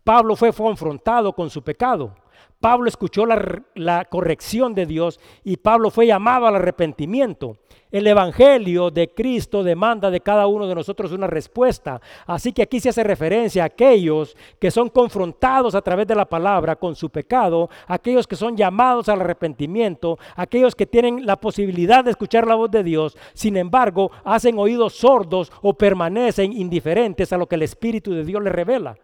Pablo 0.04 0.36
fue 0.36 0.52
confrontado 0.52 1.32
con 1.32 1.48
su 1.48 1.62
pecado. 1.62 2.14
Pablo 2.60 2.88
escuchó 2.88 3.24
la, 3.24 4.04
corrección 4.04 4.74
de 4.74 4.84
Dios 4.84 5.18
y 5.42 5.56
Pablo 5.56 5.90
fue 5.90 6.06
llamado 6.06 6.46
al 6.46 6.56
arrepentimiento. 6.56 7.56
El 7.90 8.06
Evangelio 8.06 8.90
de 8.90 9.08
Cristo 9.08 9.64
demanda 9.64 10.10
de 10.10 10.20
cada 10.20 10.46
uno 10.46 10.68
de 10.68 10.74
nosotros 10.74 11.10
una 11.10 11.26
respuesta. 11.26 12.02
Así 12.26 12.52
que 12.52 12.60
aquí 12.62 12.78
se 12.78 12.90
hace 12.90 13.02
referencia 13.02 13.62
a 13.62 13.66
aquellos 13.66 14.36
que 14.58 14.70
son 14.70 14.90
confrontados 14.90 15.74
a 15.74 15.80
través 15.80 16.06
de 16.06 16.14
la 16.14 16.26
palabra 16.26 16.76
con 16.76 16.94
su 16.94 17.08
pecado, 17.08 17.70
aquellos 17.86 18.26
que 18.26 18.36
son 18.36 18.58
llamados 18.58 19.08
al 19.08 19.22
arrepentimiento, 19.22 20.18
aquellos 20.36 20.74
que 20.74 20.86
tienen 20.86 21.24
la 21.24 21.36
posibilidad 21.36 22.04
de 22.04 22.10
escuchar 22.10 22.46
la 22.46 22.56
voz 22.56 22.70
de 22.70 22.84
Dios, 22.84 23.16
sin 23.32 23.56
embargo 23.56 24.10
hacen 24.22 24.58
oídos 24.58 24.94
sordos 24.94 25.50
o 25.62 25.72
permanecen 25.72 26.52
indiferentes 26.52 27.32
a 27.32 27.38
lo 27.38 27.46
que 27.46 27.54
el 27.54 27.62
Espíritu 27.62 28.12
de 28.12 28.24
Dios 28.24 28.42
les 28.42 28.52
revela. 28.52 28.96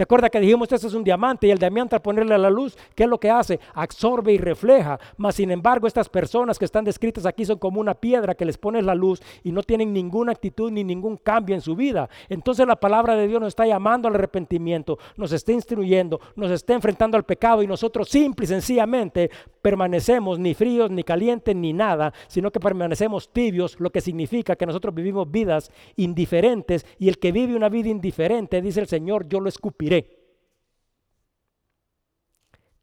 ¿Se 0.00 0.04
acuerda 0.04 0.30
que 0.30 0.40
dijimos, 0.40 0.72
este 0.72 0.86
es 0.86 0.94
un 0.94 1.04
diamante 1.04 1.46
y 1.46 1.50
el 1.50 1.58
diamante 1.58 1.94
al 1.94 2.00
ponerle 2.00 2.34
a 2.34 2.38
la 2.38 2.48
luz, 2.48 2.74
¿qué 2.94 3.02
es 3.02 3.08
lo 3.10 3.20
que 3.20 3.28
hace? 3.28 3.60
Absorbe 3.74 4.32
y 4.32 4.38
refleja. 4.38 4.98
Mas 5.18 5.34
sin 5.34 5.50
embargo, 5.50 5.86
estas 5.86 6.08
personas 6.08 6.58
que 6.58 6.64
están 6.64 6.86
descritas 6.86 7.26
aquí 7.26 7.44
son 7.44 7.58
como 7.58 7.82
una 7.82 7.92
piedra 7.92 8.34
que 8.34 8.46
les 8.46 8.56
pone 8.56 8.80
la 8.80 8.94
luz 8.94 9.20
y 9.44 9.52
no 9.52 9.62
tienen 9.62 9.92
ninguna 9.92 10.32
actitud 10.32 10.72
ni 10.72 10.84
ningún 10.84 11.18
cambio 11.18 11.54
en 11.54 11.60
su 11.60 11.76
vida. 11.76 12.08
Entonces 12.30 12.66
la 12.66 12.76
palabra 12.76 13.14
de 13.14 13.28
Dios 13.28 13.42
nos 13.42 13.48
está 13.48 13.66
llamando 13.66 14.08
al 14.08 14.14
arrepentimiento, 14.14 14.98
nos 15.18 15.32
está 15.32 15.52
instruyendo, 15.52 16.18
nos 16.34 16.50
está 16.50 16.72
enfrentando 16.72 17.18
al 17.18 17.24
pecado 17.24 17.62
y 17.62 17.66
nosotros 17.66 18.08
simple 18.08 18.44
y 18.44 18.48
sencillamente 18.48 19.30
permanecemos 19.62 20.38
ni 20.38 20.54
fríos, 20.54 20.90
ni 20.90 21.02
calientes, 21.02 21.54
ni 21.54 21.72
nada, 21.72 22.12
sino 22.28 22.50
que 22.50 22.60
permanecemos 22.60 23.32
tibios, 23.32 23.78
lo 23.80 23.90
que 23.90 24.00
significa 24.00 24.56
que 24.56 24.66
nosotros 24.66 24.94
vivimos 24.94 25.30
vidas 25.30 25.70
indiferentes 25.96 26.86
y 26.98 27.08
el 27.08 27.18
que 27.18 27.32
vive 27.32 27.56
una 27.56 27.68
vida 27.68 27.88
indiferente, 27.88 28.62
dice 28.62 28.80
el 28.80 28.88
Señor, 28.88 29.28
yo 29.28 29.40
lo 29.40 29.48
escupiré. 29.48 30.20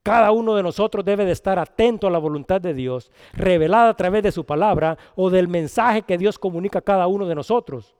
Cada 0.07 0.31
uno 0.31 0.55
de 0.55 0.63
nosotros 0.63 1.03
debe 1.03 1.25
de 1.25 1.33
estar 1.33 1.59
atento 1.59 2.07
a 2.07 2.09
la 2.09 2.17
voluntad 2.17 2.61
de 2.61 2.73
Dios, 2.73 3.11
revelada 3.33 3.89
a 3.89 3.95
través 3.95 4.23
de 4.23 4.31
su 4.31 4.45
palabra 4.45 4.97
o 5.15 5.29
del 5.29 5.49
mensaje 5.49 6.03
que 6.03 6.17
Dios 6.17 6.39
comunica 6.39 6.79
a 6.79 6.83
cada 6.83 7.07
uno 7.07 7.25
de 7.27 7.35
nosotros. 7.35 7.93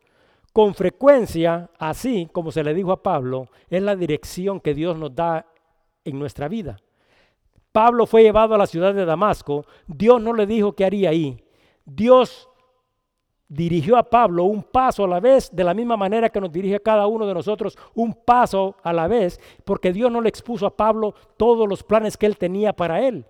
Con 0.53 0.73
frecuencia, 0.73 1.69
así 1.77 2.29
como 2.31 2.51
se 2.51 2.63
le 2.63 2.73
dijo 2.73 2.93
a 2.93 3.03
Pablo, 3.03 3.49
es 3.69 3.83
la 3.83 3.97
dirección 3.97 4.61
que 4.61 4.73
Dios 4.73 4.97
nos 4.97 5.13
da 5.13 5.47
en 6.05 6.17
nuestra 6.17 6.47
vida. 6.47 6.77
Pablo 7.77 8.07
fue 8.07 8.23
llevado 8.23 8.55
a 8.55 8.57
la 8.57 8.65
ciudad 8.65 8.91
de 8.91 9.05
Damasco, 9.05 9.63
Dios 9.85 10.19
no 10.19 10.33
le 10.33 10.47
dijo 10.47 10.73
qué 10.73 10.83
haría 10.83 11.11
ahí. 11.11 11.37
Dios 11.85 12.49
dirigió 13.47 13.97
a 13.97 14.09
Pablo 14.09 14.45
un 14.45 14.63
paso 14.63 15.03
a 15.03 15.07
la 15.07 15.19
vez, 15.19 15.55
de 15.55 15.63
la 15.63 15.75
misma 15.75 15.95
manera 15.95 16.31
que 16.31 16.41
nos 16.41 16.51
dirige 16.51 16.77
a 16.77 16.79
cada 16.79 17.05
uno 17.05 17.27
de 17.27 17.35
nosotros 17.35 17.77
un 17.93 18.15
paso 18.15 18.77
a 18.81 18.91
la 18.93 19.07
vez, 19.07 19.39
porque 19.63 19.93
Dios 19.93 20.11
no 20.11 20.21
le 20.21 20.29
expuso 20.29 20.65
a 20.65 20.75
Pablo 20.75 21.13
todos 21.37 21.69
los 21.69 21.83
planes 21.83 22.17
que 22.17 22.25
él 22.25 22.35
tenía 22.35 22.73
para 22.73 23.07
él. 23.07 23.27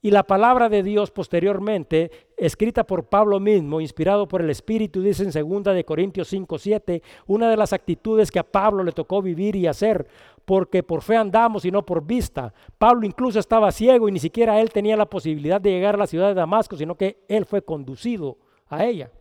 Y 0.00 0.12
la 0.12 0.22
palabra 0.22 0.70
de 0.70 0.82
Dios 0.82 1.10
posteriormente, 1.10 2.10
escrita 2.38 2.84
por 2.84 3.10
Pablo 3.10 3.38
mismo, 3.38 3.82
inspirado 3.82 4.26
por 4.26 4.40
el 4.40 4.48
Espíritu, 4.48 5.02
dice 5.02 5.24
en 5.24 5.30
2 5.30 5.74
de 5.74 5.84
Corintios 5.84 6.28
5, 6.28 6.58
7, 6.58 7.02
una 7.26 7.50
de 7.50 7.56
las 7.58 7.74
actitudes 7.74 8.30
que 8.30 8.38
a 8.38 8.50
Pablo 8.50 8.82
le 8.82 8.92
tocó 8.92 9.20
vivir 9.20 9.56
y 9.56 9.66
hacer, 9.66 10.06
porque 10.50 10.82
por 10.82 11.00
fe 11.02 11.16
andamos 11.16 11.64
y 11.64 11.70
no 11.70 11.86
por 11.86 12.04
vista. 12.04 12.52
Pablo 12.76 13.06
incluso 13.06 13.38
estaba 13.38 13.70
ciego 13.70 14.08
y 14.08 14.10
ni 14.10 14.18
siquiera 14.18 14.60
él 14.60 14.72
tenía 14.72 14.96
la 14.96 15.06
posibilidad 15.06 15.60
de 15.60 15.70
llegar 15.70 15.94
a 15.94 15.98
la 15.98 16.08
ciudad 16.08 16.26
de 16.26 16.34
Damasco, 16.34 16.74
sino 16.74 16.96
que 16.96 17.24
él 17.28 17.46
fue 17.46 17.62
conducido 17.62 18.36
a 18.66 18.84
ella. 18.84 19.12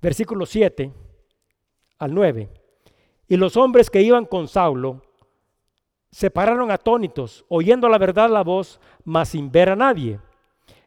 Versículo 0.00 0.46
7 0.46 0.90
al 1.98 2.14
9. 2.14 2.48
Y 3.28 3.36
los 3.36 3.58
hombres 3.58 3.90
que 3.90 4.00
iban 4.00 4.24
con 4.24 4.48
Saulo 4.48 5.02
se 6.10 6.30
pararon 6.30 6.70
atónitos, 6.70 7.44
oyendo 7.50 7.86
la 7.90 7.98
verdad 7.98 8.30
la 8.30 8.42
voz, 8.42 8.80
mas 9.04 9.28
sin 9.28 9.52
ver 9.52 9.68
a 9.68 9.76
nadie. 9.76 10.20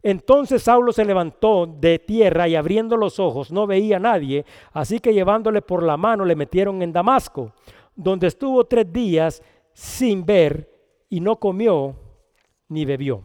Entonces 0.02 0.64
Saulo 0.64 0.94
se 0.94 1.06
levantó 1.06 1.68
de 1.68 2.00
tierra 2.00 2.48
y 2.48 2.56
abriendo 2.56 2.98
los 2.98 3.20
ojos 3.20 3.52
no 3.52 3.68
veía 3.68 3.98
a 3.98 4.00
nadie, 4.00 4.46
así 4.72 5.00
que 5.00 5.14
llevándole 5.14 5.62
por 5.62 5.84
la 5.84 5.96
mano 5.96 6.26
le 6.26 6.36
metieron 6.36 6.82
en 6.82 6.92
Damasco 6.92 7.54
donde 7.96 8.28
estuvo 8.28 8.64
tres 8.66 8.92
días 8.92 9.44
sin 9.74 10.26
ver 10.26 10.70
y 11.10 11.20
no 11.20 11.40
comió 11.40 11.96
ni 12.68 12.86
bebió. 12.86 13.24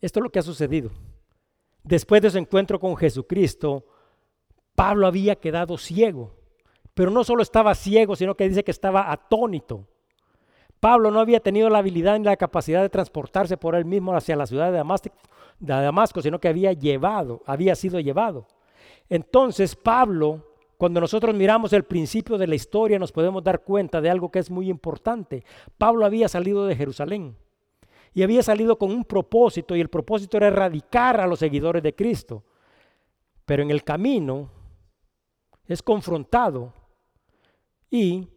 Esto 0.00 0.20
es 0.20 0.24
lo 0.24 0.30
que 0.30 0.38
ha 0.38 0.42
sucedido. 0.42 0.90
Después 1.82 2.22
de 2.22 2.30
su 2.30 2.38
encuentro 2.38 2.80
con 2.80 2.96
Jesucristo, 2.96 3.84
Pablo 4.74 5.06
había 5.06 5.36
quedado 5.36 5.78
ciego. 5.78 6.34
Pero 6.94 7.10
no 7.10 7.24
solo 7.24 7.42
estaba 7.42 7.74
ciego, 7.74 8.16
sino 8.16 8.34
que 8.34 8.48
dice 8.48 8.64
que 8.64 8.70
estaba 8.70 9.12
atónito. 9.12 9.86
Pablo 10.80 11.10
no 11.10 11.20
había 11.20 11.40
tenido 11.40 11.68
la 11.68 11.78
habilidad 11.78 12.18
ni 12.18 12.24
la 12.24 12.36
capacidad 12.36 12.82
de 12.82 12.88
transportarse 12.88 13.56
por 13.56 13.74
él 13.74 13.84
mismo 13.84 14.14
hacia 14.14 14.36
la 14.36 14.46
ciudad 14.46 14.70
de 14.70 14.78
Damasco, 15.58 16.22
sino 16.22 16.38
que 16.38 16.48
había 16.48 16.72
llevado, 16.72 17.42
había 17.46 17.74
sido 17.74 18.00
llevado. 18.00 18.46
Entonces 19.08 19.74
Pablo 19.76 20.55
cuando 20.76 21.00
nosotros 21.00 21.34
miramos 21.34 21.72
el 21.72 21.84
principio 21.84 22.36
de 22.36 22.46
la 22.46 22.54
historia 22.54 22.98
nos 22.98 23.12
podemos 23.12 23.42
dar 23.42 23.62
cuenta 23.62 24.00
de 24.00 24.10
algo 24.10 24.30
que 24.30 24.38
es 24.38 24.50
muy 24.50 24.68
importante. 24.68 25.44
Pablo 25.78 26.04
había 26.04 26.28
salido 26.28 26.66
de 26.66 26.76
Jerusalén 26.76 27.36
y 28.12 28.22
había 28.22 28.42
salido 28.42 28.76
con 28.78 28.90
un 28.90 29.04
propósito 29.04 29.74
y 29.74 29.80
el 29.80 29.88
propósito 29.88 30.36
era 30.36 30.48
erradicar 30.48 31.20
a 31.20 31.26
los 31.26 31.38
seguidores 31.38 31.82
de 31.82 31.94
Cristo. 31.94 32.44
Pero 33.46 33.62
en 33.62 33.70
el 33.70 33.84
camino 33.84 34.50
es 35.66 35.82
confrontado 35.82 36.74
y 37.90 38.28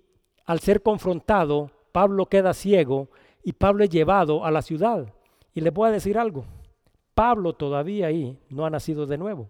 al 0.45 0.59
ser 0.59 0.81
confrontado 0.81 1.71
Pablo 1.91 2.27
queda 2.27 2.53
ciego 2.53 3.09
y 3.43 3.53
Pablo 3.53 3.83
es 3.83 3.89
llevado 3.89 4.45
a 4.45 4.51
la 4.51 4.61
ciudad. 4.61 5.13
Y 5.53 5.61
le 5.61 5.71
voy 5.71 5.89
a 5.89 5.91
decir 5.91 6.17
algo, 6.17 6.45
Pablo 7.13 7.53
todavía 7.53 8.07
ahí 8.07 8.39
no 8.49 8.65
ha 8.65 8.69
nacido 8.69 9.05
de 9.05 9.17
nuevo 9.17 9.49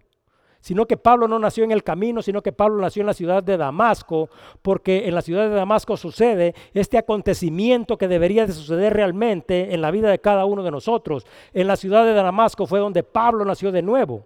sino 0.60 0.86
que 0.86 0.96
Pablo 0.96 1.28
no 1.28 1.38
nació 1.38 1.64
en 1.64 1.72
el 1.72 1.82
camino, 1.82 2.22
sino 2.22 2.42
que 2.42 2.52
Pablo 2.52 2.80
nació 2.80 3.00
en 3.00 3.06
la 3.06 3.14
ciudad 3.14 3.42
de 3.42 3.56
Damasco, 3.56 4.28
porque 4.62 5.08
en 5.08 5.14
la 5.14 5.22
ciudad 5.22 5.48
de 5.48 5.54
Damasco 5.54 5.96
sucede 5.96 6.54
este 6.74 6.98
acontecimiento 6.98 7.98
que 7.98 8.08
debería 8.08 8.46
de 8.46 8.52
suceder 8.52 8.92
realmente 8.92 9.74
en 9.74 9.80
la 9.80 9.90
vida 9.90 10.10
de 10.10 10.18
cada 10.18 10.44
uno 10.44 10.62
de 10.62 10.70
nosotros. 10.70 11.26
En 11.52 11.66
la 11.66 11.76
ciudad 11.76 12.04
de 12.04 12.14
Damasco 12.14 12.66
fue 12.66 12.78
donde 12.78 13.02
Pablo 13.02 13.44
nació 13.44 13.72
de 13.72 13.82
nuevo. 13.82 14.24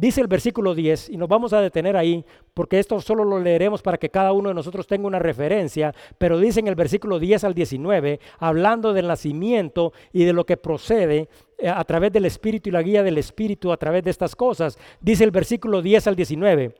Dice 0.00 0.22
el 0.22 0.28
versículo 0.28 0.74
10, 0.74 1.10
y 1.10 1.18
nos 1.18 1.28
vamos 1.28 1.52
a 1.52 1.60
detener 1.60 1.94
ahí, 1.94 2.24
porque 2.54 2.78
esto 2.78 2.98
solo 3.02 3.22
lo 3.22 3.38
leeremos 3.38 3.82
para 3.82 3.98
que 3.98 4.08
cada 4.08 4.32
uno 4.32 4.48
de 4.48 4.54
nosotros 4.54 4.86
tenga 4.86 5.06
una 5.06 5.18
referencia, 5.18 5.94
pero 6.16 6.38
dice 6.38 6.60
en 6.60 6.68
el 6.68 6.74
versículo 6.74 7.18
10 7.18 7.44
al 7.44 7.52
19, 7.52 8.18
hablando 8.38 8.94
del 8.94 9.08
nacimiento 9.08 9.92
y 10.10 10.24
de 10.24 10.32
lo 10.32 10.46
que 10.46 10.56
procede 10.56 11.28
eh, 11.58 11.68
a 11.68 11.84
través 11.84 12.10
del 12.12 12.24
Espíritu 12.24 12.70
y 12.70 12.72
la 12.72 12.80
guía 12.80 13.02
del 13.02 13.18
Espíritu 13.18 13.72
a 13.72 13.76
través 13.76 14.02
de 14.02 14.10
estas 14.10 14.34
cosas, 14.34 14.78
dice 15.02 15.22
el 15.22 15.32
versículo 15.32 15.82
10 15.82 16.06
al 16.06 16.16
19. 16.16 16.74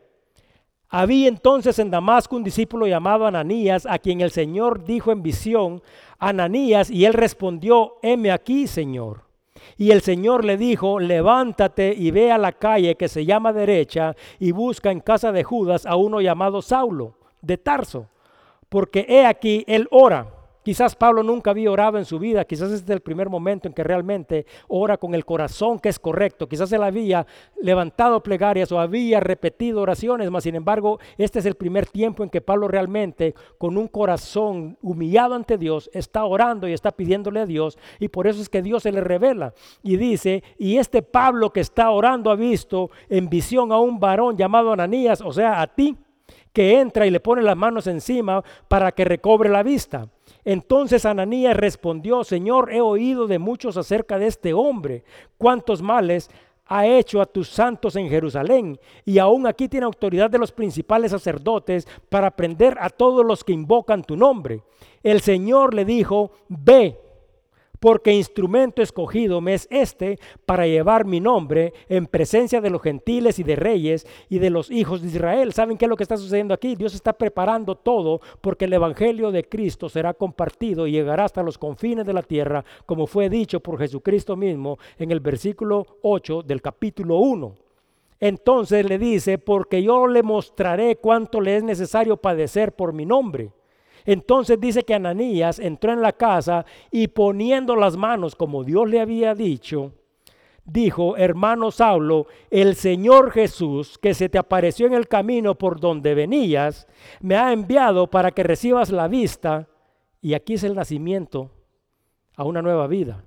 Había 0.88 1.28
entonces 1.28 1.78
en 1.78 1.90
Damasco 1.90 2.36
un 2.36 2.42
discípulo 2.42 2.86
llamado 2.86 3.26
Ananías, 3.26 3.84
a 3.84 3.98
quien 3.98 4.22
el 4.22 4.30
Señor 4.30 4.82
dijo 4.82 5.12
en 5.12 5.22
visión, 5.22 5.82
Ananías, 6.18 6.90
y 6.90 7.04
él 7.04 7.12
respondió, 7.12 7.98
heme 8.00 8.32
aquí, 8.32 8.66
Señor. 8.66 9.29
Y 9.76 9.90
el 9.90 10.00
Señor 10.02 10.44
le 10.44 10.56
dijo, 10.56 10.98
levántate 10.98 11.94
y 11.96 12.10
ve 12.10 12.32
a 12.32 12.38
la 12.38 12.52
calle 12.52 12.96
que 12.96 13.08
se 13.08 13.24
llama 13.24 13.52
derecha 13.52 14.16
y 14.38 14.52
busca 14.52 14.90
en 14.90 15.00
casa 15.00 15.32
de 15.32 15.44
Judas 15.44 15.86
a 15.86 15.96
uno 15.96 16.20
llamado 16.20 16.62
Saulo 16.62 17.14
de 17.42 17.58
Tarso, 17.58 18.06
porque 18.68 19.06
he 19.08 19.26
aquí, 19.26 19.64
él 19.66 19.88
ora 19.90 20.39
Quizás 20.62 20.94
Pablo 20.94 21.22
nunca 21.22 21.52
había 21.52 21.70
orado 21.70 21.96
en 21.96 22.04
su 22.04 22.18
vida, 22.18 22.44
quizás 22.44 22.70
este 22.70 22.92
es 22.92 22.96
el 22.96 23.00
primer 23.00 23.30
momento 23.30 23.66
en 23.66 23.72
que 23.72 23.82
realmente 23.82 24.44
ora 24.68 24.98
con 24.98 25.14
el 25.14 25.24
corazón 25.24 25.78
que 25.78 25.88
es 25.88 25.98
correcto, 25.98 26.48
quizás 26.48 26.70
él 26.72 26.82
había 26.82 27.26
levantado 27.62 28.22
plegarias 28.22 28.70
o 28.70 28.78
había 28.78 29.20
repetido 29.20 29.80
oraciones, 29.80 30.30
mas 30.30 30.44
sin 30.44 30.56
embargo 30.56 31.00
este 31.16 31.38
es 31.38 31.46
el 31.46 31.54
primer 31.54 31.86
tiempo 31.86 32.22
en 32.22 32.28
que 32.28 32.42
Pablo 32.42 32.68
realmente 32.68 33.34
con 33.56 33.78
un 33.78 33.88
corazón 33.88 34.76
humillado 34.82 35.34
ante 35.34 35.56
Dios 35.56 35.88
está 35.94 36.24
orando 36.24 36.68
y 36.68 36.74
está 36.74 36.90
pidiéndole 36.90 37.40
a 37.40 37.46
Dios 37.46 37.78
y 37.98 38.08
por 38.08 38.26
eso 38.26 38.42
es 38.42 38.50
que 38.50 38.60
Dios 38.60 38.82
se 38.82 38.92
le 38.92 39.00
revela 39.00 39.54
y 39.82 39.96
dice, 39.96 40.42
y 40.58 40.76
este 40.76 41.00
Pablo 41.00 41.54
que 41.54 41.60
está 41.60 41.90
orando 41.90 42.30
ha 42.30 42.36
visto 42.36 42.90
en 43.08 43.30
visión 43.30 43.72
a 43.72 43.78
un 43.78 43.98
varón 43.98 44.36
llamado 44.36 44.72
Ananías, 44.72 45.22
o 45.22 45.32
sea, 45.32 45.62
a 45.62 45.66
ti, 45.66 45.96
que 46.52 46.80
entra 46.80 47.06
y 47.06 47.10
le 47.10 47.20
pone 47.20 47.42
las 47.42 47.56
manos 47.56 47.86
encima 47.86 48.42
para 48.68 48.92
que 48.92 49.04
recobre 49.04 49.48
la 49.48 49.62
vista. 49.62 50.08
Entonces 50.44 51.04
Ananías 51.04 51.56
respondió, 51.56 52.24
Señor, 52.24 52.72
he 52.72 52.80
oído 52.80 53.26
de 53.26 53.38
muchos 53.38 53.76
acerca 53.76 54.18
de 54.18 54.26
este 54.26 54.52
hombre, 54.52 55.04
cuántos 55.38 55.82
males 55.82 56.30
ha 56.66 56.86
hecho 56.86 57.20
a 57.20 57.26
tus 57.26 57.48
santos 57.48 57.96
en 57.96 58.08
Jerusalén, 58.08 58.78
y 59.04 59.18
aún 59.18 59.46
aquí 59.46 59.68
tiene 59.68 59.86
autoridad 59.86 60.30
de 60.30 60.38
los 60.38 60.52
principales 60.52 61.10
sacerdotes 61.10 61.86
para 62.08 62.30
prender 62.30 62.78
a 62.80 62.90
todos 62.90 63.26
los 63.26 63.42
que 63.42 63.52
invocan 63.52 64.04
tu 64.04 64.16
nombre. 64.16 64.62
El 65.02 65.20
Señor 65.20 65.74
le 65.74 65.84
dijo, 65.84 66.30
ve 66.48 66.96
porque 67.80 68.12
instrumento 68.12 68.82
escogido 68.82 69.40
me 69.40 69.54
es 69.54 69.66
este 69.70 70.18
para 70.46 70.66
llevar 70.66 71.06
mi 71.06 71.18
nombre 71.18 71.72
en 71.88 72.06
presencia 72.06 72.60
de 72.60 72.70
los 72.70 72.82
gentiles 72.82 73.38
y 73.38 73.42
de 73.42 73.56
reyes 73.56 74.06
y 74.28 74.38
de 74.38 74.50
los 74.50 74.70
hijos 74.70 75.02
de 75.02 75.08
Israel. 75.08 75.52
¿Saben 75.52 75.76
qué 75.76 75.86
es 75.86 75.88
lo 75.88 75.96
que 75.96 76.04
está 76.04 76.18
sucediendo 76.18 76.54
aquí? 76.54 76.76
Dios 76.76 76.94
está 76.94 77.14
preparando 77.14 77.74
todo 77.74 78.20
porque 78.40 78.66
el 78.66 78.72
Evangelio 78.74 79.32
de 79.32 79.44
Cristo 79.44 79.88
será 79.88 80.14
compartido 80.14 80.86
y 80.86 80.92
llegará 80.92 81.24
hasta 81.24 81.42
los 81.42 81.58
confines 81.58 82.06
de 82.06 82.12
la 82.12 82.22
tierra, 82.22 82.64
como 82.86 83.06
fue 83.06 83.30
dicho 83.30 83.60
por 83.60 83.78
Jesucristo 83.78 84.36
mismo 84.36 84.78
en 84.98 85.10
el 85.10 85.20
versículo 85.20 85.86
8 86.02 86.42
del 86.42 86.60
capítulo 86.60 87.16
1. 87.16 87.54
Entonces 88.20 88.84
le 88.84 88.98
dice, 88.98 89.38
porque 89.38 89.82
yo 89.82 90.06
le 90.06 90.22
mostraré 90.22 90.96
cuánto 90.96 91.40
le 91.40 91.56
es 91.56 91.62
necesario 91.62 92.18
padecer 92.18 92.72
por 92.72 92.92
mi 92.92 93.06
nombre. 93.06 93.50
Entonces 94.04 94.60
dice 94.60 94.82
que 94.82 94.94
Ananías 94.94 95.58
entró 95.58 95.92
en 95.92 96.02
la 96.02 96.12
casa 96.12 96.64
y 96.90 97.08
poniendo 97.08 97.76
las 97.76 97.96
manos 97.96 98.34
como 98.34 98.64
Dios 98.64 98.88
le 98.88 99.00
había 99.00 99.34
dicho, 99.34 99.92
dijo, 100.64 101.16
hermano 101.16 101.70
Saulo, 101.70 102.26
el 102.50 102.74
Señor 102.76 103.30
Jesús, 103.30 103.98
que 103.98 104.14
se 104.14 104.28
te 104.28 104.38
apareció 104.38 104.86
en 104.86 104.94
el 104.94 105.08
camino 105.08 105.56
por 105.56 105.80
donde 105.80 106.14
venías, 106.14 106.86
me 107.20 107.36
ha 107.36 107.52
enviado 107.52 108.08
para 108.08 108.30
que 108.30 108.42
recibas 108.42 108.90
la 108.90 109.08
vista. 109.08 109.68
Y 110.20 110.34
aquí 110.34 110.54
es 110.54 110.64
el 110.64 110.74
nacimiento 110.74 111.50
a 112.36 112.44
una 112.44 112.62
nueva 112.62 112.86
vida. 112.86 113.24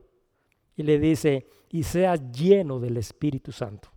Y 0.76 0.84
le 0.84 1.00
dice, 1.00 1.48
y 1.70 1.84
seas 1.84 2.32
lleno 2.32 2.80
del 2.80 2.98
Espíritu 2.98 3.52
Santo. 3.52 3.90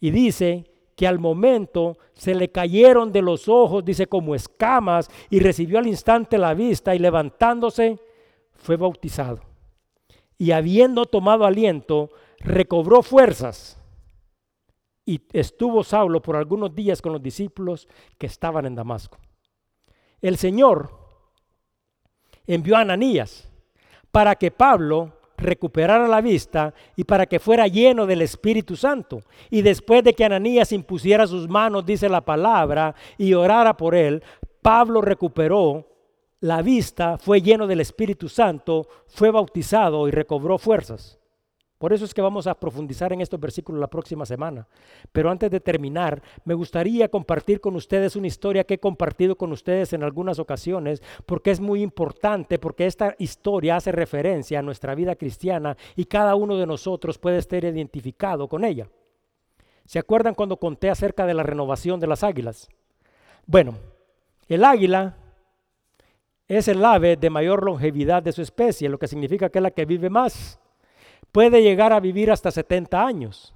Y 0.00 0.10
dice 0.10 0.64
que 0.98 1.06
al 1.06 1.20
momento 1.20 1.96
se 2.12 2.34
le 2.34 2.50
cayeron 2.50 3.12
de 3.12 3.22
los 3.22 3.48
ojos, 3.48 3.84
dice, 3.84 4.08
como 4.08 4.34
escamas, 4.34 5.08
y 5.30 5.38
recibió 5.38 5.78
al 5.78 5.86
instante 5.86 6.38
la 6.38 6.54
vista, 6.54 6.92
y 6.92 6.98
levantándose, 6.98 8.00
fue 8.56 8.76
bautizado. 8.76 9.38
Y 10.38 10.50
habiendo 10.50 11.06
tomado 11.06 11.46
aliento, 11.46 12.10
recobró 12.40 13.04
fuerzas. 13.04 13.80
Y 15.06 15.20
estuvo 15.32 15.84
Saulo 15.84 16.20
por 16.20 16.34
algunos 16.34 16.74
días 16.74 17.00
con 17.00 17.12
los 17.12 17.22
discípulos 17.22 17.86
que 18.18 18.26
estaban 18.26 18.66
en 18.66 18.74
Damasco. 18.74 19.18
El 20.20 20.36
Señor 20.36 20.90
envió 22.44 22.76
a 22.76 22.80
Ananías 22.80 23.48
para 24.10 24.34
que 24.34 24.50
Pablo 24.50 25.12
recuperara 25.38 26.06
la 26.08 26.20
vista 26.20 26.74
y 26.96 27.04
para 27.04 27.26
que 27.26 27.38
fuera 27.38 27.66
lleno 27.66 28.06
del 28.06 28.22
Espíritu 28.22 28.76
Santo. 28.76 29.20
Y 29.50 29.62
después 29.62 30.04
de 30.04 30.12
que 30.12 30.24
Ananías 30.24 30.72
impusiera 30.72 31.26
sus 31.26 31.48
manos, 31.48 31.86
dice 31.86 32.08
la 32.08 32.20
palabra, 32.20 32.94
y 33.16 33.32
orara 33.34 33.76
por 33.76 33.94
él, 33.94 34.22
Pablo 34.60 35.00
recuperó 35.00 35.86
la 36.40 36.62
vista, 36.62 37.18
fue 37.18 37.40
lleno 37.40 37.66
del 37.66 37.80
Espíritu 37.80 38.28
Santo, 38.28 38.86
fue 39.06 39.30
bautizado 39.30 40.06
y 40.06 40.10
recobró 40.10 40.58
fuerzas. 40.58 41.17
Por 41.78 41.92
eso 41.92 42.04
es 42.04 42.12
que 42.12 42.20
vamos 42.20 42.48
a 42.48 42.58
profundizar 42.58 43.12
en 43.12 43.20
estos 43.20 43.38
versículos 43.38 43.80
la 43.80 43.86
próxima 43.86 44.26
semana. 44.26 44.66
Pero 45.12 45.30
antes 45.30 45.48
de 45.48 45.60
terminar, 45.60 46.20
me 46.44 46.54
gustaría 46.54 47.08
compartir 47.08 47.60
con 47.60 47.76
ustedes 47.76 48.16
una 48.16 48.26
historia 48.26 48.64
que 48.64 48.74
he 48.74 48.80
compartido 48.80 49.36
con 49.36 49.52
ustedes 49.52 49.92
en 49.92 50.02
algunas 50.02 50.40
ocasiones, 50.40 51.00
porque 51.24 51.52
es 51.52 51.60
muy 51.60 51.82
importante, 51.82 52.58
porque 52.58 52.86
esta 52.86 53.14
historia 53.18 53.76
hace 53.76 53.92
referencia 53.92 54.58
a 54.58 54.62
nuestra 54.62 54.96
vida 54.96 55.14
cristiana 55.14 55.76
y 55.94 56.06
cada 56.06 56.34
uno 56.34 56.56
de 56.56 56.66
nosotros 56.66 57.16
puede 57.16 57.38
estar 57.38 57.64
identificado 57.64 58.48
con 58.48 58.64
ella. 58.64 58.88
¿Se 59.84 60.00
acuerdan 60.00 60.34
cuando 60.34 60.58
conté 60.58 60.90
acerca 60.90 61.26
de 61.26 61.34
la 61.34 61.44
renovación 61.44 62.00
de 62.00 62.08
las 62.08 62.24
águilas? 62.24 62.68
Bueno, 63.46 63.76
el 64.48 64.64
águila 64.64 65.16
es 66.48 66.66
el 66.66 66.84
ave 66.84 67.16
de 67.16 67.30
mayor 67.30 67.64
longevidad 67.64 68.22
de 68.22 68.32
su 68.32 68.42
especie, 68.42 68.88
lo 68.88 68.98
que 68.98 69.06
significa 69.06 69.48
que 69.48 69.60
es 69.60 69.62
la 69.62 69.70
que 69.70 69.84
vive 69.84 70.10
más 70.10 70.58
puede 71.32 71.62
llegar 71.62 71.92
a 71.92 72.00
vivir 72.00 72.30
hasta 72.30 72.50
70 72.50 73.04
años. 73.04 73.54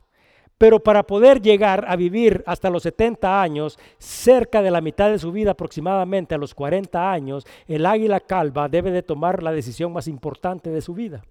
Pero 0.59 0.81
para 0.81 1.03
poder 1.03 1.43
llegar 1.43 1.85
a 1.89 1.97
vivir 1.97 2.45
hasta 2.47 2.71
los 2.71 2.85
70 2.85 3.43
años, 3.43 3.79
cerca 3.99 4.63
de 4.63 4.71
la 4.71 4.81
mitad 4.81 5.11
de 5.11 5.19
su 5.19 5.33
vida 5.33 5.53
aproximadamente 5.53 6.35
a 6.37 6.39
los 6.39 6.55
40 6.55 7.11
años, 7.11 7.45
el 7.67 7.85
águila 7.85 8.21
calva 8.21 8.69
debe 8.69 8.93
de 8.93 9.03
tomar 9.03 9.43
la 9.43 9.51
decisión 9.51 9.93
más 9.93 10.07
importante 10.07 10.71
de 10.71 10.81
su 10.81 10.95
vida. 10.95 11.25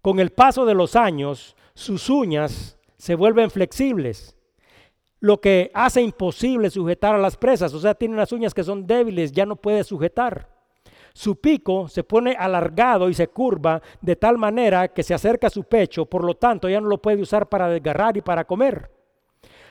Con 0.00 0.20
el 0.20 0.30
paso 0.30 0.64
de 0.64 0.74
los 0.74 0.94
años, 0.94 1.56
sus 1.74 2.08
uñas 2.08 2.78
se 2.98 3.16
vuelven 3.16 3.50
flexibles, 3.50 4.36
lo 5.18 5.40
que 5.40 5.70
hace 5.74 6.00
imposible 6.00 6.70
sujetar 6.70 7.14
a 7.14 7.18
las 7.18 7.36
presas. 7.36 7.74
O 7.74 7.80
sea, 7.80 7.94
tiene 7.94 8.14
unas 8.14 8.32
uñas 8.32 8.54
que 8.54 8.64
son 8.64 8.86
débiles, 8.86 9.32
ya 9.32 9.46
no 9.46 9.56
puede 9.56 9.84
sujetar. 9.84 10.49
Su 11.12 11.40
pico 11.40 11.88
se 11.88 12.04
pone 12.04 12.36
alargado 12.38 13.08
y 13.08 13.14
se 13.14 13.28
curva 13.28 13.80
de 14.00 14.16
tal 14.16 14.38
manera 14.38 14.88
que 14.88 15.02
se 15.02 15.14
acerca 15.14 15.48
a 15.48 15.50
su 15.50 15.64
pecho, 15.64 16.06
por 16.06 16.24
lo 16.24 16.34
tanto 16.34 16.68
ya 16.68 16.80
no 16.80 16.88
lo 16.88 17.00
puede 17.00 17.22
usar 17.22 17.48
para 17.48 17.68
desgarrar 17.68 18.16
y 18.16 18.22
para 18.22 18.44
comer. 18.44 18.90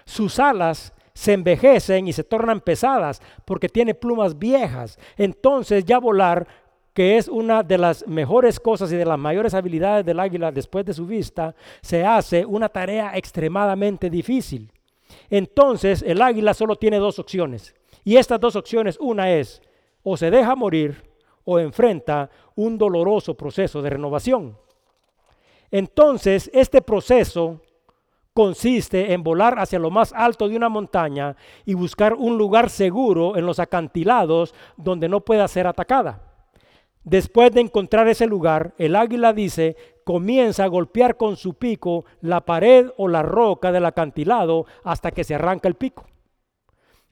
Sus 0.05 0.39
alas 0.39 0.93
se 1.13 1.33
envejecen 1.33 2.07
y 2.07 2.13
se 2.13 2.23
tornan 2.23 2.61
pesadas 2.61 3.21
porque 3.45 3.69
tiene 3.69 3.93
plumas 3.93 4.37
viejas. 4.37 4.97
Entonces 5.17 5.85
ya 5.85 5.99
volar, 5.99 6.47
que 6.93 7.17
es 7.17 7.27
una 7.27 7.61
de 7.63 7.77
las 7.77 8.07
mejores 8.07 8.59
cosas 8.59 8.91
y 8.91 8.95
de 8.95 9.05
las 9.05 9.19
mayores 9.19 9.53
habilidades 9.53 10.05
del 10.05 10.19
águila 10.19 10.51
después 10.51 10.85
de 10.85 10.93
su 10.93 11.05
vista, 11.05 11.55
se 11.81 12.05
hace 12.05 12.45
una 12.45 12.69
tarea 12.69 13.11
extremadamente 13.15 14.09
difícil. 14.09 14.71
Entonces 15.29 16.03
el 16.05 16.21
águila 16.21 16.53
solo 16.53 16.75
tiene 16.75 16.97
dos 16.97 17.19
opciones. 17.19 17.75
Y 18.03 18.15
estas 18.15 18.39
dos 18.39 18.55
opciones, 18.55 18.97
una 18.99 19.31
es 19.31 19.61
o 20.03 20.15
se 20.17 20.31
deja 20.31 20.55
morir 20.55 21.09
o 21.45 21.59
enfrenta 21.59 22.29
un 22.55 22.77
doloroso 22.77 23.35
proceso 23.35 23.81
de 23.81 23.89
renovación. 23.89 24.57
Entonces, 25.71 26.49
este 26.53 26.81
proceso 26.81 27.61
consiste 28.33 29.13
en 29.13 29.23
volar 29.23 29.59
hacia 29.59 29.79
lo 29.79 29.91
más 29.91 30.13
alto 30.13 30.47
de 30.47 30.55
una 30.55 30.69
montaña 30.69 31.35
y 31.65 31.73
buscar 31.73 32.13
un 32.13 32.37
lugar 32.37 32.69
seguro 32.69 33.35
en 33.37 33.45
los 33.45 33.59
acantilados 33.59 34.53
donde 34.77 35.09
no 35.09 35.21
pueda 35.21 35.47
ser 35.47 35.67
atacada. 35.67 36.21
Después 37.03 37.51
de 37.51 37.61
encontrar 37.61 38.07
ese 38.07 38.27
lugar, 38.27 38.73
el 38.77 38.95
águila 38.95 39.33
dice, 39.33 39.75
comienza 40.03 40.63
a 40.63 40.67
golpear 40.67 41.17
con 41.17 41.37
su 41.37 41.55
pico 41.55 42.05
la 42.21 42.41
pared 42.45 42.91
o 42.97 43.07
la 43.07 43.23
roca 43.23 43.71
del 43.71 43.85
acantilado 43.85 44.65
hasta 44.83 45.11
que 45.11 45.23
se 45.23 45.35
arranca 45.35 45.67
el 45.67 45.75
pico. 45.75 46.05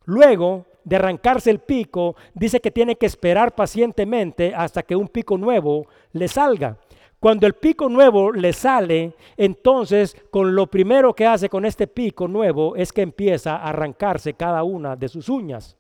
Luego 0.06 0.66
de 0.88 0.96
arrancarse 0.96 1.52
el 1.52 1.60
pico, 1.60 2.16
dice 2.34 2.62
que 2.62 2.72
tiene 2.72 2.96
que 2.96 3.08
esperar 3.08 3.54
pacientemente 3.54 4.54
hasta 4.56 4.84
que 4.84 4.96
un 4.96 5.10
pico 5.10 5.38
nuevo 5.38 5.86
le 6.14 6.30
salga. 6.30 6.78
Cuando 7.20 7.46
el 7.46 7.56
pico 7.56 7.90
nuevo 7.90 8.32
le 8.32 8.54
sale, 8.54 9.14
entonces 9.36 10.16
con 10.32 10.56
lo 10.56 10.68
primero 10.68 11.14
que 11.14 11.26
hace 11.26 11.50
con 11.50 11.66
este 11.66 11.88
pico 11.88 12.30
nuevo 12.30 12.78
es 12.78 12.94
que 12.94 13.02
empieza 13.02 13.58
a 13.58 13.68
arrancarse 13.68 14.36
cada 14.36 14.64
una 14.64 14.96
de 14.96 15.10
sus 15.10 15.28
uñas. 15.28 15.76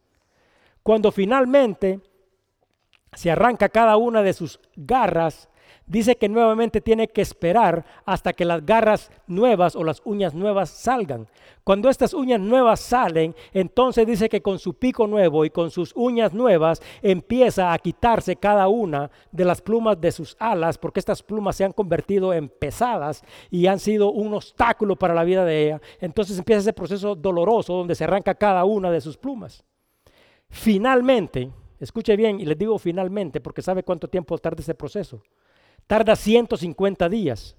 Cuando 0.83 1.13
finalmente 1.13 2.01
se 3.13 3.31
arranca 3.31 3.69
cada 3.69 3.95
una 3.95 4.21
de 4.23 4.33
sus 4.33 4.59
garras, 4.75 5.49
dice 5.87 6.17
que 6.17 6.27
nuevamente 6.27 6.81
tiene 6.81 7.07
que 7.07 7.21
esperar 7.21 7.85
hasta 8.05 8.33
que 8.33 8.45
las 8.45 8.65
garras 8.65 9.09
nuevas 9.25 9.75
o 9.75 9.83
las 9.83 10.01
uñas 10.03 10.33
nuevas 10.33 10.69
salgan. 10.69 11.27
Cuando 11.63 11.89
estas 11.89 12.13
uñas 12.13 12.39
nuevas 12.39 12.81
salen, 12.81 13.33
entonces 13.53 14.05
dice 14.05 14.29
que 14.29 14.41
con 14.41 14.59
su 14.59 14.73
pico 14.73 15.07
nuevo 15.07 15.45
y 15.45 15.49
con 15.49 15.71
sus 15.71 15.93
uñas 15.95 16.33
nuevas 16.33 16.81
empieza 17.01 17.73
a 17.73 17.77
quitarse 17.79 18.35
cada 18.35 18.67
una 18.67 19.09
de 19.31 19.45
las 19.45 19.61
plumas 19.61 19.99
de 19.99 20.11
sus 20.11 20.35
alas, 20.39 20.77
porque 20.77 20.99
estas 20.99 21.23
plumas 21.23 21.55
se 21.55 21.63
han 21.63 21.71
convertido 21.71 22.33
en 22.33 22.49
pesadas 22.49 23.23
y 23.49 23.67
han 23.67 23.79
sido 23.79 24.11
un 24.11 24.33
obstáculo 24.33 24.95
para 24.97 25.13
la 25.13 25.23
vida 25.23 25.45
de 25.45 25.65
ella. 25.65 25.81
Entonces 25.99 26.37
empieza 26.37 26.59
ese 26.61 26.73
proceso 26.73 27.15
doloroso 27.15 27.73
donde 27.73 27.95
se 27.95 28.03
arranca 28.03 28.35
cada 28.35 28.65
una 28.65 28.91
de 28.91 29.01
sus 29.01 29.17
plumas. 29.17 29.63
Finalmente, 30.49 31.49
escuche 31.79 32.15
bien 32.15 32.39
y 32.39 32.45
les 32.45 32.57
digo 32.57 32.77
finalmente 32.77 33.41
porque 33.41 33.61
sabe 33.61 33.83
cuánto 33.83 34.07
tiempo 34.09 34.37
tarda 34.37 34.61
ese 34.61 34.75
proceso 34.75 35.21
tarda 35.87 36.15
150 36.15 37.09
días. 37.09 37.55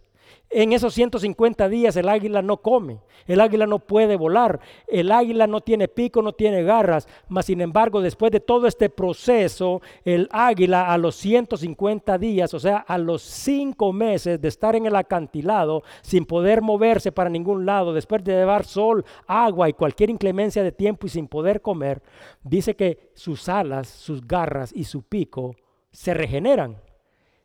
En 0.51 0.73
esos 0.73 0.95
150 0.95 1.69
días 1.69 1.95
el 1.97 2.09
águila 2.09 2.41
no 2.41 2.59
come, 2.59 3.01
el 3.27 3.41
águila 3.41 3.67
no 3.67 3.81
puede 3.81 4.17
volar, 4.17 4.61
el 4.87 5.13
águila 5.13 5.47
no 5.47 5.61
tiene 5.61 5.89
pico, 5.89 6.23
no 6.23 6.33
tiene 6.33 6.63
garras, 6.63 7.07
mas 7.29 7.47
sin 7.47 7.61
embargo 7.61 8.01
después 8.01 8.33
de 8.33 8.41
todo 8.41 8.67
este 8.67 8.89
proceso, 8.89 9.83
el 10.05 10.27
águila 10.33 10.91
a 10.91 10.97
los 10.97 11.17
150 11.17 12.17
días, 12.17 12.55
o 12.55 12.61
sea, 12.61 12.79
a 12.79 12.97
los 12.97 13.21
5 13.23 13.93
meses 13.93 14.41
de 14.41 14.49
estar 14.49 14.75
en 14.75 14.87
el 14.87 14.97
acantilado 14.97 15.83
sin 16.01 16.25
poder 16.25 16.63
moverse 16.63 17.13
para 17.13 17.29
ningún 17.29 17.67
lado, 17.67 17.93
después 17.93 18.25
de 18.25 18.33
llevar 18.33 18.65
sol, 18.65 19.05
agua 19.27 19.69
y 19.69 19.75
cualquier 19.75 20.09
inclemencia 20.09 20.63
de 20.63 20.73
tiempo 20.73 21.07
y 21.07 21.11
sin 21.11 21.29
poder 21.29 21.61
comer, 21.61 22.03
dice 22.43 22.75
que 22.75 23.11
sus 23.13 23.51
alas, 23.51 23.89
sus 23.89 24.27
garras 24.27 24.73
y 24.75 24.85
su 24.85 25.03
pico 25.03 25.55
se 25.91 26.15
regeneran 26.15 26.88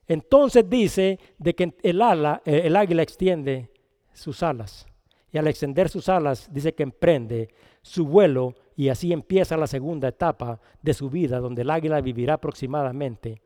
entonces 0.08 0.70
dice 0.70 1.20
de 1.38 1.56
que 1.56 1.76
el, 1.84 2.02
ala, 2.02 2.42
eh, 2.46 2.62
el 2.66 2.76
águila 2.76 3.04
extiende 3.04 3.72
sus 4.14 4.44
alas. 4.44 4.86
Y 5.32 5.38
al 5.38 5.48
extender 5.48 5.90
sus 5.90 6.10
alas, 6.10 6.48
dice 6.52 6.76
que 6.76 6.84
emprende 6.84 7.50
su 7.82 8.06
vuelo 8.06 8.54
y 8.76 8.90
así 8.90 9.12
empieza 9.12 9.58
la 9.58 9.68
segunda 9.68 10.08
etapa 10.10 10.60
de 10.82 10.94
su 10.94 11.10
vida, 11.10 11.40
donde 11.40 11.64
el 11.64 11.72
águila 11.72 12.02
vivirá 12.02 12.36
aproximadamente 12.36 13.42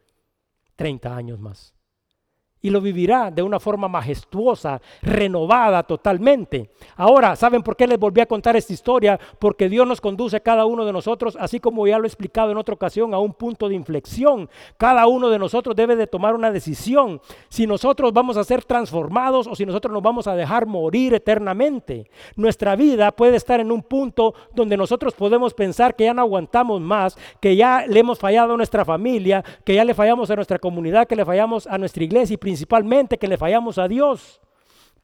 30 0.75 1.15
años 1.15 1.39
más 1.39 1.76
y 2.61 2.69
lo 2.69 2.81
vivirá 2.81 3.31
de 3.31 3.43
una 3.43 3.59
forma 3.59 3.87
majestuosa, 3.87 4.81
renovada 5.01 5.83
totalmente. 5.83 6.69
Ahora, 6.95 7.35
¿saben 7.35 7.63
por 7.63 7.75
qué 7.75 7.87
les 7.87 7.99
volví 7.99 8.21
a 8.21 8.25
contar 8.25 8.55
esta 8.55 8.73
historia? 8.73 9.19
Porque 9.39 9.69
Dios 9.69 9.87
nos 9.87 10.01
conduce 10.01 10.37
a 10.37 10.41
cada 10.41 10.65
uno 10.65 10.85
de 10.85 10.93
nosotros, 10.93 11.37
así 11.39 11.59
como 11.59 11.87
ya 11.87 11.97
lo 11.97 12.05
he 12.05 12.07
explicado 12.07 12.51
en 12.51 12.57
otra 12.57 12.73
ocasión, 12.73 13.13
a 13.13 13.19
un 13.19 13.33
punto 13.33 13.69
de 13.69 13.75
inflexión. 13.75 14.49
Cada 14.77 15.07
uno 15.07 15.29
de 15.29 15.39
nosotros 15.39 15.75
debe 15.75 15.95
de 15.95 16.07
tomar 16.07 16.35
una 16.35 16.51
decisión. 16.51 17.21
Si 17.49 17.67
nosotros 17.67 18.11
vamos 18.13 18.37
a 18.37 18.43
ser 18.43 18.63
transformados 18.63 19.47
o 19.47 19.55
si 19.55 19.65
nosotros 19.65 19.93
nos 19.93 20.03
vamos 20.03 20.27
a 20.27 20.35
dejar 20.35 20.65
morir 20.65 21.13
eternamente. 21.13 22.09
Nuestra 22.35 22.75
vida 22.75 23.11
puede 23.11 23.37
estar 23.37 23.59
en 23.59 23.71
un 23.71 23.83
punto 23.83 24.33
donde 24.53 24.77
nosotros 24.77 25.13
podemos 25.13 25.53
pensar 25.53 25.95
que 25.95 26.05
ya 26.05 26.13
no 26.13 26.21
aguantamos 26.21 26.81
más, 26.81 27.17
que 27.39 27.55
ya 27.55 27.85
le 27.87 27.99
hemos 27.99 28.19
fallado 28.19 28.53
a 28.53 28.57
nuestra 28.57 28.83
familia, 28.83 29.43
que 29.63 29.75
ya 29.75 29.83
le 29.83 29.93
fallamos 29.93 30.29
a 30.31 30.35
nuestra 30.35 30.59
comunidad, 30.59 31.07
que 31.07 31.15
le 31.15 31.25
fallamos 31.25 31.67
a 31.67 31.77
nuestra 31.77 32.03
iglesia 32.03 32.33
y 32.33 32.37
principalmente 32.47 33.17
que 33.17 33.27
le 33.27 33.37
fallamos 33.37 33.77
a 33.77 33.89
Dios. 33.89 34.39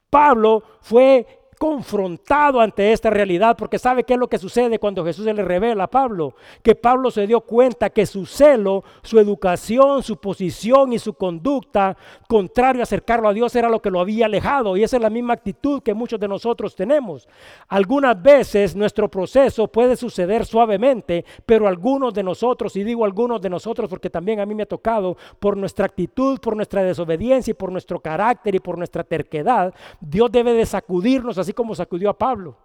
Pablo 0.08 0.62
fue 0.80 1.43
confrontado 1.54 2.60
ante 2.60 2.92
esta 2.92 3.10
realidad, 3.10 3.56
porque 3.56 3.78
sabe 3.78 4.04
qué 4.04 4.14
es 4.14 4.18
lo 4.18 4.28
que 4.28 4.38
sucede 4.38 4.78
cuando 4.78 5.04
Jesús 5.04 5.24
se 5.24 5.34
le 5.34 5.44
revela 5.44 5.84
a 5.84 5.90
Pablo, 5.90 6.34
que 6.62 6.74
Pablo 6.74 7.10
se 7.10 7.26
dio 7.26 7.40
cuenta 7.40 7.90
que 7.90 8.06
su 8.06 8.26
celo, 8.26 8.84
su 9.02 9.18
educación, 9.18 10.02
su 10.02 10.16
posición 10.16 10.92
y 10.92 10.98
su 10.98 11.14
conducta 11.14 11.96
contrario 12.28 12.82
a 12.82 12.84
acercarlo 12.84 13.28
a 13.28 13.32
Dios 13.32 13.54
era 13.56 13.68
lo 13.68 13.80
que 13.80 13.90
lo 13.90 14.00
había 14.00 14.26
alejado, 14.26 14.76
y 14.76 14.82
esa 14.82 14.96
es 14.96 15.02
la 15.02 15.10
misma 15.10 15.34
actitud 15.34 15.82
que 15.82 15.94
muchos 15.94 16.20
de 16.20 16.28
nosotros 16.28 16.74
tenemos. 16.74 17.28
Algunas 17.68 18.20
veces 18.20 18.76
nuestro 18.76 19.08
proceso 19.08 19.68
puede 19.68 19.96
suceder 19.96 20.44
suavemente, 20.44 21.24
pero 21.46 21.66
algunos 21.66 22.12
de 22.12 22.22
nosotros, 22.22 22.76
y 22.76 22.84
digo 22.84 23.04
algunos 23.04 23.40
de 23.40 23.50
nosotros 23.50 23.88
porque 23.88 24.10
también 24.10 24.40
a 24.40 24.46
mí 24.46 24.54
me 24.54 24.64
ha 24.64 24.66
tocado, 24.66 25.16
por 25.38 25.56
nuestra 25.56 25.86
actitud, 25.86 26.38
por 26.40 26.56
nuestra 26.56 26.82
desobediencia 26.82 27.52
y 27.52 27.54
por 27.54 27.72
nuestro 27.72 28.00
carácter 28.00 28.54
y 28.54 28.60
por 28.60 28.76
nuestra 28.76 29.04
terquedad, 29.04 29.74
Dios 30.00 30.30
debe 30.30 30.52
de 30.52 30.66
sacudirnos 30.66 31.38
así 31.38 31.52
como 31.54 31.74
sacudió 31.74 32.10
a 32.10 32.18
Pablo. 32.18 32.56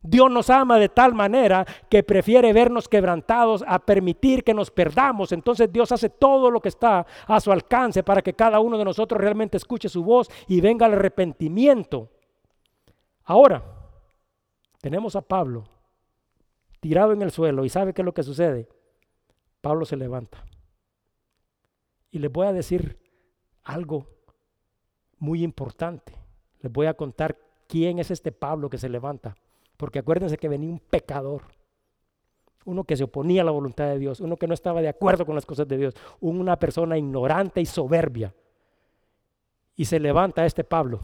Dios 0.00 0.30
nos 0.30 0.48
ama 0.48 0.78
de 0.78 0.88
tal 0.88 1.12
manera 1.12 1.66
que 1.90 2.02
prefiere 2.02 2.52
vernos 2.52 2.88
quebrantados 2.88 3.64
a 3.66 3.78
permitir 3.80 4.44
que 4.44 4.54
nos 4.54 4.70
perdamos. 4.70 5.32
Entonces 5.32 5.72
Dios 5.72 5.90
hace 5.90 6.08
todo 6.08 6.50
lo 6.50 6.60
que 6.60 6.68
está 6.68 7.04
a 7.26 7.40
su 7.40 7.50
alcance 7.50 8.02
para 8.02 8.22
que 8.22 8.32
cada 8.32 8.60
uno 8.60 8.78
de 8.78 8.84
nosotros 8.84 9.20
realmente 9.20 9.56
escuche 9.56 9.88
su 9.88 10.04
voz 10.04 10.30
y 10.46 10.60
venga 10.60 10.86
el 10.86 10.92
arrepentimiento. 10.92 12.10
Ahora, 13.24 13.62
tenemos 14.80 15.16
a 15.16 15.22
Pablo 15.22 15.64
tirado 16.80 17.12
en 17.12 17.22
el 17.22 17.32
suelo 17.32 17.64
y 17.64 17.68
¿sabe 17.68 17.92
qué 17.92 18.02
es 18.02 18.06
lo 18.06 18.14
que 18.14 18.22
sucede? 18.22 18.68
Pablo 19.60 19.84
se 19.84 19.96
levanta. 19.96 20.44
Y 22.10 22.20
les 22.20 22.32
voy 22.32 22.46
a 22.46 22.52
decir 22.52 22.98
algo 23.64 24.06
muy 25.18 25.42
importante. 25.42 26.14
Les 26.60 26.72
voy 26.72 26.86
a 26.86 26.94
contar 26.94 27.36
¿Quién 27.68 28.00
es 28.00 28.10
este 28.10 28.32
Pablo 28.32 28.68
que 28.68 28.78
se 28.78 28.88
levanta? 28.88 29.36
Porque 29.76 30.00
acuérdense 30.00 30.38
que 30.38 30.48
venía 30.48 30.70
un 30.70 30.80
pecador, 30.80 31.42
uno 32.64 32.82
que 32.82 32.96
se 32.96 33.04
oponía 33.04 33.42
a 33.42 33.44
la 33.44 33.52
voluntad 33.52 33.86
de 33.86 33.98
Dios, 33.98 34.18
uno 34.18 34.36
que 34.36 34.48
no 34.48 34.54
estaba 34.54 34.82
de 34.82 34.88
acuerdo 34.88 35.24
con 35.24 35.36
las 35.36 35.46
cosas 35.46 35.68
de 35.68 35.76
Dios, 35.76 35.94
una 36.20 36.58
persona 36.58 36.98
ignorante 36.98 37.60
y 37.60 37.66
soberbia. 37.66 38.34
Y 39.76 39.84
se 39.84 40.00
levanta 40.00 40.44
este 40.44 40.64
Pablo. 40.64 41.00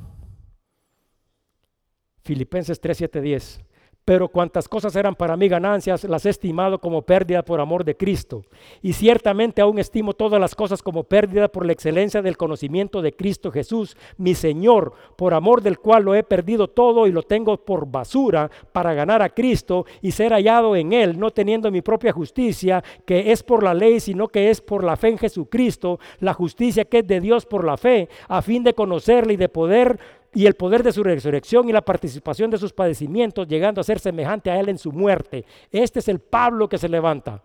Filipenses 2.23 2.81
3, 2.81 2.97
7, 2.97 3.21
10 3.21 3.61
pero 4.05 4.29
cuantas 4.29 4.69
cosas 4.69 4.95
eran 4.97 5.15
para 5.15 5.37
mí 5.37 5.49
ganancias, 5.49 6.05
las 6.05 6.27
he 6.27 6.31
estimado 6.31 6.79
como 6.79 7.03
pérdida 7.03 7.43
por 7.43 7.61
amor 7.61 7.85
de 7.85 7.97
Cristo. 7.97 8.43
Y 8.83 8.93
ciertamente 8.93 9.63
aún 9.63 9.79
estimo 9.79 10.13
todas 10.13 10.41
las 10.41 10.55
cosas 10.55 10.83
como 10.83 11.05
pérdida 11.05 11.49
por 11.49 11.65
la 11.65 11.73
excelencia 11.73 12.21
del 12.21 12.37
conocimiento 12.37 13.01
de 13.01 13.15
Cristo 13.15 13.51
Jesús, 13.51 13.97
mi 14.19 14.35
Señor, 14.35 14.93
por 15.17 15.33
amor 15.33 15.63
del 15.63 15.79
cual 15.79 16.05
lo 16.05 16.15
he 16.15 16.23
perdido 16.23 16.69
todo 16.69 17.07
y 17.07 17.13
lo 17.13 17.23
tengo 17.23 17.57
por 17.57 17.87
basura 17.87 18.51
para 18.73 18.93
ganar 18.93 19.23
a 19.23 19.31
Cristo 19.31 19.87
y 20.03 20.13
ser 20.13 20.33
hallado 20.33 20.77
en 20.77 20.93
Él, 20.93 21.19
no 21.19 21.31
teniendo 21.31 21.71
mi 21.71 21.81
propia 21.81 22.13
justicia, 22.13 22.85
que 23.07 23.33
es 23.33 23.43
por 23.43 23.63
la 23.63 23.73
ley, 23.73 24.01
sino 24.01 24.29
que 24.29 24.51
es 24.51 24.61
por 24.61 24.85
la 24.85 24.97
fe 24.97 25.09
en 25.09 25.19
Jesucristo, 25.19 25.99
la 26.21 26.35
justicia 26.35 26.85
que 26.85 26.99
es 26.99 27.07
de 27.07 27.21
Dios 27.21 27.47
por 27.47 27.65
la 27.65 27.79
fe, 27.79 28.09
a 28.29 28.43
fin 28.43 28.63
de 28.63 28.75
conocerle 28.75 29.35
y 29.35 29.37
de 29.39 29.49
poder 29.49 29.99
y 30.35 30.47
el 30.47 30.55
poder 30.55 30.83
de 30.83 30.93
su 30.93 31.03
resurrección 31.03 31.69
y 31.69 31.73
la 31.73 31.85
participación 31.85 32.51
de 32.51 32.59
sus 32.59 32.73
padecimientos, 32.73 33.47
llegando 33.47 33.81
a 33.81 33.85
ser 33.85 33.99
semejante 33.99 34.51
a 34.51 34.59
él 34.59 34.69
en 34.69 34.79
su 34.79 34.93
muerte. 34.93 35.45
Este 35.71 36.01
es 36.01 36.09
el 36.09 36.19
Pablo 36.19 36.69
que 36.69 36.79
se 36.79 36.89
levanta. 36.89 37.43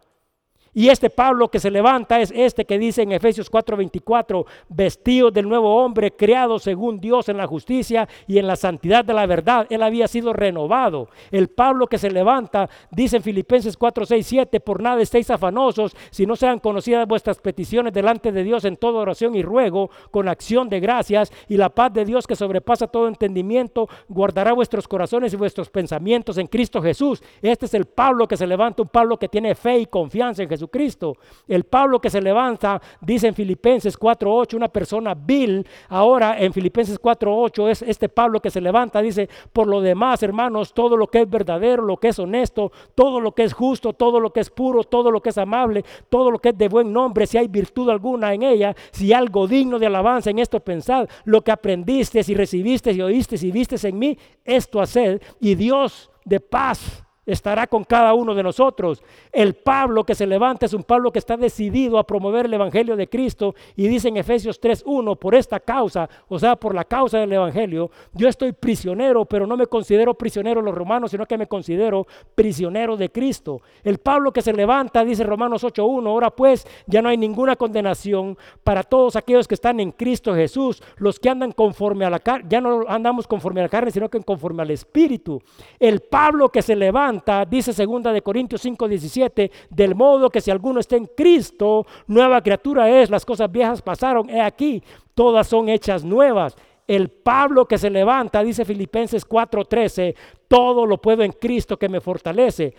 Y 0.74 0.90
este 0.90 1.10
Pablo 1.10 1.50
que 1.50 1.60
se 1.60 1.72
levanta 1.72 2.20
es 2.20 2.32
este 2.36 2.66
que 2.66 2.78
dice 2.78 3.02
en 3.02 3.12
Efesios 3.12 3.50
4:24, 3.50 4.46
vestido 4.70 5.32
del 5.32 5.50
nuevo 5.50 5.84
hombre, 5.84 6.12
creado 6.12 6.60
según 6.60 7.00
Dios 7.00 7.30
en 7.30 7.38
la 7.38 7.48
justicia 7.48 8.08
y 8.28 8.38
en 8.38 8.48
la 8.48 8.56
santidad 8.56 9.04
de 9.04 9.14
la 9.14 9.26
verdad. 9.26 9.66
Él 9.70 9.82
había 9.82 10.08
sido 10.08 10.34
renovado. 10.34 11.10
El 11.32 11.50
Pablo 11.50 11.88
que 11.88 11.98
se 11.98 12.12
levanta 12.12 12.70
dice 12.92 13.18
en 13.18 13.24
Filipenses 13.24 13.78
4:6-7, 13.78 14.60
por 14.60 14.82
nada 14.82 15.02
estéis 15.02 15.30
afanosos, 15.32 15.96
si 16.12 16.26
no 16.26 16.36
sean 16.36 16.60
conocidas 16.60 17.08
vuestras 17.08 17.40
peticiones 17.40 17.94
delante 17.94 18.32
de 18.32 18.44
Dios 18.44 18.66
en 18.66 18.78
toda 18.78 19.00
oración 19.00 19.36
y 19.36 19.42
ruego, 19.42 19.90
con 20.12 20.28
acción 20.28 20.70
de 20.70 20.80
gracias, 20.80 21.32
y 21.48 21.58
la 21.58 21.70
paz 21.70 21.94
de 21.94 22.06
Dios 22.06 22.28
que 22.28 22.36
sobrepasa 22.36 22.88
todo 22.88 23.08
entendimiento, 23.08 23.88
guardará 24.08 24.54
vuestros 24.54 24.88
corazones 24.88 25.34
y 25.34 25.38
vuestros 25.38 25.70
pensamientos 25.70 26.38
en 26.38 26.48
Cristo 26.48 26.82
Jesús. 26.82 27.24
Este 27.42 27.66
es 27.66 27.74
el 27.74 27.86
Pablo 27.86 28.28
que 28.28 28.38
se 28.38 28.48
levanta, 28.48 28.84
un 28.84 28.90
Pablo 28.90 29.18
que 29.18 29.28
tiene 29.28 29.56
fe 29.56 29.80
y 29.80 29.86
confianza 29.86 30.44
en 30.44 30.50
Jesús. 30.50 30.59
Jesucristo. 30.60 31.18
El 31.48 31.64
Pablo 31.64 32.00
que 32.00 32.10
se 32.10 32.22
levanta, 32.22 32.82
dice 33.02 33.28
en 33.28 33.34
Filipenses 33.34 33.98
4.8, 33.98 34.56
una 34.56 34.68
persona 34.68 35.16
vil. 35.16 35.66
Ahora 35.88 36.40
en 36.40 36.52
Filipenses 36.52 37.00
4.8 37.00 37.70
es 37.70 37.82
este 37.82 38.10
Pablo 38.10 38.42
que 38.42 38.52
se 38.52 38.60
levanta, 38.60 39.02
dice, 39.02 39.30
por 39.54 39.68
lo 39.68 39.82
demás, 39.82 40.22
hermanos, 40.22 40.74
todo 40.74 40.98
lo 40.98 41.08
que 41.08 41.22
es 41.22 41.30
verdadero, 41.30 41.84
lo 41.84 41.98
que 41.98 42.10
es 42.10 42.20
honesto, 42.20 42.72
todo 42.94 43.22
lo 43.22 43.32
que 43.32 43.44
es 43.44 43.54
justo, 43.54 43.94
todo 43.94 44.20
lo 44.20 44.32
que 44.32 44.42
es 44.42 44.50
puro, 44.50 44.84
todo 44.84 45.12
lo 45.12 45.22
que 45.22 45.30
es 45.30 45.38
amable, 45.38 45.86
todo 46.10 46.30
lo 46.30 46.40
que 46.40 46.50
es 46.50 46.58
de 46.58 46.68
buen 46.68 46.92
nombre, 46.92 47.26
si 47.26 47.38
hay 47.38 47.48
virtud 47.48 47.90
alguna 47.90 48.34
en 48.34 48.44
ella, 48.44 48.76
si 48.92 49.06
hay 49.06 49.14
algo 49.14 49.48
digno 49.48 49.80
de 49.80 49.86
alabanza 49.86 50.30
en 50.30 50.40
esto 50.40 50.60
pensad, 50.60 51.08
lo 51.24 51.42
que 51.42 51.52
aprendiste 51.52 52.22
y 52.28 52.34
recibiste 52.34 52.92
y 52.92 53.02
oíste 53.02 53.36
y 53.42 53.52
viste 53.52 53.88
en 53.88 53.98
mí, 53.98 54.18
esto 54.44 54.82
haced 54.82 55.22
y 55.40 55.56
Dios 55.56 56.10
de 56.26 56.40
paz 56.40 57.04
estará 57.32 57.68
con 57.68 57.84
cada 57.84 58.14
uno 58.14 58.34
de 58.34 58.44
nosotros. 58.44 59.04
El 59.32 59.54
Pablo 59.54 60.04
que 60.04 60.16
se 60.16 60.28
levanta 60.28 60.66
es 60.66 60.74
un 60.74 60.84
Pablo 60.84 61.12
que 61.12 61.20
está 61.20 61.38
decidido 61.38 62.00
a 62.00 62.06
promover 62.06 62.46
el 62.46 62.54
Evangelio 62.54 62.96
de 62.96 63.08
Cristo 63.08 63.56
y 63.76 63.88
dice 63.88 64.10
en 64.10 64.18
Efesios 64.18 64.60
3.1, 64.62 65.18
por 65.18 65.36
esta 65.36 65.60
causa, 65.60 66.10
o 66.28 66.40
sea, 66.40 66.56
por 66.56 66.74
la 66.74 66.86
causa 66.86 67.20
del 67.20 67.34
Evangelio, 67.34 67.92
yo 68.14 68.28
estoy 68.28 68.52
prisionero, 68.52 69.26
pero 69.26 69.46
no 69.46 69.56
me 69.58 69.68
considero 69.68 70.14
prisionero 70.14 70.62
de 70.62 70.66
los 70.66 70.76
romanos, 70.76 71.12
sino 71.12 71.26
que 71.26 71.38
me 71.38 71.48
considero 71.48 72.08
prisionero 72.36 72.98
de 72.98 73.12
Cristo. 73.12 73.62
El 73.84 74.00
Pablo 74.00 74.32
que 74.32 74.42
se 74.42 74.54
levanta, 74.54 75.06
dice 75.06 75.24
Romanos 75.24 75.64
8.1, 75.64 76.08
ahora 76.08 76.32
pues 76.32 76.68
ya 76.88 77.02
no 77.02 77.10
hay 77.10 77.18
ninguna 77.18 77.56
condenación 77.56 78.38
para 78.64 78.84
todos 78.84 79.16
aquellos 79.16 79.48
que 79.48 79.56
están 79.56 79.80
en 79.80 79.92
Cristo 79.92 80.34
Jesús, 80.34 80.82
los 80.98 81.20
que 81.20 81.30
andan 81.30 81.52
conforme 81.52 82.06
a 82.06 82.10
la 82.10 82.20
carne, 82.20 82.48
ya 82.50 82.62
no 82.62 82.86
andamos 82.88 83.28
conforme 83.28 83.62
a 83.62 83.64
la 83.64 83.70
carne, 83.70 83.92
sino 83.92 84.10
que 84.10 84.20
conforme 84.22 84.64
al 84.64 84.72
Espíritu. 84.72 85.42
El 85.80 86.02
Pablo 86.02 86.50
que 86.50 86.62
se 86.62 86.76
levanta, 86.76 87.19
dice 87.50 87.74
segunda 87.74 88.12
de 88.12 88.22
Corintios 88.22 88.62
5:17, 88.62 89.52
del 89.70 89.96
modo 89.96 90.30
que 90.30 90.42
si 90.42 90.52
alguno 90.52 90.80
está 90.80 90.96
en 90.96 91.06
Cristo, 91.06 91.86
nueva 92.08 92.42
criatura 92.42 92.90
es, 92.90 93.10
las 93.10 93.26
cosas 93.26 93.52
viejas 93.52 93.82
pasaron, 93.82 94.30
he 94.30 94.42
aquí, 94.42 94.84
todas 95.14 95.48
son 95.48 95.70
hechas 95.70 96.04
nuevas. 96.04 96.56
El 96.88 97.10
Pablo 97.10 97.66
que 97.66 97.78
se 97.78 97.90
levanta, 97.90 98.44
dice 98.44 98.66
Filipenses 98.66 99.26
4:13, 99.26 100.16
todo 100.48 100.86
lo 100.86 101.00
puedo 101.00 101.24
en 101.24 101.32
Cristo 101.32 101.78
que 101.78 101.90
me 101.90 102.02
fortalece. 102.02 102.74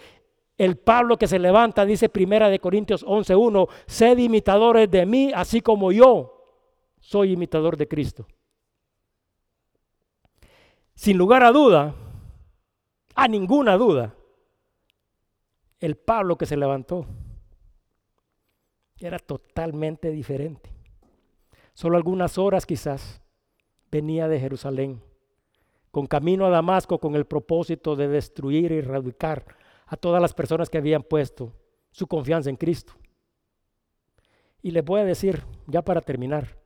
El 0.59 0.77
Pablo 0.77 1.17
que 1.17 1.27
se 1.27 1.39
levanta, 1.39 1.87
dice 1.87 2.09
Primera 2.09 2.51
de 2.51 2.59
Corintios 2.59 3.05
11:1, 3.05 3.69
sed 3.87 4.19
imitadores 4.19 4.91
de 4.91 5.07
mí, 5.07 5.33
así 5.35 5.61
como 5.61 5.93
yo 5.93 6.37
soy 6.99 7.33
imitador 7.33 7.77
de 7.77 7.89
Cristo. 7.89 8.27
Sin 10.95 11.17
lugar 11.17 11.43
a 11.45 11.51
duda, 11.51 11.95
a 13.15 13.27
ninguna 13.27 13.77
duda, 13.77 14.15
el 15.81 15.97
Pablo 15.97 16.37
que 16.37 16.47
se 16.47 16.57
levantó 16.57 17.07
era 18.99 19.19
totalmente 19.19 20.11
diferente. 20.11 20.71
Solo 21.73 21.97
algunas 21.97 22.37
horas 22.37 22.67
quizás 22.67 23.23
venía 23.91 24.29
de 24.29 24.39
Jerusalén, 24.39 25.03
con 25.91 26.07
camino 26.07 26.45
a 26.47 26.51
Damasco 26.51 26.99
con 26.99 27.17
el 27.17 27.25
propósito 27.25 27.97
de 27.97 28.09
destruir 28.09 28.71
y 28.73 28.79
erradicar 28.79 29.57
a 29.87 29.97
todas 29.97 30.21
las 30.21 30.35
personas 30.35 30.69
que 30.69 30.79
habían 30.79 31.03
puesto 31.03 31.53
su 31.91 32.07
confianza 32.07 32.51
en 32.51 32.57
Cristo. 32.57 32.93
Y 34.63 34.71
les 34.71 34.85
voy 34.85 35.01
a 35.01 35.05
decir, 35.05 35.43
ya 35.67 35.83
para 35.83 36.03
terminar, 36.03 36.59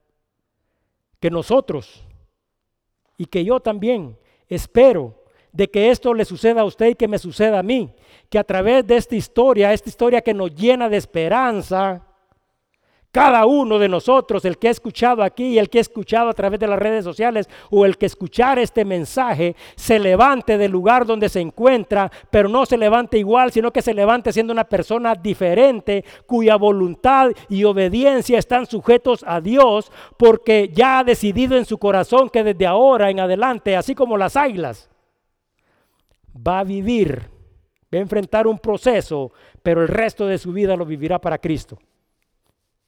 que 1.20 1.30
nosotros 1.30 2.04
y 3.16 3.26
que 3.26 3.44
yo 3.44 3.60
también 3.60 4.18
espero 4.48 5.23
de 5.54 5.70
que 5.70 5.90
esto 5.90 6.12
le 6.12 6.24
suceda 6.24 6.62
a 6.62 6.64
usted 6.64 6.88
y 6.88 6.94
que 6.96 7.08
me 7.08 7.18
suceda 7.18 7.60
a 7.60 7.62
mí, 7.62 7.88
que 8.28 8.38
a 8.38 8.44
través 8.44 8.84
de 8.86 8.96
esta 8.96 9.14
historia, 9.14 9.72
esta 9.72 9.88
historia 9.88 10.20
que 10.20 10.34
nos 10.34 10.52
llena 10.54 10.88
de 10.88 10.96
esperanza, 10.96 12.02
cada 13.12 13.46
uno 13.46 13.78
de 13.78 13.88
nosotros, 13.88 14.44
el 14.44 14.58
que 14.58 14.66
ha 14.66 14.72
escuchado 14.72 15.22
aquí 15.22 15.50
y 15.50 15.58
el 15.60 15.70
que 15.70 15.78
ha 15.78 15.82
escuchado 15.82 16.28
a 16.28 16.32
través 16.32 16.58
de 16.58 16.66
las 16.66 16.80
redes 16.80 17.04
sociales 17.04 17.48
o 17.70 17.86
el 17.86 17.96
que 17.96 18.06
escuchar 18.06 18.58
este 18.58 18.84
mensaje, 18.84 19.54
se 19.76 20.00
levante 20.00 20.58
del 20.58 20.72
lugar 20.72 21.06
donde 21.06 21.28
se 21.28 21.40
encuentra, 21.40 22.10
pero 22.32 22.48
no 22.48 22.66
se 22.66 22.76
levante 22.76 23.16
igual, 23.16 23.52
sino 23.52 23.72
que 23.72 23.82
se 23.82 23.94
levante 23.94 24.32
siendo 24.32 24.52
una 24.52 24.64
persona 24.64 25.14
diferente, 25.14 26.04
cuya 26.26 26.56
voluntad 26.56 27.30
y 27.48 27.62
obediencia 27.62 28.40
están 28.40 28.66
sujetos 28.66 29.24
a 29.24 29.40
Dios, 29.40 29.92
porque 30.16 30.72
ya 30.74 30.98
ha 30.98 31.04
decidido 31.04 31.56
en 31.56 31.64
su 31.64 31.78
corazón 31.78 32.28
que 32.28 32.42
desde 32.42 32.66
ahora 32.66 33.10
en 33.10 33.20
adelante, 33.20 33.76
así 33.76 33.94
como 33.94 34.16
las 34.16 34.34
águilas, 34.34 34.90
va 36.34 36.60
a 36.60 36.64
vivir, 36.64 37.30
va 37.92 37.98
a 37.98 38.02
enfrentar 38.02 38.46
un 38.46 38.58
proceso, 38.58 39.32
pero 39.62 39.82
el 39.82 39.88
resto 39.88 40.26
de 40.26 40.38
su 40.38 40.52
vida 40.52 40.76
lo 40.76 40.84
vivirá 40.84 41.20
para 41.20 41.38
Cristo. 41.38 41.78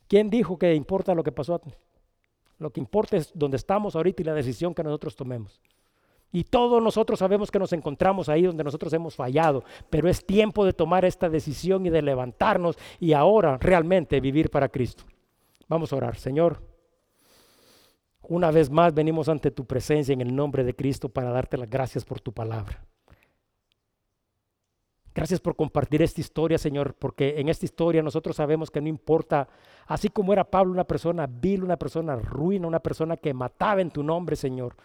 ¿Quién 0.08 0.30
dijo 0.30 0.58
que 0.58 0.74
importa 0.74 1.14
lo 1.14 1.22
que 1.22 1.32
pasó? 1.32 1.60
Lo 2.58 2.70
que 2.70 2.80
importa 2.80 3.16
es 3.16 3.30
donde 3.34 3.56
estamos 3.56 3.96
ahorita 3.96 4.22
y 4.22 4.24
la 4.24 4.34
decisión 4.34 4.74
que 4.74 4.82
nosotros 4.82 5.16
tomemos. 5.16 5.60
Y 6.32 6.44
todos 6.44 6.82
nosotros 6.82 7.18
sabemos 7.18 7.50
que 7.50 7.58
nos 7.58 7.72
encontramos 7.72 8.28
ahí 8.28 8.42
donde 8.42 8.64
nosotros 8.64 8.92
hemos 8.92 9.14
fallado, 9.14 9.64
pero 9.90 10.08
es 10.08 10.24
tiempo 10.24 10.64
de 10.64 10.72
tomar 10.72 11.04
esta 11.04 11.28
decisión 11.28 11.86
y 11.86 11.90
de 11.90 12.02
levantarnos 12.02 12.76
y 12.98 13.12
ahora 13.12 13.58
realmente 13.58 14.20
vivir 14.20 14.50
para 14.50 14.68
Cristo. 14.68 15.04
Vamos 15.68 15.92
a 15.92 15.96
orar, 15.96 16.16
Señor. 16.16 16.62
Una 18.28 18.50
vez 18.50 18.70
más 18.70 18.92
venimos 18.92 19.28
ante 19.28 19.50
tu 19.50 19.64
presencia 19.64 20.12
en 20.12 20.20
el 20.20 20.34
nombre 20.34 20.64
de 20.64 20.74
Cristo 20.74 21.08
para 21.08 21.30
darte 21.30 21.56
las 21.56 21.70
gracias 21.70 22.04
por 22.04 22.20
tu 22.20 22.32
palabra. 22.32 22.84
Gracias 25.16 25.40
por 25.40 25.56
compartir 25.56 26.02
esta 26.02 26.20
historia, 26.20 26.58
Señor, 26.58 26.92
porque 26.92 27.40
en 27.40 27.48
esta 27.48 27.64
historia 27.64 28.02
nosotros 28.02 28.36
sabemos 28.36 28.70
que 28.70 28.82
no 28.82 28.88
importa, 28.88 29.48
así 29.86 30.10
como 30.10 30.34
era 30.34 30.44
Pablo 30.44 30.70
una 30.72 30.84
persona 30.84 31.26
vil, 31.26 31.64
una 31.64 31.78
persona 31.78 32.16
ruina, 32.16 32.68
una 32.68 32.80
persona 32.80 33.16
que 33.16 33.32
mataba 33.32 33.80
en 33.80 33.90
tu 33.90 34.02
nombre, 34.02 34.36
Señor. 34.36 34.76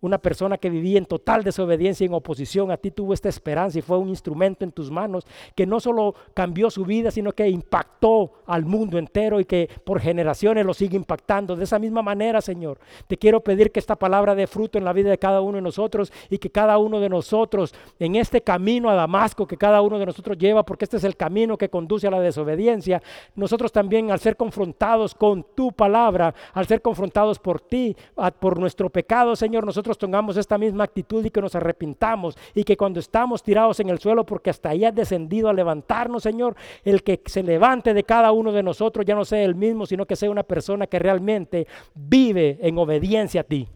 Una 0.00 0.18
persona 0.18 0.58
que 0.58 0.68
vivía 0.70 0.98
en 0.98 1.06
total 1.06 1.42
desobediencia 1.42 2.04
y 2.04 2.08
en 2.08 2.14
oposición 2.14 2.70
a 2.70 2.76
ti 2.76 2.90
tuvo 2.90 3.14
esta 3.14 3.28
esperanza 3.28 3.78
y 3.78 3.82
fue 3.82 3.96
un 3.96 4.08
instrumento 4.08 4.64
en 4.64 4.72
tus 4.72 4.90
manos 4.90 5.26
que 5.54 5.66
no 5.66 5.80
solo 5.80 6.14
cambió 6.34 6.70
su 6.70 6.84
vida, 6.84 7.10
sino 7.10 7.32
que 7.32 7.48
impactó 7.48 8.32
al 8.46 8.64
mundo 8.64 8.98
entero 8.98 9.40
y 9.40 9.46
que 9.46 9.70
por 9.84 10.00
generaciones 10.00 10.66
lo 10.66 10.74
sigue 10.74 10.96
impactando. 10.96 11.56
De 11.56 11.64
esa 11.64 11.78
misma 11.78 12.02
manera, 12.02 12.40
Señor, 12.40 12.78
te 13.06 13.16
quiero 13.16 13.40
pedir 13.40 13.72
que 13.72 13.80
esta 13.80 13.96
palabra 13.96 14.34
dé 14.34 14.46
fruto 14.46 14.76
en 14.76 14.84
la 14.84 14.92
vida 14.92 15.10
de 15.10 15.18
cada 15.18 15.40
uno 15.40 15.56
de 15.56 15.62
nosotros 15.62 16.12
y 16.28 16.38
que 16.38 16.50
cada 16.50 16.78
uno 16.78 17.00
de 17.00 17.08
nosotros 17.08 17.74
en 17.98 18.16
este 18.16 18.42
camino 18.42 18.90
a 18.90 18.94
Damasco 18.94 19.46
que 19.46 19.56
cada 19.56 19.80
uno 19.80 19.98
de 19.98 20.06
nosotros 20.06 20.36
lleva, 20.38 20.64
porque 20.64 20.84
este 20.84 20.98
es 20.98 21.04
el 21.04 21.16
camino 21.16 21.56
que 21.56 21.68
conduce 21.68 22.06
a 22.06 22.10
la 22.10 22.20
desobediencia, 22.20 23.02
nosotros 23.34 23.72
también 23.72 24.10
al 24.10 24.20
ser 24.20 24.36
confrontados 24.36 25.14
con 25.14 25.44
tu 25.54 25.72
palabra, 25.72 26.34
al 26.52 26.66
ser 26.66 26.82
confrontados 26.82 27.38
por 27.38 27.60
ti, 27.60 27.96
por 28.38 28.58
nuestro 28.58 28.90
pecado, 28.90 29.36
Señor, 29.36 29.64
nosotros 29.86 30.10
tengamos 30.10 30.36
esta 30.36 30.58
misma 30.58 30.84
actitud 30.84 31.24
y 31.24 31.30
que 31.30 31.40
nos 31.40 31.54
arrepintamos 31.54 32.36
y 32.54 32.64
que 32.64 32.76
cuando 32.76 33.00
estamos 33.00 33.42
tirados 33.42 33.78
en 33.80 33.88
el 33.88 33.98
suelo 33.98 34.26
porque 34.26 34.50
hasta 34.50 34.70
ahí 34.70 34.84
has 34.84 34.94
descendido 34.94 35.48
a 35.48 35.52
levantarnos, 35.52 36.22
Señor, 36.22 36.56
el 36.84 37.02
que 37.02 37.22
se 37.26 37.42
levante 37.42 37.94
de 37.94 38.02
cada 38.02 38.32
uno 38.32 38.52
de 38.52 38.62
nosotros 38.62 39.06
ya 39.06 39.14
no 39.14 39.24
sea 39.24 39.42
el 39.44 39.54
mismo, 39.54 39.86
sino 39.86 40.06
que 40.06 40.16
sea 40.16 40.30
una 40.30 40.42
persona 40.42 40.86
que 40.86 40.98
realmente 40.98 41.66
vive 41.94 42.58
en 42.60 42.78
obediencia 42.78 43.42
a 43.42 43.44
ti. 43.44 43.68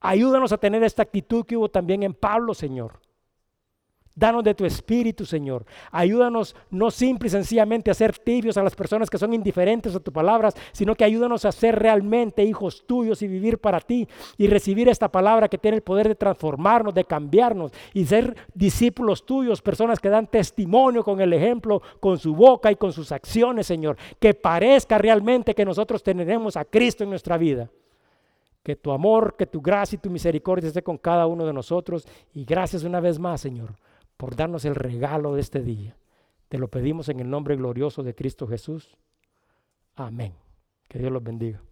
Ayúdanos 0.00 0.52
a 0.52 0.58
tener 0.58 0.82
esta 0.82 1.02
actitud 1.02 1.44
que 1.44 1.56
hubo 1.56 1.68
también 1.68 2.02
en 2.02 2.14
Pablo, 2.14 2.54
Señor. 2.54 2.99
Danos 4.20 4.44
de 4.44 4.54
tu 4.54 4.66
espíritu, 4.66 5.24
Señor. 5.24 5.64
Ayúdanos 5.90 6.54
no 6.68 6.90
simple 6.90 7.28
y 7.28 7.30
sencillamente 7.30 7.90
a 7.90 7.94
ser 7.94 8.18
tibios 8.18 8.58
a 8.58 8.62
las 8.62 8.76
personas 8.76 9.08
que 9.08 9.16
son 9.16 9.32
indiferentes 9.32 9.96
a 9.96 10.00
tus 10.00 10.12
palabras, 10.12 10.54
sino 10.72 10.94
que 10.94 11.04
ayúdanos 11.04 11.46
a 11.46 11.52
ser 11.52 11.78
realmente 11.78 12.44
hijos 12.44 12.84
tuyos 12.86 13.22
y 13.22 13.26
vivir 13.26 13.56
para 13.56 13.80
ti 13.80 14.06
y 14.36 14.46
recibir 14.46 14.90
esta 14.90 15.10
palabra 15.10 15.48
que 15.48 15.56
tiene 15.56 15.78
el 15.78 15.82
poder 15.82 16.06
de 16.06 16.16
transformarnos, 16.16 16.92
de 16.92 17.06
cambiarnos 17.06 17.72
y 17.94 18.04
ser 18.04 18.36
discípulos 18.52 19.24
tuyos, 19.24 19.62
personas 19.62 19.98
que 19.98 20.10
dan 20.10 20.26
testimonio 20.26 21.02
con 21.02 21.22
el 21.22 21.32
ejemplo, 21.32 21.80
con 21.98 22.18
su 22.18 22.34
boca 22.34 22.70
y 22.70 22.76
con 22.76 22.92
sus 22.92 23.12
acciones, 23.12 23.66
Señor. 23.66 23.96
Que 24.18 24.34
parezca 24.34 24.98
realmente 24.98 25.54
que 25.54 25.64
nosotros 25.64 26.02
tenemos 26.02 26.58
a 26.58 26.66
Cristo 26.66 27.04
en 27.04 27.08
nuestra 27.08 27.38
vida. 27.38 27.70
Que 28.62 28.76
tu 28.76 28.92
amor, 28.92 29.34
que 29.38 29.46
tu 29.46 29.62
gracia 29.62 29.96
y 29.96 29.98
tu 29.98 30.10
misericordia 30.10 30.68
esté 30.68 30.82
con 30.82 30.98
cada 30.98 31.26
uno 31.26 31.46
de 31.46 31.54
nosotros. 31.54 32.06
Y 32.34 32.44
gracias 32.44 32.84
una 32.84 33.00
vez 33.00 33.18
más, 33.18 33.40
Señor 33.40 33.70
por 34.20 34.36
darnos 34.36 34.66
el 34.66 34.74
regalo 34.74 35.34
de 35.34 35.40
este 35.40 35.62
día. 35.62 35.96
Te 36.50 36.58
lo 36.58 36.68
pedimos 36.68 37.08
en 37.08 37.20
el 37.20 37.30
nombre 37.30 37.56
glorioso 37.56 38.02
de 38.02 38.14
Cristo 38.14 38.46
Jesús. 38.46 38.98
Amén. 39.96 40.34
Que 40.88 40.98
Dios 40.98 41.10
los 41.10 41.22
bendiga. 41.22 41.62